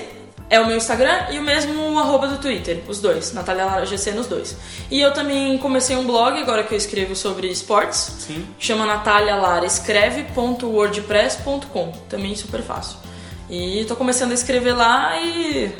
é 0.49 0.59
o 0.59 0.65
meu 0.65 0.75
Instagram 0.75 1.27
e 1.29 1.37
o 1.37 1.43
mesmo 1.43 1.99
arroba 1.99 2.25
do 2.25 2.39
Twitter, 2.39 2.79
os 2.87 2.99
dois, 2.99 3.33
Natália 3.33 3.65
Lara 3.65 3.85
GC 3.85 4.13
nos 4.13 4.25
dois. 4.25 4.57
E 4.89 4.99
eu 4.99 5.13
também 5.13 5.59
comecei 5.59 5.95
um 5.95 6.07
blog 6.07 6.39
agora 6.41 6.63
que 6.63 6.73
eu 6.73 6.77
escrevo 6.77 7.15
sobre 7.15 7.45
esportes, 7.49 7.99
Sim. 8.25 8.47
chama 8.57 8.83
Natália 8.87 9.35
Lara 9.35 9.67
escreve.wordpress.com, 9.67 11.91
também 12.09 12.35
super 12.35 12.63
fácil. 12.63 12.97
E 13.49 13.83
tô 13.85 13.95
começando 13.95 14.31
a 14.31 14.35
escrever 14.35 14.73
lá 14.73 15.19
e, 15.19 15.71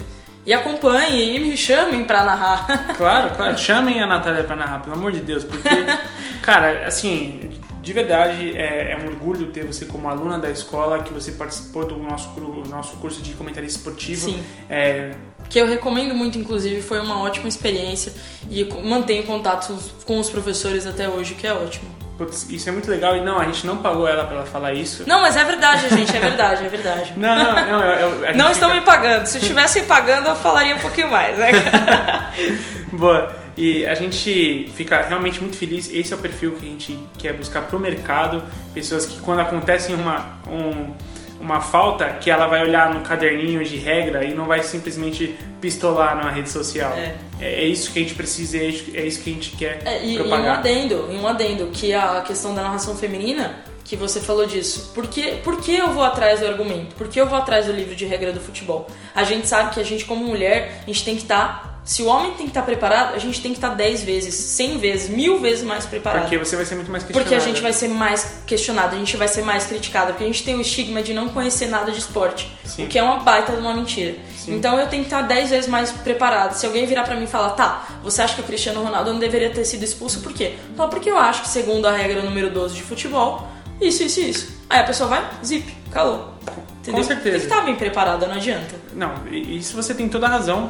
e 0.46 0.54
acompanhem 0.54 1.36
e 1.36 1.40
me 1.40 1.56
chamem 1.56 2.04
pra 2.04 2.24
narrar. 2.24 2.96
Claro, 2.98 3.36
claro. 3.36 3.58
Chamem 3.58 4.02
a 4.02 4.08
Natália 4.08 4.44
pra 4.44 4.56
narrar, 4.56 4.80
pelo 4.80 4.96
amor 4.96 5.12
de 5.12 5.20
Deus. 5.20 5.44
Porque, 5.44 5.70
cara, 6.42 6.88
assim, 6.88 7.52
de 7.82 7.94
verdade, 7.94 8.58
é, 8.58 8.92
é 8.92 8.98
um 8.98 9.08
orgulho 9.08 9.48
ter 9.48 9.66
você 9.66 9.86
como 9.86 10.10
aluna 10.10 10.38
da 10.38 10.50
escola, 10.50 11.04
que 11.04 11.14
você 11.14 11.32
participou 11.32 11.86
do 11.86 11.98
nosso, 11.98 12.30
nosso 12.68 12.98
curso 12.98 13.22
de 13.22 13.34
comentarista 13.34 13.80
esportivo. 13.80 14.32
Sim. 14.32 14.44
É, 14.70 15.12
que 15.50 15.60
eu 15.60 15.68
recomendo 15.68 16.14
muito, 16.14 16.38
inclusive, 16.38 16.82
foi 16.82 17.00
uma 17.00 17.22
ótima 17.22 17.48
experiência 17.48 18.14
e 18.50 18.64
mantenho 18.84 19.24
contato 19.24 19.78
com 20.06 20.20
os 20.20 20.30
professores 20.30 20.86
até 20.86 21.10
hoje, 21.10 21.34
que 21.34 21.48
é 21.48 21.54
ótimo. 21.54 21.90
Putz, 22.20 22.46
isso 22.50 22.68
é 22.70 22.72
muito 22.72 22.92
legal. 22.92 23.16
E 23.16 23.22
não, 23.22 23.40
a 23.40 23.46
gente 23.46 23.66
não 23.66 23.78
pagou 23.78 24.08
ela 24.08 24.26
pra 24.26 24.36
ela 24.38 24.46
falar 24.46 24.74
isso. 24.74 25.04
Não, 25.08 25.22
mas 25.22 25.36
é 25.36 25.44
verdade, 25.44 25.90
gente, 25.90 26.16
é 26.16 26.20
verdade, 26.20 26.66
é 26.66 26.70
verdade. 26.70 27.14
Não, 27.18 27.36
não, 27.36 27.54
não. 27.66 27.84
eu- 27.84 28.26
eu- 28.26 28.36
Não 28.36 28.52
estão 28.52 28.70
me 28.70 28.82
fica- 28.82 28.86
pagando. 28.92 29.26
Se 29.26 29.38
estivessem 29.40 29.86
pagando, 29.86 30.28
eu 30.28 30.36
falaria 30.36 30.76
um 30.76 30.80
pouquinho 30.80 31.10
mais, 31.10 31.38
né? 31.38 31.50
Boa. 32.94 33.32
E 33.58 33.86
a 33.86 33.94
gente 33.96 34.72
fica 34.76 35.02
realmente 35.02 35.42
muito 35.42 35.58
feliz. 35.58 35.90
Esse 35.92 36.14
é 36.14 36.16
o 36.16 36.20
perfil 36.20 36.54
que 36.54 36.66
a 36.66 36.70
gente 36.70 37.00
quer 37.18 37.34
buscar 37.34 37.62
pro 37.64 37.80
mercado. 37.80 38.44
Pessoas 38.74 39.06
que 39.06 39.20
quando 39.20 39.40
acontece 39.42 39.92
uma, 39.94 40.26
um- 40.48 40.94
uma 41.40 41.62
falta, 41.62 42.06
que 42.22 42.30
ela 42.30 42.48
vai 42.48 42.62
olhar 42.62 42.94
no 42.94 43.02
caderninho 43.02 43.64
de 43.64 43.78
regra 43.78 44.24
e 44.26 44.34
não 44.34 44.46
vai 44.46 44.62
simplesmente 44.64 45.36
pistolar 45.62 46.16
na 46.16 46.30
rede 46.30 46.50
social. 46.50 46.92
É. 46.94 47.16
É, 47.40 47.62
é 47.62 47.66
isso 47.66 47.92
que 47.92 48.00
a 48.00 48.02
gente 48.02 48.16
precisa, 48.16 48.58
é 48.58 48.66
isso, 48.66 48.92
é 48.94 49.06
isso 49.06 49.22
que 49.22 49.30
a 49.30 49.34
gente 49.34 49.52
quer 49.56 49.82
É, 49.86 50.04
e, 50.04 50.16
e 50.16 50.20
um 50.20 50.24
propagar. 50.24 50.60
adendo, 50.60 51.08
e 51.12 51.16
um 51.16 51.28
adendo, 51.28 51.68
que 51.68 51.94
a 51.94 52.22
questão 52.22 52.54
da 52.54 52.62
narração 52.62 52.96
feminina, 52.96 53.56
que 53.86 53.96
você 53.96 54.20
falou 54.20 54.46
disso. 54.46 54.92
Por 54.94 55.08
que, 55.08 55.38
por 55.38 55.60
que 55.60 55.76
eu 55.76 55.92
vou 55.92 56.04
atrás 56.04 56.42
do 56.42 56.46
argumento? 56.46 56.94
Por 56.96 57.08
que 57.08 57.20
eu 57.20 57.26
vou 57.26 57.38
atrás 57.38 57.66
do 57.66 57.72
livro 57.72 57.96
de 57.96 58.06
regra 58.06 58.32
do 58.32 58.40
futebol? 58.40 58.88
A 59.16 59.24
gente 59.24 59.48
sabe 59.48 59.74
que 59.74 59.80
a 59.80 59.84
gente, 59.84 60.06
como 60.06 60.24
mulher, 60.26 60.82
a 60.84 60.86
gente 60.86 61.04
tem 61.04 61.16
que 61.16 61.24
estar. 61.24 61.69
Se 61.90 62.04
o 62.04 62.06
homem 62.06 62.34
tem 62.36 62.46
que 62.46 62.52
estar 62.52 62.62
preparado, 62.62 63.16
a 63.16 63.18
gente 63.18 63.42
tem 63.42 63.52
que 63.52 63.58
estar 63.58 63.70
10 63.70 64.04
vezes, 64.04 64.36
100 64.36 64.78
vezes, 64.78 65.10
mil 65.10 65.40
vezes 65.40 65.64
mais 65.66 65.88
preparado. 65.88 66.22
Porque 66.22 66.38
você 66.38 66.56
vai 66.56 66.64
ser 66.64 66.76
muito 66.76 66.92
mais 66.92 67.04
questionado. 67.04 67.28
Porque 67.28 67.34
a 67.36 67.44
gente 67.44 67.64
vai 67.64 67.74
ser 67.74 67.88
mais 67.88 68.42
questionado, 68.46 68.96
a 68.96 69.00
gente 69.00 69.18
vai 69.18 69.28
ser 69.28 69.42
mais 69.42 69.66
criticado, 69.66 70.12
porque 70.12 70.24
a 70.24 70.28
gente 70.28 70.44
tem 70.44 70.54
o 70.54 70.62
estigma 70.62 71.02
de 71.02 71.16
não 71.16 71.30
conhecer 71.30 71.66
nada 71.66 71.92
de 71.92 71.98
esporte, 71.98 72.56
Sim. 72.64 72.86
o 72.86 72.88
que 72.88 73.00
é 73.00 73.02
uma 73.02 73.22
baita 73.22 73.54
de 73.54 73.60
uma 73.60 73.74
mentira. 73.74 74.16
Sim. 74.38 74.54
Então 74.54 74.80
eu 74.80 74.86
tenho 74.86 75.02
que 75.02 75.08
estar 75.08 75.24
10 75.24 75.50
vezes 75.50 75.68
mais 75.68 75.92
preparado. 75.92 76.54
Se 76.54 76.64
alguém 76.68 76.86
virar 76.86 77.02
pra 77.06 77.16
mim 77.16 77.24
e 77.24 77.28
falar, 77.28 77.50
tá, 77.54 77.88
você 78.04 78.22
acha 78.22 78.36
que 78.36 78.42
o 78.42 78.44
Cristiano 78.44 78.84
Ronaldo 78.84 79.12
não 79.12 79.20
deveria 79.20 79.50
ter 79.50 79.66
sido 79.66 79.82
expulso, 79.82 80.22
por 80.22 80.32
quê? 80.32 80.58
Só 80.78 80.86
porque 80.86 81.10
eu 81.10 81.18
acho 81.18 81.42
que, 81.42 81.48
segundo 81.48 81.88
a 81.88 81.92
regra 81.92 82.22
número 82.22 82.52
12 82.52 82.76
de 82.76 82.84
futebol, 82.84 83.48
isso, 83.82 84.04
isso 84.04 84.20
isso. 84.20 84.60
Aí 84.70 84.80
a 84.80 84.84
pessoa 84.84 85.10
vai, 85.10 85.28
zip, 85.44 85.66
calou. 85.90 86.36
Entendeu? 86.82 87.04
certeza. 87.04 87.32
Tem 87.32 87.48
que 87.48 87.48
estar 87.48 87.62
bem 87.66 87.76
preparada, 87.76 88.28
não 88.28 88.36
adianta. 88.36 88.76
Não, 88.94 89.12
e- 89.32 89.58
isso 89.58 89.76
você 89.76 89.96
tem 89.96 90.08
toda 90.08 90.28
a 90.28 90.30
razão. 90.30 90.70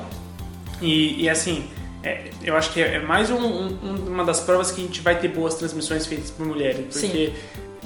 E, 0.81 1.23
e, 1.23 1.29
assim, 1.29 1.65
é, 2.03 2.29
eu 2.43 2.55
acho 2.55 2.71
que 2.71 2.81
é, 2.81 2.95
é 2.95 2.99
mais 2.99 3.29
um- 3.29 3.37
um- 3.37 4.07
uma 4.07 4.23
das 4.23 4.39
provas 4.39 4.71
que 4.71 4.81
a 4.81 4.83
gente 4.85 5.01
vai 5.01 5.19
ter 5.19 5.27
boas 5.29 5.55
transmissões 5.55 6.05
feitas 6.05 6.31
por 6.31 6.45
mulheres. 6.45 6.85
Porque, 7.07 7.33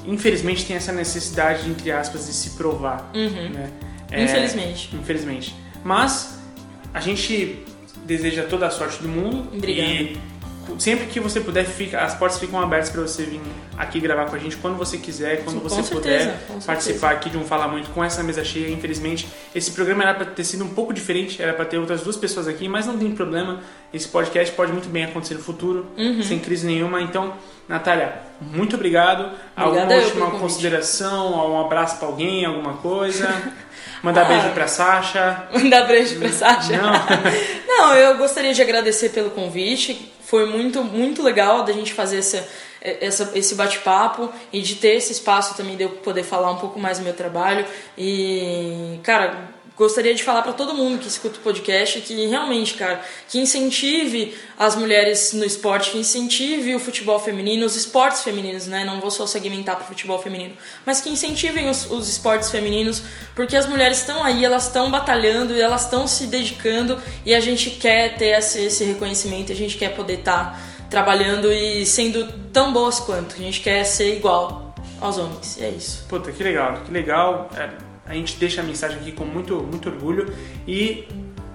infelizmente, 0.05 0.65
tem 0.65 0.75
essa 0.75 0.91
necessidade, 0.91 1.69
entre 1.69 1.91
aspas, 1.91 2.27
de 2.27 2.33
se 2.33 2.51
provar. 2.51 3.09
Né? 3.13 3.69
É, 4.11 4.17
Uhum. 4.19 4.23
Infelizmente. 4.25 4.89
Infelizmente. 4.95 5.55
Mas 5.83 6.37
a 6.93 6.99
gente 6.99 7.63
deseja 8.05 8.43
toda 8.43 8.67
a 8.67 8.69
sorte 8.69 9.01
do 9.01 9.07
mundo. 9.07 9.47
Obrigada. 9.55 9.89
E 9.89 10.17
sempre 10.79 11.07
que 11.07 11.19
você 11.19 11.39
puder, 11.41 11.65
fica, 11.65 11.99
as 12.01 12.13
portas 12.15 12.39
ficam 12.39 12.59
abertas 12.61 12.89
para 12.89 13.01
você 13.01 13.23
vir 13.23 13.41
aqui 13.77 13.99
gravar 13.99 14.25
com 14.25 14.35
a 14.35 14.39
gente 14.39 14.55
quando 14.57 14.77
você 14.77 14.97
quiser, 14.97 15.43
quando 15.43 15.57
Sim, 15.57 15.63
você 15.63 15.83
certeza, 15.83 16.31
puder 16.49 16.65
participar 16.65 17.11
aqui 17.11 17.29
de 17.29 17.37
um 17.37 17.43
Fala 17.43 17.67
Muito 17.67 17.89
com 17.91 18.03
essa 18.03 18.21
mesa 18.23 18.43
cheia. 18.43 18.69
Infelizmente, 18.71 19.27
esse 19.53 19.71
programa 19.71 20.03
era 20.03 20.13
para 20.13 20.25
ter 20.25 20.43
sido 20.43 20.63
um 20.63 20.69
pouco 20.69 20.93
diferente, 20.93 21.41
era 21.41 21.53
para 21.53 21.65
ter 21.65 21.77
outras 21.77 22.01
duas 22.01 22.15
pessoas 22.17 22.47
aqui, 22.47 22.67
mas 22.67 22.85
não 22.85 22.97
tem 22.97 23.11
problema. 23.11 23.59
Esse 23.93 24.07
podcast 24.07 24.53
pode 24.55 24.71
muito 24.71 24.89
bem 24.89 25.03
acontecer 25.05 25.35
no 25.35 25.41
futuro, 25.41 25.85
Uhum. 25.97 26.23
sem 26.23 26.39
crise 26.39 26.65
nenhuma. 26.65 27.01
Então, 27.01 27.33
Natália, 27.67 28.13
muito 28.41 28.75
obrigado. 28.75 29.31
alguma 29.55 29.83
Obrigada 29.83 29.95
eu 29.95 30.03
última 30.05 30.31
consideração, 30.31 31.51
um 31.53 31.61
abraço 31.65 31.97
para 31.97 32.07
alguém, 32.07 32.45
alguma 32.45 32.73
coisa? 32.73 33.29
Mandar 34.01 34.23
Ah. 34.25 34.25
beijo 34.25 34.49
para 34.49 34.67
Sasha. 34.67 35.43
Mandar 35.53 35.87
beijo 35.87 36.19
pra 36.19 36.29
Sasha. 36.29 36.77
Não. 36.81 36.93
Não, 37.67 37.95
eu 37.95 38.17
gostaria 38.17 38.53
de 38.53 38.61
agradecer 38.61 39.09
pelo 39.09 39.31
convite. 39.31 40.12
Foi 40.33 40.47
muito, 40.47 40.83
muito 40.83 41.21
legal 41.21 41.63
da 41.63 41.71
gente 41.71 41.93
fazer 41.93 42.17
essa, 42.17 42.49
essa, 42.81 43.31
esse 43.35 43.53
bate-papo 43.53 44.33
e 44.51 44.63
de 44.63 44.77
ter 44.77 44.95
esse 44.95 45.11
espaço 45.11 45.55
também 45.55 45.77
de 45.77 45.83
eu 45.83 45.91
poder 45.91 46.23
falar 46.23 46.49
um 46.49 46.55
pouco 46.57 46.79
mais 46.79 46.97
do 46.97 47.03
meu 47.03 47.13
trabalho. 47.13 47.63
E, 47.95 48.99
cara, 49.03 49.52
gostaria 49.75 50.13
de 50.13 50.23
falar 50.23 50.43
para 50.43 50.53
todo 50.53 50.73
mundo 50.73 50.99
que 50.99 51.07
escuta 51.07 51.39
o 51.39 51.41
podcast 51.41 51.99
que 52.01 52.27
realmente, 52.27 52.75
cara, 52.75 53.01
que 53.27 53.39
incentive 53.39 54.35
as 54.57 54.75
mulheres 54.75 55.33
no 55.33 55.43
esporte, 55.43 55.91
que 55.91 55.97
incentive 55.97 56.75
o 56.75 56.79
futebol 56.79 57.19
feminino, 57.19 57.65
os 57.65 57.75
esportes 57.75 58.21
femininos, 58.21 58.67
né? 58.67 58.85
Não 58.85 58.99
vou 58.99 59.09
só 59.09 59.25
segmentar 59.25 59.75
para 59.75 59.85
o 59.85 59.87
futebol 59.87 60.19
feminino, 60.19 60.53
mas 60.85 61.01
que 61.01 61.09
incentivem 61.09 61.69
os, 61.69 61.89
os 61.89 62.07
esportes 62.07 62.51
femininos, 62.51 63.01
porque 63.35 63.55
as 63.55 63.65
mulheres 63.65 63.99
estão 63.99 64.23
aí, 64.23 64.45
elas 64.45 64.67
estão 64.67 64.91
batalhando 64.91 65.53
elas 65.63 65.83
estão 65.83 66.07
se 66.07 66.27
dedicando 66.27 67.01
e 67.25 67.33
a 67.33 67.39
gente 67.39 67.71
quer 67.71 68.17
ter 68.17 68.37
esse, 68.37 68.65
esse 68.65 68.83
reconhecimento, 68.83 69.51
a 69.51 69.55
gente 69.55 69.77
quer 69.77 69.95
poder 69.95 70.19
estar 70.19 70.59
trabalhando 70.89 71.51
e 71.51 71.85
sendo 71.85 72.31
tão 72.51 72.71
boas 72.71 72.99
quanto, 72.99 73.35
a 73.35 73.37
gente 73.37 73.61
quer 73.61 73.83
ser 73.83 74.15
igual 74.15 74.75
aos 74.99 75.17
homens, 75.17 75.57
e 75.57 75.63
é 75.63 75.69
isso. 75.69 76.05
Puta, 76.07 76.31
que 76.31 76.43
legal, 76.43 76.81
que 76.85 76.91
legal. 76.91 77.49
É, 77.55 77.92
a 78.05 78.13
gente 78.13 78.37
deixa 78.37 78.61
a 78.61 78.63
mensagem 78.63 78.97
aqui 78.97 79.11
com 79.11 79.25
muito, 79.25 79.55
muito 79.63 79.89
orgulho 79.89 80.31
e 80.67 81.07